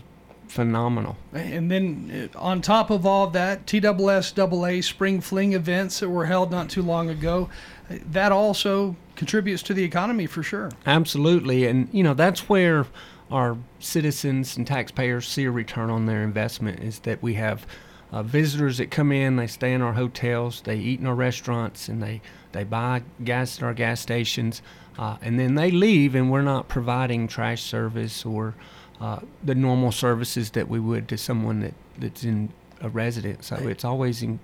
phenomenal. 0.48 1.16
And 1.32 1.70
then 1.70 2.30
uh, 2.34 2.38
on 2.38 2.62
top 2.62 2.90
of 2.90 3.04
all 3.04 3.26
that, 3.28 3.66
TSSAA 3.66 4.84
Spring 4.84 5.20
Fling 5.20 5.52
events 5.52 6.00
that 6.00 6.08
were 6.08 6.26
held 6.26 6.50
not 6.50 6.70
too 6.70 6.82
long 6.82 7.10
ago, 7.10 7.48
uh, 7.90 7.96
that 8.12 8.30
also 8.30 8.94
contributes 9.16 9.62
to 9.64 9.74
the 9.74 9.82
economy 9.82 10.26
for 10.26 10.42
sure. 10.42 10.70
Absolutely, 10.86 11.66
and 11.66 11.88
you 11.92 12.02
know 12.02 12.14
that's 12.14 12.48
where 12.48 12.86
our 13.30 13.56
citizens 13.80 14.56
and 14.56 14.66
taxpayers 14.66 15.26
see 15.26 15.44
a 15.44 15.50
return 15.50 15.90
on 15.90 16.06
their 16.06 16.22
investment 16.22 16.80
is 16.80 17.00
that 17.00 17.22
we 17.22 17.34
have 17.34 17.66
uh, 18.12 18.22
visitors 18.22 18.78
that 18.78 18.90
come 18.90 19.10
in, 19.10 19.36
they 19.36 19.46
stay 19.46 19.72
in 19.72 19.82
our 19.82 19.94
hotels, 19.94 20.60
they 20.60 20.76
eat 20.76 21.00
in 21.00 21.06
our 21.06 21.14
restaurants, 21.14 21.88
and 21.88 22.02
they 22.02 22.20
they 22.52 22.62
buy 22.62 23.02
gas 23.24 23.58
at 23.58 23.64
our 23.64 23.74
gas 23.74 24.00
stations. 24.00 24.62
Uh, 24.98 25.16
and 25.22 25.38
then 25.38 25.54
they 25.54 25.70
leave, 25.70 26.14
and 26.14 26.30
we're 26.30 26.42
not 26.42 26.68
providing 26.68 27.26
trash 27.26 27.62
service 27.62 28.24
or 28.24 28.54
uh, 29.00 29.18
the 29.42 29.54
normal 29.54 29.90
services 29.90 30.50
that 30.52 30.68
we 30.68 30.78
would 30.78 31.08
to 31.08 31.18
someone 31.18 31.60
that, 31.60 31.74
that's 31.98 32.24
in 32.24 32.50
a 32.80 32.88
residence. 32.88 33.46
So 33.46 33.56
it's 33.56 33.84
always, 33.84 34.22
in, 34.22 34.38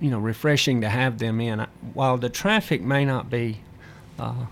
you 0.00 0.10
know, 0.10 0.18
refreshing 0.18 0.80
to 0.80 0.88
have 0.88 1.18
them 1.18 1.40
in. 1.40 1.66
While 1.92 2.16
the 2.16 2.30
traffic 2.30 2.80
may 2.80 3.04
not 3.04 3.28
be 3.28 3.60
uh, 4.18 4.46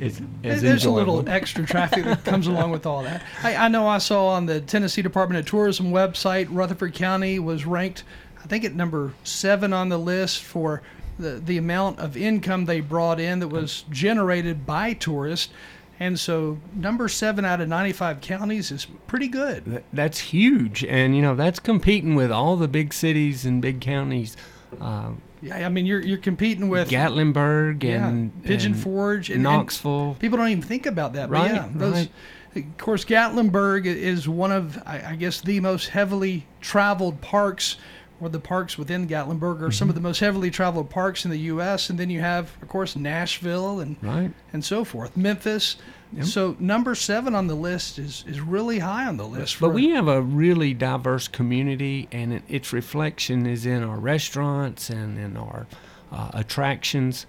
as, 0.00 0.20
as 0.44 0.62
There's 0.62 0.84
enjoyable. 0.84 1.14
a 1.14 1.16
little 1.16 1.28
extra 1.28 1.66
traffic 1.66 2.04
that 2.04 2.24
comes 2.24 2.46
along 2.46 2.70
with 2.70 2.86
all 2.86 3.02
that. 3.02 3.22
I, 3.42 3.56
I 3.56 3.68
know 3.68 3.86
I 3.86 3.98
saw 3.98 4.28
on 4.28 4.46
the 4.46 4.60
Tennessee 4.60 5.02
Department 5.02 5.40
of 5.40 5.46
Tourism 5.46 5.90
website, 5.90 6.48
Rutherford 6.50 6.94
County 6.94 7.38
was 7.38 7.64
ranked, 7.64 8.04
I 8.42 8.46
think, 8.46 8.64
at 8.64 8.74
number 8.74 9.12
seven 9.24 9.72
on 9.72 9.88
the 9.88 9.98
list 9.98 10.42
for 10.42 10.82
the, 11.18 11.30
the 11.44 11.58
amount 11.58 11.98
of 11.98 12.16
income 12.16 12.64
they 12.64 12.80
brought 12.80 13.20
in 13.20 13.40
that 13.40 13.48
was 13.48 13.84
generated 13.90 14.66
by 14.66 14.92
tourists. 14.92 15.52
And 16.00 16.18
so, 16.18 16.58
number 16.74 17.08
seven 17.08 17.44
out 17.44 17.60
of 17.60 17.68
95 17.68 18.20
counties 18.20 18.70
is 18.70 18.86
pretty 19.08 19.26
good. 19.26 19.82
That's 19.92 20.20
huge, 20.20 20.84
and 20.84 21.16
you 21.16 21.22
know 21.22 21.34
that's 21.34 21.58
competing 21.58 22.14
with 22.14 22.30
all 22.30 22.56
the 22.56 22.68
big 22.68 22.94
cities 22.94 23.44
and 23.44 23.60
big 23.60 23.80
counties. 23.80 24.36
Uh, 24.80 25.12
Yeah, 25.42 25.66
I 25.66 25.68
mean, 25.68 25.86
you're 25.86 26.00
you're 26.00 26.18
competing 26.18 26.68
with 26.68 26.88
Gatlinburg 26.88 27.82
yeah, 27.82 28.06
and 28.08 28.44
Pigeon 28.44 28.74
and 28.74 28.80
Forge, 28.82 29.28
and, 29.28 29.36
and 29.36 29.42
Knoxville. 29.42 30.16
people 30.20 30.38
don't 30.38 30.48
even 30.48 30.62
think 30.62 30.86
about 30.86 31.14
that. 31.14 31.30
Right, 31.30 31.50
but 31.50 31.54
yeah, 31.54 31.68
those, 31.74 31.94
right. 31.94 32.10
Of 32.54 32.78
course, 32.78 33.04
Gatlinburg 33.04 33.84
is 33.84 34.28
one 34.28 34.52
of, 34.52 34.80
I 34.86 35.16
guess, 35.16 35.40
the 35.40 35.60
most 35.60 35.90
heavily 35.90 36.46
traveled 36.60 37.20
parks, 37.20 37.76
or 38.20 38.28
the 38.28 38.40
parks 38.40 38.76
within 38.76 39.06
Gatlinburg 39.06 39.62
are 39.62 39.70
some 39.70 39.88
of 39.88 39.94
Mm-hmm. 39.94 40.02
the 40.02 40.08
most 40.08 40.18
heavily 40.20 40.50
traveled 40.50 40.90
parks 40.90 41.24
in 41.24 41.30
the 41.30 41.38
U.S. 41.52 41.88
And 41.90 41.98
then 41.98 42.10
you 42.10 42.20
have, 42.20 42.50
of 42.62 42.68
course, 42.68 42.96
Nashville 42.96 43.80
and 43.80 43.96
Right. 44.02 44.30
and 44.52 44.64
so 44.64 44.84
forth, 44.84 45.16
Memphis. 45.16 45.76
So 46.22 46.56
number 46.58 46.94
seven 46.94 47.34
on 47.34 47.48
the 47.48 47.54
list 47.54 47.98
is 47.98 48.24
is 48.26 48.40
really 48.40 48.78
high 48.78 49.06
on 49.06 49.18
the 49.18 49.26
list. 49.26 49.60
But 49.60 49.68
for- 49.68 49.72
we 49.74 49.90
have 49.90 50.08
a 50.08 50.22
really 50.22 50.72
diverse 50.72 51.28
community, 51.28 52.08
and 52.10 52.32
it, 52.32 52.42
its 52.48 52.72
reflection 52.72 53.44
is 53.46 53.66
in 53.66 53.82
our 53.84 53.98
restaurants 53.98 54.88
and 54.88 55.18
in 55.18 55.36
our 55.36 55.66
uh, 56.10 56.30
attractions, 56.32 57.26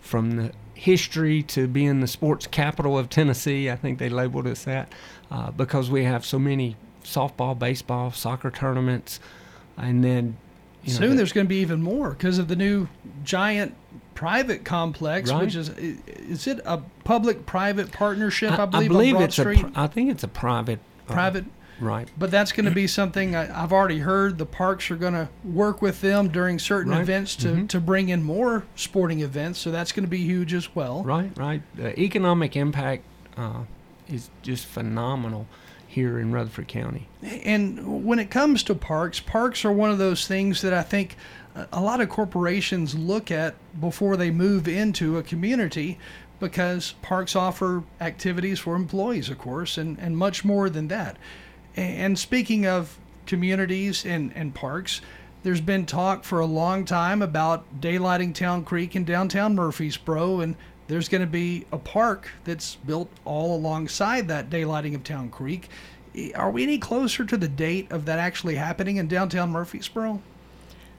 from 0.00 0.30
the 0.32 0.52
history 0.74 1.42
to 1.42 1.68
being 1.68 2.00
the 2.00 2.06
sports 2.06 2.46
capital 2.46 2.98
of 2.98 3.10
Tennessee. 3.10 3.70
I 3.70 3.76
think 3.76 3.98
they 3.98 4.08
labeled 4.08 4.46
us 4.46 4.64
that 4.64 4.90
uh, 5.30 5.50
because 5.50 5.90
we 5.90 6.04
have 6.04 6.24
so 6.24 6.38
many 6.38 6.74
softball, 7.04 7.56
baseball, 7.58 8.10
soccer 8.12 8.50
tournaments, 8.50 9.20
and 9.76 10.02
then 10.04 10.36
you 10.84 10.92
know, 10.94 10.98
Soon 10.98 11.10
the- 11.10 11.16
there's 11.16 11.32
going 11.32 11.46
to 11.46 11.48
be 11.48 11.60
even 11.60 11.82
more 11.82 12.10
because 12.10 12.38
of 12.38 12.48
the 12.48 12.56
new 12.56 12.88
giant 13.24 13.74
private 14.14 14.64
complex, 14.64 15.30
Right. 15.30 15.44
which 15.44 15.54
is 15.56 15.68
is 15.70 16.46
it 16.46 16.60
a 16.64 16.78
public-private 17.04 17.92
partnership? 17.92 18.52
I, 18.58 18.62
I, 18.62 18.66
believe, 18.66 18.88
believe 18.90 19.16
on 19.16 19.22
it's 19.22 19.36
Street. 19.38 19.64
a. 19.64 19.70
I 19.74 19.86
think 19.86 20.10
it's 20.10 20.22
a 20.24 20.28
private. 20.28 20.80
uh, 21.08 21.12
private. 21.12 21.44
right. 21.80 22.08
But 22.18 22.30
that's 22.30 22.52
going 22.52 22.66
to 22.66 22.70
be 22.72 22.86
something 22.86 23.34
I, 23.34 23.62
I've 23.62 23.72
already 23.72 23.98
heard. 24.00 24.38
The 24.38 24.46
parks 24.46 24.90
are 24.90 24.96
going 24.96 25.14
to 25.14 25.28
work 25.44 25.82
with 25.82 26.00
them 26.00 26.28
during 26.28 26.58
certain 26.58 26.92
Right. 26.92 27.00
events 27.00 27.34
to, 27.36 27.48
Mhm. 27.48 27.68
to 27.70 27.80
bring 27.80 28.08
in 28.08 28.22
more 28.22 28.64
sporting 28.76 29.20
events. 29.20 29.58
So 29.60 29.70
that's 29.70 29.92
going 29.92 30.04
to 30.04 30.10
be 30.10 30.18
huge 30.18 30.52
as 30.54 30.74
well. 30.74 31.02
Right, 31.04 31.30
right. 31.36 31.62
The 31.76 31.98
economic 31.98 32.56
impact 32.56 33.04
uh, 33.36 33.62
is 34.08 34.30
just 34.42 34.66
phenomenal 34.66 35.46
here 35.92 36.18
in 36.18 36.32
Rutherford 36.32 36.68
County. 36.68 37.06
And 37.22 38.04
when 38.04 38.18
it 38.18 38.30
comes 38.30 38.62
to 38.64 38.74
parks, 38.74 39.20
parks 39.20 39.62
are 39.64 39.72
one 39.72 39.90
of 39.90 39.98
those 39.98 40.26
things 40.26 40.62
that 40.62 40.72
I 40.72 40.82
think 40.82 41.16
a- 41.54 41.80
lot 41.80 42.00
of 42.00 42.08
corporations 42.08 42.94
look 42.94 43.30
at 43.30 43.54
before 43.78 44.16
they 44.16 44.30
move 44.30 44.66
into 44.66 45.18
a 45.18 45.22
community 45.22 45.98
because 46.40 46.94
parks 47.02 47.36
offer 47.36 47.84
activities 48.00 48.58
for 48.58 48.74
employees, 48.74 49.28
of 49.28 49.38
course, 49.38 49.76
and, 49.76 49.98
and 49.98 50.16
much 50.16 50.44
more 50.44 50.70
than 50.70 50.88
that. 50.88 51.16
And 51.76 52.18
speaking 52.18 52.66
of 52.66 52.98
communities 53.26 54.04
and, 54.04 54.32
and 54.34 54.54
parks, 54.54 55.02
there's 55.42 55.60
been 55.60 55.84
talk 55.84 56.24
for 56.24 56.40
a 56.40 56.46
long 56.46 56.84
time 56.84 57.20
about 57.20 57.80
daylighting 57.80 58.34
Town 58.34 58.64
Creek 58.64 58.94
and 58.94 59.06
downtown 59.06 59.54
Murfreesboro, 59.54 60.40
and 60.40 60.56
there's 60.88 61.08
going 61.08 61.20
to 61.20 61.26
be 61.26 61.66
a 61.72 61.78
park 61.78 62.30
that's 62.44 62.76
built 62.76 63.08
all 63.24 63.56
alongside 63.56 64.28
that 64.28 64.50
daylighting 64.50 64.94
of 64.94 65.04
Town 65.04 65.30
Creek. 65.30 65.68
Are 66.34 66.50
we 66.50 66.62
any 66.62 66.78
closer 66.78 67.24
to 67.24 67.36
the 67.36 67.48
date 67.48 67.90
of 67.90 68.04
that 68.04 68.18
actually 68.18 68.56
happening 68.56 68.96
in 68.96 69.08
downtown 69.08 69.50
Murfreesboro? 69.50 70.20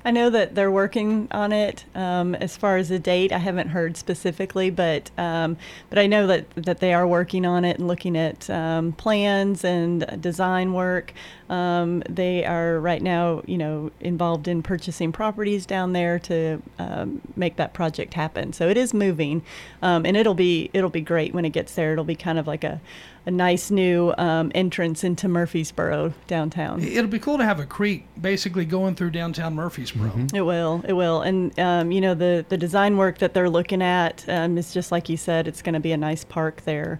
I 0.05 0.11
know 0.11 0.29
that 0.29 0.55
they're 0.55 0.71
working 0.71 1.27
on 1.31 1.53
it. 1.53 1.85
Um, 1.95 2.35
as 2.35 2.57
far 2.57 2.77
as 2.77 2.89
the 2.89 2.99
date, 2.99 3.31
I 3.31 3.37
haven't 3.37 3.69
heard 3.69 3.95
specifically, 3.95 4.69
but 4.69 5.11
um, 5.17 5.57
but 5.89 5.97
I 5.97 6.07
know 6.07 6.27
that 6.27 6.49
that 6.55 6.79
they 6.79 6.93
are 6.93 7.07
working 7.07 7.45
on 7.45 7.63
it 7.63 7.77
and 7.79 7.87
looking 7.87 8.17
at 8.17 8.49
um, 8.49 8.91
plans 8.93 9.63
and 9.63 10.21
design 10.21 10.73
work. 10.73 11.13
Um, 11.49 12.01
they 12.09 12.45
are 12.45 12.79
right 12.79 13.01
now, 13.01 13.43
you 13.45 13.57
know, 13.57 13.91
involved 13.99 14.47
in 14.47 14.61
purchasing 14.63 15.11
properties 15.11 15.65
down 15.65 15.93
there 15.93 16.19
to 16.19 16.61
um, 16.79 17.21
make 17.35 17.55
that 17.55 17.73
project 17.73 18.13
happen. 18.13 18.51
So 18.53 18.67
it 18.69 18.77
is 18.77 18.93
moving, 18.93 19.41
um, 19.81 20.05
and 20.05 20.17
it'll 20.17 20.33
be 20.33 20.69
it'll 20.73 20.89
be 20.89 21.01
great 21.01 21.33
when 21.33 21.45
it 21.45 21.51
gets 21.51 21.75
there. 21.75 21.93
It'll 21.93 22.03
be 22.03 22.15
kind 22.15 22.39
of 22.39 22.47
like 22.47 22.63
a 22.65 22.81
a 23.25 23.31
nice 23.31 23.71
new 23.71 24.13
um, 24.17 24.51
entrance 24.53 25.03
into 25.03 25.27
Murfreesboro 25.27 26.13
downtown. 26.27 26.83
It'll 26.83 27.07
be 27.07 27.19
cool 27.19 27.37
to 27.37 27.45
have 27.45 27.59
a 27.59 27.65
creek 27.65 28.05
basically 28.19 28.65
going 28.65 28.95
through 28.95 29.11
downtown 29.11 29.55
Murfreesboro. 29.55 30.09
Mm-hmm. 30.09 30.35
It 30.35 30.41
will. 30.41 30.83
It 30.87 30.93
will. 30.93 31.21
And 31.21 31.57
um, 31.59 31.91
you 31.91 32.01
know 32.01 32.13
the 32.13 32.45
the 32.49 32.57
design 32.57 32.97
work 32.97 33.19
that 33.19 33.33
they're 33.33 33.49
looking 33.49 33.81
at 33.81 34.25
um, 34.27 34.57
is 34.57 34.73
just 34.73 34.91
like 34.91 35.09
you 35.09 35.17
said. 35.17 35.47
It's 35.47 35.61
going 35.61 35.73
to 35.73 35.79
be 35.79 35.91
a 35.91 35.97
nice 35.97 36.23
park 36.23 36.63
there. 36.65 36.99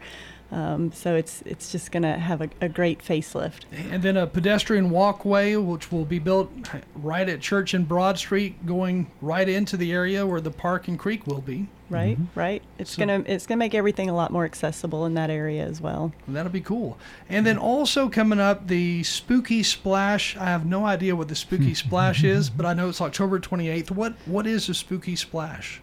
Um, 0.54 0.92
so 0.92 1.16
it's 1.16 1.42
it's 1.48 1.72
just 1.72 1.92
going 1.92 2.04
to 2.04 2.14
have 2.14 2.40
a, 2.42 2.50
a 2.62 2.70
great 2.70 3.04
facelift. 3.04 3.62
And 3.90 4.04
then 4.04 4.16
a 4.18 4.28
pedestrian 4.28 4.92
walkway, 4.92 5.56
which 5.56 5.92
will 5.92 6.06
be 6.06 6.20
built 6.20 6.52
right 6.94 7.28
at 7.28 7.42
Church 7.42 7.74
and 7.74 7.88
Broad 7.88 8.20
Street, 8.20 8.64
going 8.64 9.10
right 9.20 9.50
into 9.50 9.78
the 9.78 9.92
area 9.92 10.28
where 10.28 10.40
the 10.40 10.52
park 10.52 10.88
and 10.88 11.00
creek 11.00 11.26
will 11.26 11.42
be. 11.42 11.70
Right. 11.90 12.20
Right. 12.36 12.62
It's 12.78 12.92
So- 12.92 13.00
gonna 13.00 13.24
it's 13.26 13.48
gonna 13.48 13.58
make 13.58 13.74
everything 13.74 14.10
a 14.10 14.16
lot 14.16 14.30
more 14.32 14.46
accessible 14.46 15.08
in 15.08 15.16
that 15.16 15.32
area 15.32 15.66
as 15.66 15.82
well. 15.82 16.14
That'll 16.28 16.52
be 16.52 16.62
cool. 16.62 17.00
And 17.30 17.48
then 17.48 17.58
also 17.58 18.08
coming 18.08 18.40
up, 18.40 18.68
the 18.68 19.02
Spooky 19.02 19.64
Splash. 19.64 20.38
I 20.38 20.46
have 20.46 20.68
no 20.68 20.86
idea 20.86 21.16
what 21.16 21.30
the 21.30 21.36
Spooky 21.36 21.74
Splash 21.84 22.24
is, 22.24 22.52
but 22.52 22.68
I 22.68 22.74
know 22.76 22.90
it's 22.90 23.02
October 23.02 23.40
28th. 23.40 23.90
What 23.90 24.14
What 24.28 24.46
is 24.46 24.68
the 24.68 24.76
Spooky 24.76 25.16
Splash? 25.16 25.82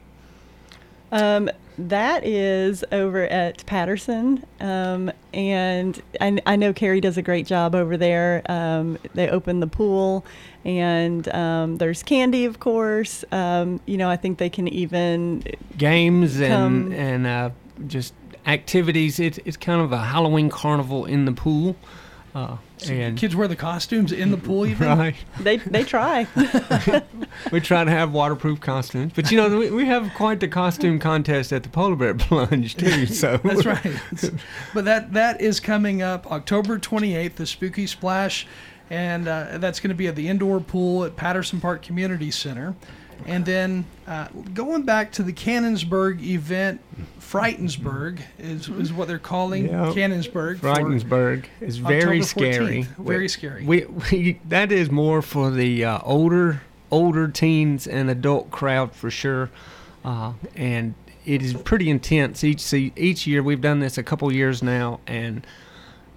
Um, 1.12 1.50
that 1.88 2.26
is 2.26 2.84
over 2.92 3.24
at 3.24 3.64
Patterson, 3.66 4.44
um, 4.60 5.10
and 5.32 6.00
I, 6.20 6.38
I 6.46 6.56
know 6.56 6.72
Carrie 6.72 7.00
does 7.00 7.16
a 7.16 7.22
great 7.22 7.46
job 7.46 7.74
over 7.74 7.96
there. 7.96 8.42
Um, 8.46 8.98
they 9.14 9.28
open 9.28 9.60
the 9.60 9.66
pool, 9.66 10.24
and 10.64 11.28
um, 11.34 11.78
there's 11.78 12.02
candy, 12.02 12.44
of 12.44 12.60
course. 12.60 13.24
Um, 13.32 13.80
you 13.86 13.96
know, 13.96 14.10
I 14.10 14.16
think 14.16 14.38
they 14.38 14.50
can 14.50 14.68
even 14.68 15.44
games 15.76 16.40
and 16.40 16.92
and 16.92 17.26
uh, 17.26 17.50
just 17.86 18.14
activities. 18.46 19.18
It's 19.20 19.38
it's 19.44 19.56
kind 19.56 19.80
of 19.80 19.92
a 19.92 19.98
Halloween 19.98 20.50
carnival 20.50 21.04
in 21.04 21.24
the 21.24 21.32
pool. 21.32 21.76
Uh, 22.34 22.56
and 22.88 23.18
Kids 23.18 23.34
wear 23.36 23.48
the 23.48 23.56
costumes 23.56 24.12
in 24.12 24.30
the 24.30 24.36
pool, 24.36 24.66
even. 24.66 24.86
right, 24.98 25.14
they 25.40 25.56
they 25.58 25.82
try. 25.84 26.26
we 27.52 27.60
try 27.60 27.84
to 27.84 27.90
have 27.90 28.12
waterproof 28.12 28.60
costumes, 28.60 29.12
but 29.14 29.30
you 29.30 29.36
know 29.36 29.58
we, 29.58 29.70
we 29.70 29.86
have 29.86 30.12
quite 30.14 30.40
the 30.40 30.48
costume 30.48 30.98
contest 30.98 31.52
at 31.52 31.62
the 31.62 31.68
polar 31.68 31.96
bear 31.96 32.14
plunge 32.18 32.76
too. 32.76 33.06
So 33.06 33.38
That's 33.38 33.66
right. 33.66 34.00
but 34.74 34.84
that 34.84 35.12
that 35.12 35.40
is 35.40 35.60
coming 35.60 36.02
up 36.02 36.30
October 36.30 36.78
28th, 36.78 37.34
the 37.34 37.46
Spooky 37.46 37.86
Splash, 37.86 38.46
and 38.88 39.28
uh, 39.28 39.58
that's 39.58 39.80
going 39.80 39.90
to 39.90 39.94
be 39.96 40.06
at 40.06 40.16
the 40.16 40.28
indoor 40.28 40.60
pool 40.60 41.04
at 41.04 41.16
Patterson 41.16 41.60
Park 41.60 41.82
Community 41.82 42.30
Center. 42.30 42.74
And 43.26 43.44
then 43.44 43.84
uh, 44.06 44.28
going 44.54 44.82
back 44.82 45.12
to 45.12 45.22
the 45.22 45.32
Cannonsburgh 45.32 46.22
event, 46.22 46.80
Frightensburg 47.20 48.20
is, 48.38 48.68
is 48.68 48.92
what 48.92 49.06
they're 49.08 49.18
calling 49.18 49.66
Yeah. 49.66 49.92
Cannonsburgh. 49.94 50.58
Frightensburg 50.58 51.44
is 51.60 51.78
very 51.78 52.20
October 52.20 52.24
scary. 52.24 52.82
14th. 52.82 52.86
Very 53.06 53.28
scary. 53.28 53.64
We, 53.64 53.84
we 53.84 54.40
that 54.48 54.72
is 54.72 54.90
more 54.90 55.22
for 55.22 55.50
the 55.50 55.84
uh, 55.84 56.00
older 56.02 56.62
older 56.90 57.28
teens 57.28 57.86
and 57.86 58.10
adult 58.10 58.50
crowd 58.50 58.92
for 58.92 59.10
sure, 59.10 59.48
uh, 60.04 60.32
and 60.56 60.94
it 61.24 61.42
is 61.42 61.54
pretty 61.54 61.88
intense 61.88 62.42
each 62.42 62.72
each 62.72 63.26
year. 63.26 63.42
We've 63.42 63.60
done 63.60 63.78
this 63.80 63.96
a 63.96 64.02
couple 64.02 64.32
years 64.32 64.60
now, 64.62 64.98
and 65.06 65.46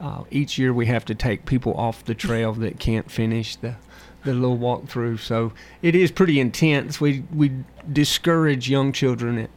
uh, 0.01 0.24
each 0.32 0.58
year 0.58 0.74
we 0.74 0.88
have 0.88 1.06
to 1.06 1.16
take 1.16 1.45
people 1.45 1.74
off 1.76 2.04
the 2.04 2.16
trail 2.16 2.54
that 2.54 2.80
can't 2.80 3.12
finish 3.12 3.56
the 3.56 3.76
the 4.24 4.34
little 4.34 4.57
walkthrough. 4.57 5.19
So 5.19 5.53
it 5.82 5.95
is 5.95 6.11
pretty 6.11 6.39
intense. 6.39 6.99
We 6.99 7.24
we 7.34 7.51
discourage 7.91 8.69
young 8.69 8.91
children. 8.91 9.38
It, 9.38 9.49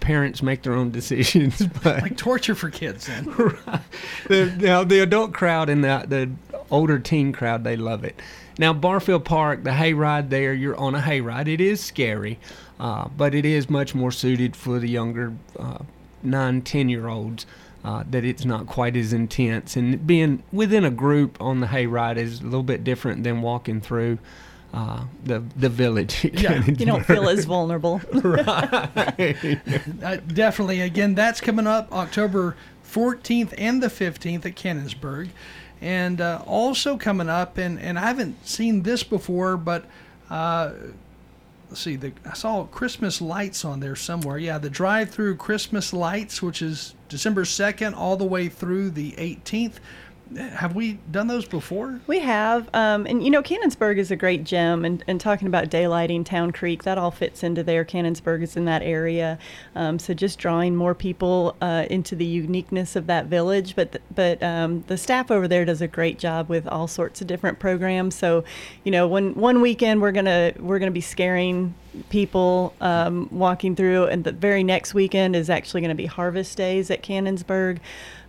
parents 0.00 0.42
make 0.42 0.62
their 0.62 0.74
own 0.74 0.90
decisions, 1.00 1.64
but 1.82 2.02
like 2.02 2.16
torture 2.16 2.54
for 2.54 2.70
kids. 2.70 3.06
Then 3.06 3.24
the, 4.28 4.54
now 4.58 4.84
the 4.84 5.00
adult 5.00 5.32
crowd 5.32 5.68
and 5.68 5.84
the 5.84 6.04
the 6.06 6.30
older 6.70 6.98
teen 6.98 7.32
crowd 7.32 7.64
they 7.64 7.76
love 7.76 8.04
it. 8.04 8.20
Now 8.58 8.72
Barfield 8.72 9.24
Park, 9.24 9.64
the 9.64 9.70
hayride 9.70 10.28
there, 10.28 10.52
you're 10.52 10.76
on 10.76 10.94
a 10.94 11.00
hayride. 11.00 11.48
It 11.48 11.60
is 11.60 11.80
scary, 11.82 12.38
uh, 12.78 13.08
but 13.16 13.34
it 13.34 13.44
is 13.44 13.70
much 13.70 13.94
more 13.94 14.12
suited 14.12 14.54
for 14.54 14.78
the 14.78 14.88
younger 14.88 15.32
uh, 15.58 15.78
nine, 16.22 16.62
ten 16.62 16.88
year 16.88 17.08
olds. 17.08 17.46
Uh, 17.82 18.04
that 18.10 18.26
it's 18.26 18.44
not 18.44 18.66
quite 18.66 18.94
as 18.94 19.12
intense, 19.14 19.74
and 19.74 20.06
being 20.06 20.42
within 20.52 20.84
a 20.84 20.90
group 20.90 21.40
on 21.40 21.60
the 21.60 21.66
hayride 21.68 22.18
is 22.18 22.40
a 22.40 22.44
little 22.44 22.62
bit 22.62 22.84
different 22.84 23.24
than 23.24 23.40
walking 23.40 23.80
through 23.80 24.18
uh, 24.72 25.04
the 25.24 25.42
the 25.56 25.68
village. 25.68 26.24
Yeah. 26.32 26.64
you 26.64 26.86
don't 26.86 27.04
feel 27.04 27.28
as 27.28 27.44
vulnerable. 27.44 28.00
uh, 28.14 28.96
definitely. 30.26 30.80
Again, 30.80 31.14
that's 31.14 31.40
coming 31.40 31.66
up 31.66 31.92
October 31.92 32.56
14th 32.86 33.54
and 33.58 33.82
the 33.82 33.88
15th 33.88 34.46
at 34.46 34.54
Cannonsburgh. 34.54 35.30
And 35.80 36.20
uh, 36.20 36.42
also 36.46 36.96
coming 36.96 37.28
up, 37.28 37.56
and, 37.56 37.78
and 37.80 37.98
I 37.98 38.02
haven't 38.02 38.46
seen 38.46 38.82
this 38.82 39.02
before, 39.02 39.56
but 39.56 39.86
uh, 40.28 40.72
let's 41.70 41.80
see, 41.80 41.96
the, 41.96 42.12
I 42.26 42.34
saw 42.34 42.64
Christmas 42.64 43.20
lights 43.20 43.64
on 43.64 43.80
there 43.80 43.96
somewhere. 43.96 44.38
Yeah, 44.38 44.58
the 44.58 44.68
drive 44.68 45.10
through 45.10 45.36
Christmas 45.36 45.92
lights, 45.92 46.42
which 46.42 46.60
is 46.60 46.94
December 47.08 47.44
2nd 47.44 47.96
all 47.96 48.16
the 48.16 48.24
way 48.24 48.48
through 48.48 48.90
the 48.90 49.12
18th. 49.12 49.74
Have 50.36 50.76
we 50.76 50.98
done 51.10 51.26
those 51.26 51.44
before? 51.44 52.00
We 52.06 52.20
have, 52.20 52.68
um, 52.72 53.04
and 53.06 53.24
you 53.24 53.30
know, 53.30 53.42
Cannonsburgh 53.42 53.98
is 53.98 54.12
a 54.12 54.16
great 54.16 54.44
gem. 54.44 54.84
And, 54.84 55.02
and 55.08 55.20
talking 55.20 55.48
about 55.48 55.70
daylighting 55.70 56.24
Town 56.24 56.52
Creek, 56.52 56.84
that 56.84 56.98
all 56.98 57.10
fits 57.10 57.42
into 57.42 57.64
there. 57.64 57.84
Cannonsburgh 57.84 58.42
is 58.42 58.56
in 58.56 58.64
that 58.66 58.82
area, 58.82 59.38
um, 59.74 59.98
so 59.98 60.14
just 60.14 60.38
drawing 60.38 60.76
more 60.76 60.94
people 60.94 61.56
uh, 61.60 61.86
into 61.90 62.14
the 62.14 62.24
uniqueness 62.24 62.94
of 62.94 63.06
that 63.08 63.26
village. 63.26 63.74
But 63.74 63.92
th- 63.92 64.04
but 64.14 64.42
um, 64.42 64.84
the 64.86 64.96
staff 64.96 65.32
over 65.32 65.48
there 65.48 65.64
does 65.64 65.82
a 65.82 65.88
great 65.88 66.18
job 66.18 66.48
with 66.48 66.66
all 66.68 66.86
sorts 66.86 67.20
of 67.20 67.26
different 67.26 67.58
programs. 67.58 68.14
So, 68.14 68.44
you 68.84 68.92
know, 68.92 69.08
one 69.08 69.34
one 69.34 69.60
weekend 69.60 70.00
we're 70.00 70.12
gonna 70.12 70.52
we're 70.60 70.78
gonna 70.78 70.92
be 70.92 71.00
scaring 71.00 71.74
people 72.08 72.74
um, 72.80 73.28
walking 73.32 73.74
through, 73.74 74.04
and 74.06 74.24
the 74.24 74.32
very 74.32 74.62
next 74.62 74.94
weekend 74.94 75.34
is 75.34 75.50
actually 75.50 75.80
going 75.80 75.88
to 75.90 75.94
be 75.94 76.06
Harvest 76.06 76.56
Days 76.56 76.90
at 76.90 77.02
Cannonsburgh. 77.02 77.78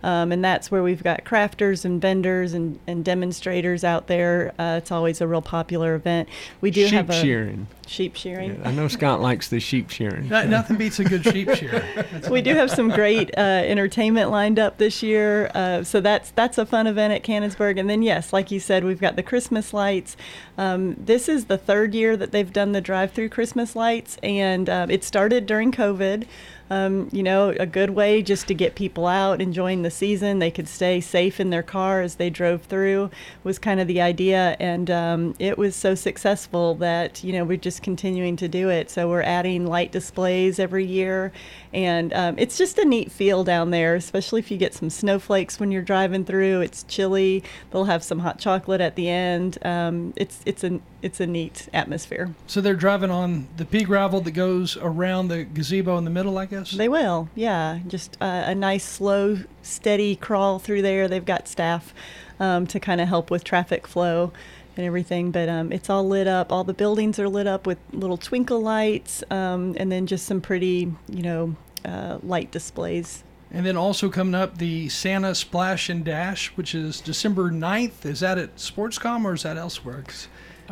Um, 0.02 0.32
and 0.32 0.44
that's 0.44 0.70
where 0.70 0.82
we've 0.82 1.02
got 1.02 1.24
crafters 1.24 1.84
and 1.84 2.00
vendors 2.00 2.52
and, 2.54 2.78
and 2.86 3.04
demonstrators 3.04 3.84
out 3.84 4.06
there. 4.06 4.52
Uh, 4.58 4.76
it's 4.78 4.90
always 4.90 5.20
a 5.20 5.26
real 5.26 5.42
popular 5.42 5.94
event. 5.94 6.28
We 6.60 6.70
do 6.70 6.84
sheep 6.84 6.94
have 6.94 7.10
a 7.10 7.20
shearing. 7.20 7.66
sheep 7.86 8.16
shearing. 8.16 8.60
I 8.64 8.72
know 8.72 8.88
Scott 8.88 9.20
likes 9.20 9.48
the 9.48 9.60
sheep 9.60 9.90
shearing. 9.90 10.28
No- 10.28 10.44
nothing 10.46 10.76
beats 10.76 10.98
a 10.98 11.04
good 11.04 11.24
sheep 11.24 11.50
shear. 11.54 11.84
we 12.30 12.42
do 12.42 12.54
have 12.54 12.70
some 12.70 12.88
great 12.88 13.30
uh, 13.36 13.40
entertainment 13.40 14.30
lined 14.30 14.58
up 14.58 14.78
this 14.78 15.02
year, 15.02 15.50
uh, 15.54 15.84
so 15.84 16.00
that's 16.00 16.30
that's 16.32 16.58
a 16.58 16.66
fun 16.66 16.86
event 16.86 17.12
at 17.12 17.22
Cannonsburgh. 17.22 17.78
And 17.78 17.88
then 17.88 18.02
yes, 18.02 18.32
like 18.32 18.50
you 18.50 18.60
said, 18.60 18.84
we've 18.84 19.00
got 19.00 19.16
the 19.16 19.22
Christmas 19.22 19.72
lights. 19.72 20.16
Um, 20.58 20.96
this 20.98 21.28
is 21.28 21.46
the 21.46 21.58
third 21.58 21.94
year 21.94 22.16
that 22.16 22.32
they've 22.32 22.52
done 22.52 22.72
the 22.72 22.80
drive-through 22.80 23.30
Christmas 23.30 23.74
lights, 23.74 24.18
and 24.22 24.68
um, 24.68 24.90
it 24.90 25.04
started 25.04 25.46
during 25.46 25.72
COVID. 25.72 26.26
Um, 26.70 27.08
you 27.12 27.22
know, 27.22 27.50
a 27.60 27.66
good 27.66 27.90
way 27.90 28.22
just 28.22 28.48
to 28.48 28.54
get 28.54 28.74
people 28.74 29.06
out 29.06 29.42
enjoying 29.42 29.82
the 29.82 29.90
season. 29.90 30.38
They 30.38 30.50
could 30.50 30.68
stay 30.68 31.00
safe 31.00 31.38
in 31.38 31.50
their 31.50 31.62
car 31.62 32.00
as 32.00 32.14
they 32.14 32.30
drove 32.30 32.62
through 32.62 33.10
was 33.44 33.58
kind 33.58 33.80
of 33.80 33.86
the 33.86 34.00
idea, 34.00 34.56
and 34.58 34.90
um, 34.90 35.34
it 35.38 35.58
was 35.58 35.76
so 35.76 35.94
successful 35.94 36.74
that 36.76 37.22
you 37.22 37.32
know 37.32 37.44
we're 37.44 37.56
just 37.56 37.82
continuing 37.82 38.36
to 38.36 38.48
do 38.48 38.70
it. 38.70 38.90
So 38.90 39.08
we're 39.08 39.22
adding 39.22 39.66
light 39.66 39.92
displays 39.92 40.58
every 40.58 40.86
year, 40.86 41.32
and 41.72 42.12
um, 42.14 42.38
it's 42.38 42.56
just 42.56 42.78
a 42.78 42.84
neat 42.84 43.12
feel 43.12 43.44
down 43.44 43.70
there, 43.70 43.94
especially 43.94 44.38
if 44.38 44.50
you 44.50 44.56
get 44.56 44.74
some 44.74 44.90
snowflakes 44.90 45.60
when 45.60 45.70
you're 45.70 45.82
driving 45.82 46.24
through. 46.24 46.60
It's 46.60 46.84
chilly. 46.84 47.42
They'll 47.70 47.84
have 47.84 48.02
some 48.02 48.20
hot 48.20 48.38
chocolate 48.38 48.80
at 48.80 48.96
the 48.96 49.08
end. 49.08 49.58
Um, 49.62 50.14
it's 50.16 50.40
it's 50.46 50.64
a 50.64 50.80
it's 51.02 51.20
a 51.20 51.26
neat 51.26 51.68
atmosphere. 51.72 52.34
So 52.46 52.60
they're 52.60 52.74
driving 52.74 53.10
on 53.10 53.48
the 53.56 53.64
pea 53.64 53.84
gravel 53.84 54.20
that 54.20 54.30
goes 54.30 54.76
around 54.76 55.28
the 55.28 55.44
gazebo 55.44 55.98
in 55.98 56.04
the 56.04 56.10
middle, 56.10 56.38
I 56.38 56.46
guess? 56.46 56.70
They 56.70 56.88
will, 56.88 57.28
yeah. 57.34 57.80
Just 57.86 58.16
uh, 58.20 58.44
a 58.46 58.54
nice, 58.54 58.84
slow, 58.84 59.40
steady 59.62 60.16
crawl 60.16 60.58
through 60.58 60.82
there. 60.82 61.08
They've 61.08 61.24
got 61.24 61.48
staff 61.48 61.92
um, 62.38 62.66
to 62.68 62.80
kind 62.80 63.00
of 63.00 63.08
help 63.08 63.30
with 63.30 63.44
traffic 63.44 63.86
flow 63.86 64.32
and 64.76 64.86
everything, 64.86 65.30
but 65.30 65.48
um, 65.48 65.70
it's 65.72 65.90
all 65.90 66.06
lit 66.06 66.26
up. 66.26 66.50
All 66.50 66.64
the 66.64 66.72
buildings 66.72 67.18
are 67.18 67.28
lit 67.28 67.46
up 67.46 67.66
with 67.66 67.78
little 67.92 68.16
twinkle 68.16 68.60
lights, 68.60 69.22
um, 69.30 69.74
and 69.76 69.92
then 69.92 70.06
just 70.06 70.24
some 70.24 70.40
pretty, 70.40 70.92
you 71.08 71.22
know, 71.22 71.56
uh, 71.84 72.18
light 72.22 72.50
displays. 72.50 73.22
And 73.50 73.66
then 73.66 73.76
also 73.76 74.08
coming 74.08 74.34
up, 74.34 74.56
the 74.56 74.88
Santa 74.88 75.34
Splash 75.34 75.90
and 75.90 76.02
Dash, 76.04 76.48
which 76.56 76.74
is 76.74 77.02
December 77.02 77.50
9th. 77.50 78.06
Is 78.06 78.20
that 78.20 78.38
at 78.38 78.56
Sportscom 78.56 79.26
or 79.26 79.34
is 79.34 79.42
that 79.42 79.58
elsewhere? 79.58 80.04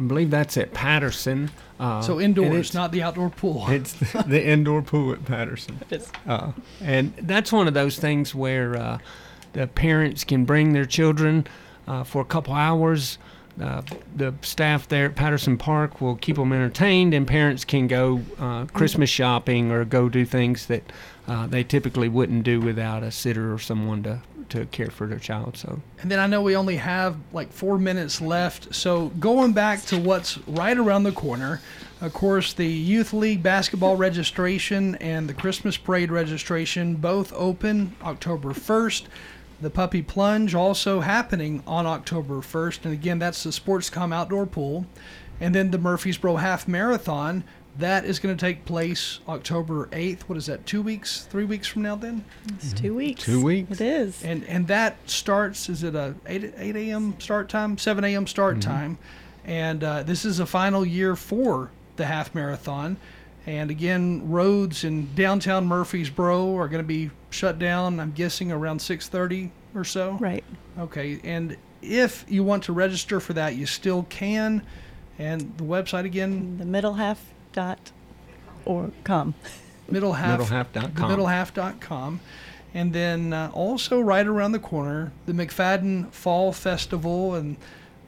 'Cause- 0.01 0.05
I 0.05 0.09
believe 0.09 0.31
that's 0.31 0.57
at 0.57 0.73
Patterson. 0.73 1.51
Uh, 1.79 2.01
so 2.03 2.15
and 2.19 2.37
indoors, 2.39 2.51
it's- 2.69 2.75
not 2.75 2.93
the 2.93 3.03
outdoor 3.03 3.31
pool. 3.31 3.67
It's 3.71 3.93
the, 3.95 4.25
the 4.27 4.47
indoor 4.47 4.83
pool 4.83 5.13
at 5.13 5.25
Patterson. 5.25 5.79
It's- 5.91 6.11
Uh, 6.27 6.53
and 6.83 7.13
that's 7.23 7.53
one 7.53 7.69
of 7.69 7.75
those 7.75 7.99
things 7.99 8.35
where 8.35 8.77
uh, 8.77 8.99
the 9.53 9.67
parents 9.67 10.25
can 10.25 10.45
bring 10.45 10.73
their 10.73 10.85
children 10.87 11.47
uh, 11.89 12.05
for 12.05 12.21
a 12.23 12.25
couple 12.25 12.55
hours. 12.55 13.19
Uh, 13.61 13.83
the 14.17 14.35
staff 14.43 14.89
there 14.89 15.07
at 15.07 15.15
Patterson 15.15 15.59
Park 15.59 16.01
will 16.01 16.17
keep 16.17 16.37
them 16.37 16.53
entertained, 16.53 17.13
and 17.13 17.27
parents 17.27 17.65
can 17.65 17.87
go 17.87 18.23
uh, 18.39 18.65
Christmas 18.67 19.11
shopping 19.11 19.71
or 19.71 19.85
go 19.85 20.09
do 20.09 20.25
things 20.25 20.67
that 20.67 20.83
uh, 21.29 21.47
they 21.47 21.63
typically 21.63 22.09
wouldn't 22.09 22.43
do 22.43 22.61
without 22.61 23.03
a 23.03 23.11
sitter 23.11 23.53
or 23.53 23.59
someone 23.59 24.03
to, 24.03 24.21
to 24.49 24.67
care 24.67 24.91
for 24.91 25.07
their 25.07 25.19
child. 25.19 25.57
So 25.57 25.81
And 26.01 26.11
then 26.11 26.19
I 26.19 26.27
know 26.27 26.43
we 26.43 26.57
only 26.57 26.77
have 26.77 27.17
like 27.33 27.53
four 27.53 27.79
minutes 27.79 28.21
left. 28.21 28.75
So 28.75 29.09
going 29.21 29.53
back 29.53 29.83
to 29.87 29.99
what's 29.99 30.39
right 30.49 30.77
around 30.77 31.03
the 31.03 31.13
corner, 31.13 31.61
of 32.01 32.15
course, 32.15 32.55
the 32.55 32.67
Youth 32.67 33.13
League 33.13 33.43
basketball 33.43 33.97
registration 33.97 34.95
and 34.97 35.29
the 35.29 35.35
Christmas 35.35 35.77
parade 35.77 36.11
registration 36.11 36.95
both 36.97 37.33
open 37.35 37.95
October 38.03 38.51
1st. 38.51 39.05
The 39.61 39.71
Puppy 39.71 40.03
Plunge 40.03 40.55
also 40.55 41.01
happening 41.01 41.63
on 41.67 41.87
October 41.87 42.37
1st. 42.37 42.85
And 42.85 42.95
again, 42.95 43.19
that's 43.19 43.43
the 43.43 43.51
Sportscom 43.51 44.15
outdoor 44.15 44.47
pool. 44.47 44.87
And 45.39 45.55
then 45.55 45.71
the 45.71 45.79
Murfreesboro 45.79 46.37
Half 46.37 46.67
Marathon. 46.67 47.45
That 47.79 48.05
is 48.05 48.19
going 48.19 48.37
to 48.37 48.41
take 48.41 48.65
place 48.65 49.21
October 49.29 49.87
8th. 49.87 50.23
What 50.23 50.37
is 50.37 50.47
that? 50.47 50.67
Two 50.67 50.83
weeks, 50.83 51.23
three 51.31 51.45
weeks 51.45 51.69
from 51.69 51.83
now, 51.83 51.95
then? 51.95 52.25
It's 52.49 52.73
two 52.73 52.95
weeks. 52.95 53.25
Two 53.25 53.43
weeks. 53.43 53.81
It 53.81 53.81
is. 53.81 54.23
And 54.25 54.45
and 54.45 54.67
that 54.67 54.97
starts. 55.09 55.69
Is 55.69 55.85
it 55.85 55.95
a 55.95 56.15
eight 56.27 56.53
eight 56.59 56.77
a.m. 56.77 57.15
start 57.21 57.49
time? 57.49 57.79
Seven 57.79 58.03
a.m. 58.05 58.27
start 58.27 58.61
time. 58.61 58.99
And 59.45 59.85
uh, 59.85 60.03
this 60.03 60.25
is 60.25 60.41
a 60.41 60.47
final 60.47 60.85
year 60.85 61.15
for 61.15 61.71
the 61.97 62.07
half 62.07 62.35
marathon. 62.35 62.97
And 63.47 63.71
again, 63.71 64.31
roads 64.31 64.85
in 64.85 65.15
downtown 65.15 65.67
Murfreesboro 65.67 66.57
are 66.57 66.69
going 66.69 66.83
to 66.83 66.87
be 66.87 67.11
shut 67.31 67.59
down. 67.59 67.99
I'm 67.99 68.13
guessing 68.13 68.53
around 68.53 68.79
6:30 68.81 69.51
or 69.75 69.85
so. 69.85 70.13
Right. 70.21 70.45
Okay. 70.79 71.21
And 71.25 71.57
if 71.83 72.25
you 72.29 72.45
want 72.45 72.65
to 72.65 72.73
register 72.73 73.19
for 73.21 73.33
that, 73.33 73.57
you 73.57 73.67
still 73.67 74.05
can. 74.11 74.63
And 75.19 75.57
the 75.57 75.65
website 75.65 76.05
again, 76.05 76.59
The 76.59 76.65
middle 76.65 76.95
half 76.95 77.21
dot 77.53 77.93
or 78.65 78.91
com. 79.05 79.35
middle 79.89 80.13
half, 80.15 80.41
Middlehalf.com. 80.41 80.93
the 80.95 81.17
middlehalf.com. 81.17 82.21
And 82.73 82.93
then 82.93 83.33
uh, 83.33 83.51
also 83.53 84.01
right 84.01 84.27
around 84.27 84.53
the 84.53 84.59
corner, 84.61 85.13
the 85.27 85.33
McFadden 85.33 86.13
Fall 86.13 86.53
Festival 86.53 87.35
and 87.35 87.57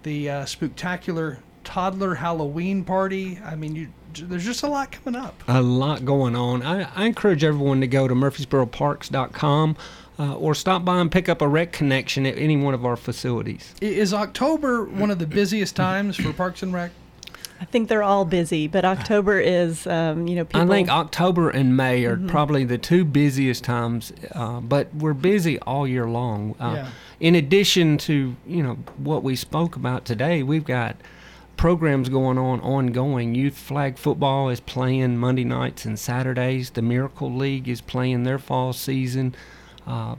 the 0.05 0.31
uh, 0.31 0.45
spectacular 0.45 1.39
toddler 1.65 2.15
Halloween 2.17 2.85
party. 2.85 3.39
I 3.45 3.57
mean, 3.57 3.75
you, 3.75 3.89
there's 4.15 4.45
just 4.45 4.63
a 4.63 4.67
lot 4.69 4.93
coming 4.93 5.21
up. 5.21 5.43
a 5.49 5.61
lot 5.63 6.05
going 6.05 6.35
on. 6.37 6.63
I, 6.63 6.89
I 6.95 7.05
encourage 7.07 7.45
everyone 7.45 7.81
to 7.81 7.87
go 7.87 8.07
to 8.09 8.15
murfreesboroparks.com 8.15 9.77
uh, 10.19 10.35
or 10.37 10.55
stop 10.55 10.85
by 10.85 11.01
and 11.01 11.11
pick 11.11 11.29
up 11.29 11.41
a 11.43 11.49
rec 11.49 11.73
connection 11.73 12.27
at 12.27 12.37
any 12.39 12.57
one 12.57 12.75
of 12.75 12.85
our 12.85 12.97
facilities. 12.97 13.75
Is 13.81 14.13
October 14.13 14.85
one 14.85 15.11
of 15.11 15.19
the 15.19 15.27
busiest 15.27 15.75
times 15.77 16.17
for 16.17 16.33
Parks 16.33 16.63
and 16.63 16.73
Rec? 16.73 16.91
I 17.61 17.65
think 17.65 17.89
they're 17.89 18.03
all 18.03 18.25
busy, 18.25 18.67
but 18.67 18.85
October 18.85 19.39
is, 19.39 19.87
um, 19.87 20.27
you 20.27 20.35
know, 20.35 20.45
people. 20.45 20.63
I 20.63 20.67
think 20.67 20.89
October 20.89 21.49
and 21.49 21.77
May 21.77 22.03
Mm-hmm. 22.03 22.27
are 22.27 22.29
probably 22.29 22.65
the 22.65 22.77
two 22.77 23.05
busiest 23.05 23.63
times, 23.63 24.13
uh, 24.35 24.59
but 24.61 24.93
we're 24.93 25.15
busy 25.15 25.61
all 25.61 25.87
year 25.87 26.09
long. 26.09 26.57
Uh, 26.59 26.73
Yeah. 26.75 26.89
In 27.21 27.37
addition 27.37 27.99
to 27.99 28.35
you 28.45 28.63
know 28.65 28.75
what 28.97 29.23
we 29.23 29.37
spoke 29.37 29.77
about 29.77 30.05
today, 30.05 30.43
we've 30.43 30.65
got 30.65 30.97
programs 31.57 32.09
going 32.09 32.39
on 32.39 32.61
ongoing. 32.61 33.35
Youth 33.35 33.57
flag 33.57 33.99
football 33.99 34.49
is 34.49 34.61
playing 34.61 35.19
Monday 35.19 35.45
nights 35.45 35.85
and 35.85 35.99
Saturdays. 35.99 36.71
The 36.71 36.83
Miracle 36.83 37.33
League 37.33 37.69
is 37.69 37.81
playing 37.81 38.25
their 38.25 38.39
fall 38.39 38.73
season. 38.73 39.35
Uh, 39.87 40.17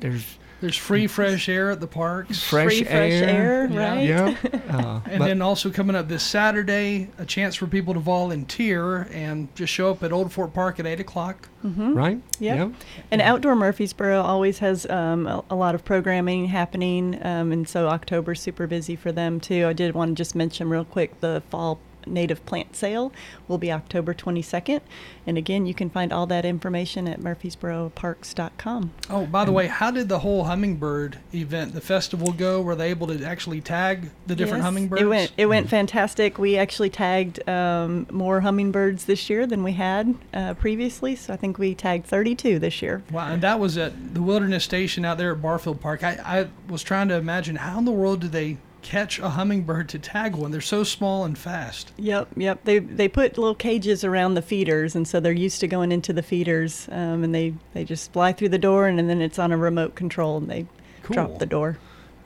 there's 0.00 0.38
There's 0.60 0.76
free 0.76 1.06
fresh 1.06 1.48
air 1.50 1.70
at 1.70 1.80
the 1.80 1.86
parks. 1.86 2.42
fresh 2.42 2.66
Free 2.68 2.84
fresh 2.84 3.12
air, 3.12 3.68
Yeah. 3.70 3.90
right? 3.90 4.06
Yep. 4.42 4.62
Uh, 4.76 5.00
And 5.06 5.22
then 5.22 5.40
also 5.42 5.70
coming 5.70 5.94
up 5.94 6.08
this 6.08 6.22
Saturday, 6.24 7.08
a 7.18 7.24
chance 7.24 7.54
for 7.54 7.66
people 7.66 7.94
to 7.94 8.00
volunteer 8.00 9.02
and 9.12 9.48
just 9.54 9.72
show 9.72 9.90
up 9.90 10.02
at 10.02 10.12
Old 10.12 10.32
Fort 10.32 10.52
Park 10.54 10.80
at 10.80 10.86
8 10.86 10.98
o'clock. 11.00 11.48
right? 11.62 12.20
Yep. 12.40 12.56
Yep. 12.58 12.70
And 13.10 13.20
Outdoor 13.22 13.54
Murfreesboro 13.54 14.20
always 14.22 14.58
has 14.60 14.86
um, 14.90 15.26
a, 15.26 15.44
a 15.50 15.54
lot 15.54 15.74
of 15.74 15.84
programming 15.84 16.46
happening, 16.46 17.18
um, 17.24 17.52
and 17.52 17.68
so 17.68 17.88
October's 17.88 18.40
super 18.40 18.66
busy 18.66 18.96
for 18.96 19.12
them 19.12 19.40
too. 19.40 19.66
I 19.66 19.72
did 19.72 19.94
want 19.94 20.10
to 20.10 20.14
just 20.14 20.34
mention 20.34 20.68
real 20.68 20.84
quick 20.84 21.20
the 21.20 21.42
fall 21.50 21.78
native 22.06 22.44
plant 22.46 22.76
sale 22.76 23.12
will 23.48 23.58
be 23.58 23.70
October 23.72 24.14
22nd, 24.14 24.80
and 25.26 25.36
again, 25.36 25.66
you 25.66 25.74
can 25.74 25.90
find 25.90 26.12
all 26.12 26.26
that 26.26 26.44
information 26.44 27.08
at 27.08 27.20
murfreesboroparks.com. 27.20 28.92
Oh, 29.10 29.26
by 29.26 29.44
the 29.44 29.52
way, 29.52 29.66
how 29.66 29.90
did 29.90 30.08
the 30.08 30.20
whole 30.20 30.44
hummingbird 30.44 31.18
event, 31.34 31.74
the 31.74 31.80
festival 31.80 32.32
go? 32.32 32.60
Were 32.60 32.74
they 32.74 32.90
able 32.90 33.06
to 33.08 33.24
actually 33.24 33.60
tag 33.60 34.10
the 34.26 34.34
different 34.36 34.58
Yes, 34.58 34.64
hummingbirds? 34.64 35.02
It 35.02 35.06
went 35.06 35.32
it 35.36 35.46
went 35.46 35.68
fantastic. 35.68 36.38
We 36.38 36.56
actually 36.56 36.90
tagged 36.90 37.46
um, 37.48 38.06
more 38.10 38.40
hummingbirds 38.40 39.04
this 39.04 39.28
year 39.28 39.46
than 39.46 39.62
we 39.62 39.72
had 39.72 40.14
uh, 40.32 40.54
previously, 40.54 41.16
so 41.16 41.32
I 41.32 41.36
think 41.36 41.58
we 41.58 41.74
tagged 41.74 42.06
32 42.06 42.58
this 42.58 42.82
year. 42.82 43.02
Wow, 43.10 43.28
and 43.28 43.42
that 43.42 43.58
was 43.58 43.76
at 43.78 44.14
the 44.14 44.22
Wilderness 44.22 44.64
Station 44.64 45.04
out 45.04 45.18
there 45.18 45.32
at 45.32 45.42
Barfield 45.42 45.80
Park. 45.80 46.02
I, 46.02 46.18
I 46.24 46.48
was 46.70 46.82
trying 46.82 47.08
to 47.08 47.14
imagine 47.16 47.56
how 47.56 47.78
in 47.78 47.84
the 47.84 47.92
world 47.92 48.20
do 48.20 48.28
they 48.28 48.58
catch 48.86 49.18
a 49.18 49.30
hummingbird 49.30 49.88
to 49.90 49.98
tag 49.98 50.34
one? 50.36 50.50
They're 50.52 50.60
so 50.60 50.84
small 50.84 51.24
and 51.24 51.36
fast. 51.36 51.92
Yep, 51.98 52.28
yep. 52.36 52.60
They 52.64 52.78
they 52.78 53.08
put 53.08 53.36
little 53.36 53.54
cages 53.54 54.04
around 54.04 54.34
the 54.34 54.42
feeders, 54.42 54.94
and 54.94 55.06
so 55.06 55.18
they're 55.20 55.32
used 55.32 55.60
to 55.60 55.68
going 55.68 55.90
into 55.92 56.12
the 56.12 56.22
feeders, 56.22 56.88
um, 56.92 57.24
and 57.24 57.34
they 57.34 57.54
they 57.74 57.84
just 57.84 58.12
fly 58.12 58.32
through 58.32 58.50
the 58.50 58.58
door, 58.58 58.86
and, 58.86 58.98
and 59.00 59.10
then 59.10 59.20
it's 59.20 59.38
on 59.38 59.52
a 59.52 59.56
remote 59.56 59.94
control, 59.94 60.36
and 60.38 60.48
they 60.48 60.66
Cool. 61.02 61.14
drop 61.14 61.38
the 61.38 61.46
door. 61.46 61.78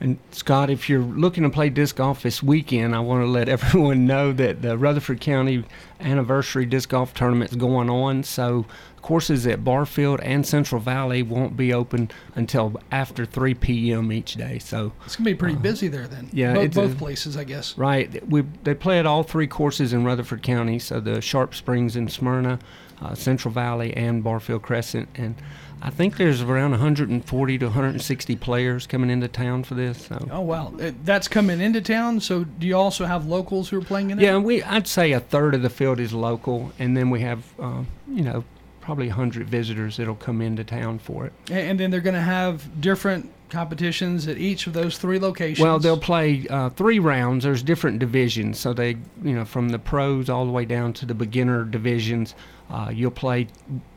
And 0.03 0.19
Scott, 0.31 0.71
if 0.71 0.89
you're 0.89 1.03
looking 1.03 1.43
to 1.43 1.51
play 1.51 1.69
disc 1.69 1.97
golf 1.97 2.23
this 2.23 2.43
weekend, 2.43 2.95
I 2.95 3.01
want 3.01 3.23
to 3.23 3.27
let 3.27 3.49
everyone 3.57 4.07
know 4.07 4.33
that 4.33 4.63
the 4.63 4.79
Rutherford 4.79 5.21
County 5.21 5.65
Anniversary 6.01 6.65
Disc 6.65 6.89
Golf 6.89 7.13
Tournament 7.13 7.51
is 7.51 7.57
going 7.59 7.91
on. 7.91 8.23
So 8.23 8.65
courses 9.03 9.47
at 9.47 9.65
Barfield 9.65 10.21
and 10.21 10.47
Central 10.47 10.81
Valley 10.81 11.23
won't 11.23 11.57
be 11.57 11.73
open 11.73 12.11
until 12.35 12.81
after 12.93 13.25
3 13.25 13.55
p.m. 13.55 14.13
each 14.13 14.35
day. 14.35 14.59
So 14.59 14.93
It's 15.07 15.17
gonna 15.17 15.31
be 15.31 15.35
pretty 15.35 15.57
busy 15.57 15.89
there 15.89 16.07
then. 16.07 16.29
yeah, 16.33 16.55
both, 16.55 16.75
both 16.75 16.93
a- 16.93 16.97
places, 16.97 17.37
I 17.37 17.45
guess. 17.45 17.77
Right. 17.79 18.27
We 18.29 18.43
they 18.65 18.75
play 18.75 18.99
at 18.99 19.07
all 19.07 19.23
three 19.23 19.47
courses 19.47 19.93
in 19.93 20.05
Rutherford 20.05 20.43
County. 20.43 20.79
So 20.79 21.01
the 21.01 21.21
Sharp 21.21 21.55
Springs 21.55 21.97
in 21.97 22.09
Smyrna, 22.09 22.59
uh, 23.01 23.15
Central 23.15 23.53
Valley, 23.53 23.95
and 23.97 24.23
Barfield 24.23 24.63
Crescent. 24.63 25.09
And 25.15 25.35
I 25.83 25.89
think 25.89 26.19
there's 26.19 26.43
around 26.43 26.73
140 26.73 27.59
to 27.59 27.65
160 27.67 28.37
players 28.37 28.87
coming 28.87 29.09
into 29.09 29.29
town 29.29 29.65
for 29.65 29.75
this. 29.75 30.07
So. 30.07 30.29
Oh 30.31 30.43
wow, 30.43 30.75
that's 31.05 31.27
coming 31.27 31.61
into 31.63 31.81
town. 31.81 32.21
So 32.21 32.45
do 32.45 32.67
you 32.67 32.77
also 32.77 33.07
have 33.07 33.25
locals 33.27 33.71
who 33.71 33.79
are 33.79 33.85
playing 33.85 34.11
in 34.11 34.19
it? 34.19 34.23
Yeah, 34.23 34.37
we 34.37 34.63
I'd 34.63 34.87
say 34.87 35.13
a 35.13 35.21
third 35.21 35.55
of 35.55 35.63
the 35.63 35.71
field 35.71 35.99
is 35.99 36.13
local, 36.13 36.73
and 36.79 36.95
then 36.97 37.09
we 37.09 37.21
have 37.21 37.45
um, 37.59 37.87
you 38.07 38.23
know 38.23 38.45
probably 38.81 39.09
100 39.09 39.49
visitors 39.49 39.97
that'll 39.97 40.15
come 40.15 40.41
into 40.41 40.65
town 40.65 40.99
for 40.99 41.27
it. 41.27 41.33
And 41.51 41.79
then 41.79 41.91
they're 41.91 42.01
going 42.01 42.15
to 42.15 42.21
have 42.21 42.81
different 42.81 43.31
competitions 43.51 44.27
at 44.29 44.39
each 44.39 44.67
of 44.67 44.73
those 44.73 44.97
three 44.97 45.19
locations. 45.19 45.61
Well, 45.61 45.79
they'll 45.79 45.99
play 45.99 46.47
uh, 46.49 46.71
three 46.71 46.99
rounds. 46.99 47.45
There's 47.45 47.63
different 47.63 47.99
divisions, 47.99 48.59
so 48.59 48.73
they, 48.73 48.91
you 49.23 49.35
know, 49.35 49.45
from 49.45 49.69
the 49.69 49.79
pros 49.79 50.31
all 50.31 50.47
the 50.47 50.53
way 50.53 50.65
down 50.65 50.93
to 50.95 51.07
the 51.07 51.15
beginner 51.15 51.65
divisions. 51.65 52.35
Uh, 52.71 52.91
you'll 52.93 53.11
play 53.11 53.49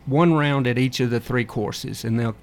one 0.06 0.34
round 0.34 0.68
at 0.68 0.78
each 0.78 1.00
of 1.00 1.12
the 1.12 1.20
three 1.20 1.46
courses, 1.46 2.04
and 2.04 2.20
they'll 2.20 2.36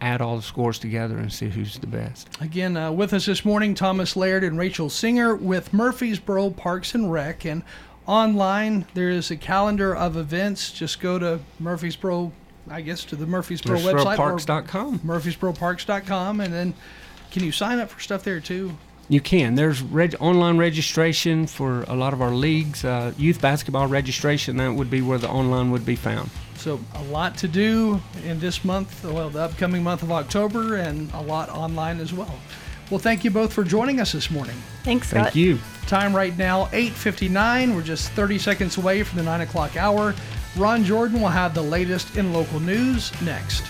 add 0.00 0.20
all 0.20 0.36
the 0.36 0.42
scores 0.42 0.78
together 0.78 1.16
and 1.16 1.32
see 1.32 1.48
who's 1.48 1.78
the 1.78 1.86
best. 1.86 2.28
Again, 2.40 2.76
uh, 2.76 2.90
with 2.92 3.12
us 3.12 3.26
this 3.26 3.44
morning, 3.44 3.74
Thomas 3.74 4.16
Laird 4.16 4.44
and 4.44 4.58
Rachel 4.58 4.90
Singer 4.90 5.34
with 5.34 5.72
Murfreesboro 5.72 6.50
Parks 6.50 6.94
and 6.94 7.10
Rec. 7.10 7.44
And 7.44 7.62
online, 8.06 8.86
there 8.94 9.10
is 9.10 9.30
a 9.30 9.36
calendar 9.36 9.94
of 9.94 10.16
events. 10.16 10.72
Just 10.72 11.00
go 11.00 11.18
to 11.18 11.40
Murfreesboro, 11.58 12.32
I 12.70 12.80
guess, 12.80 13.04
to 13.06 13.16
the 13.16 13.26
Murfreesboro 13.26 13.78
website. 13.78 14.18
or 14.18 14.36
MurfreesboroParks.com. 14.36 14.98
MurfreesboroParks.com. 15.00 16.40
And 16.40 16.52
then 16.52 16.74
can 17.30 17.44
you 17.44 17.52
sign 17.52 17.78
up 17.78 17.90
for 17.90 18.00
stuff 18.00 18.22
there 18.24 18.40
too? 18.40 18.76
You 19.08 19.20
can. 19.20 19.54
There's 19.54 19.82
reg- 19.82 20.16
online 20.18 20.56
registration 20.56 21.46
for 21.46 21.82
a 21.82 21.94
lot 21.94 22.14
of 22.14 22.22
our 22.22 22.30
leagues. 22.30 22.84
Uh, 22.84 23.12
youth 23.18 23.40
basketball 23.40 23.86
registration, 23.86 24.56
that 24.56 24.72
would 24.72 24.90
be 24.90 25.02
where 25.02 25.18
the 25.18 25.28
online 25.28 25.70
would 25.72 25.84
be 25.84 25.96
found. 25.96 26.30
So 26.56 26.80
a 26.94 27.02
lot 27.02 27.36
to 27.38 27.48
do 27.48 28.00
in 28.24 28.40
this 28.40 28.64
month, 28.64 29.04
well, 29.04 29.28
the 29.28 29.40
upcoming 29.40 29.82
month 29.82 30.02
of 30.02 30.10
October, 30.10 30.76
and 30.76 31.12
a 31.12 31.20
lot 31.20 31.50
online 31.50 32.00
as 32.00 32.14
well. 32.14 32.34
Well, 32.90 33.00
thank 33.00 33.24
you 33.24 33.30
both 33.30 33.52
for 33.52 33.64
joining 33.64 34.00
us 34.00 34.12
this 34.12 34.30
morning. 34.30 34.56
Thanks, 34.82 35.08
Scott. 35.08 35.24
Thank 35.24 35.36
you. 35.36 35.58
Time 35.86 36.14
right 36.14 36.36
now, 36.36 36.66
8.59. 36.66 37.74
We're 37.74 37.82
just 37.82 38.10
30 38.12 38.38
seconds 38.38 38.76
away 38.76 39.02
from 39.02 39.18
the 39.18 39.24
9 39.24 39.40
o'clock 39.42 39.76
hour. 39.76 40.14
Ron 40.56 40.84
Jordan 40.84 41.20
will 41.20 41.28
have 41.28 41.54
the 41.54 41.62
latest 41.62 42.16
in 42.16 42.32
local 42.32 42.60
news 42.60 43.10
next. 43.22 43.64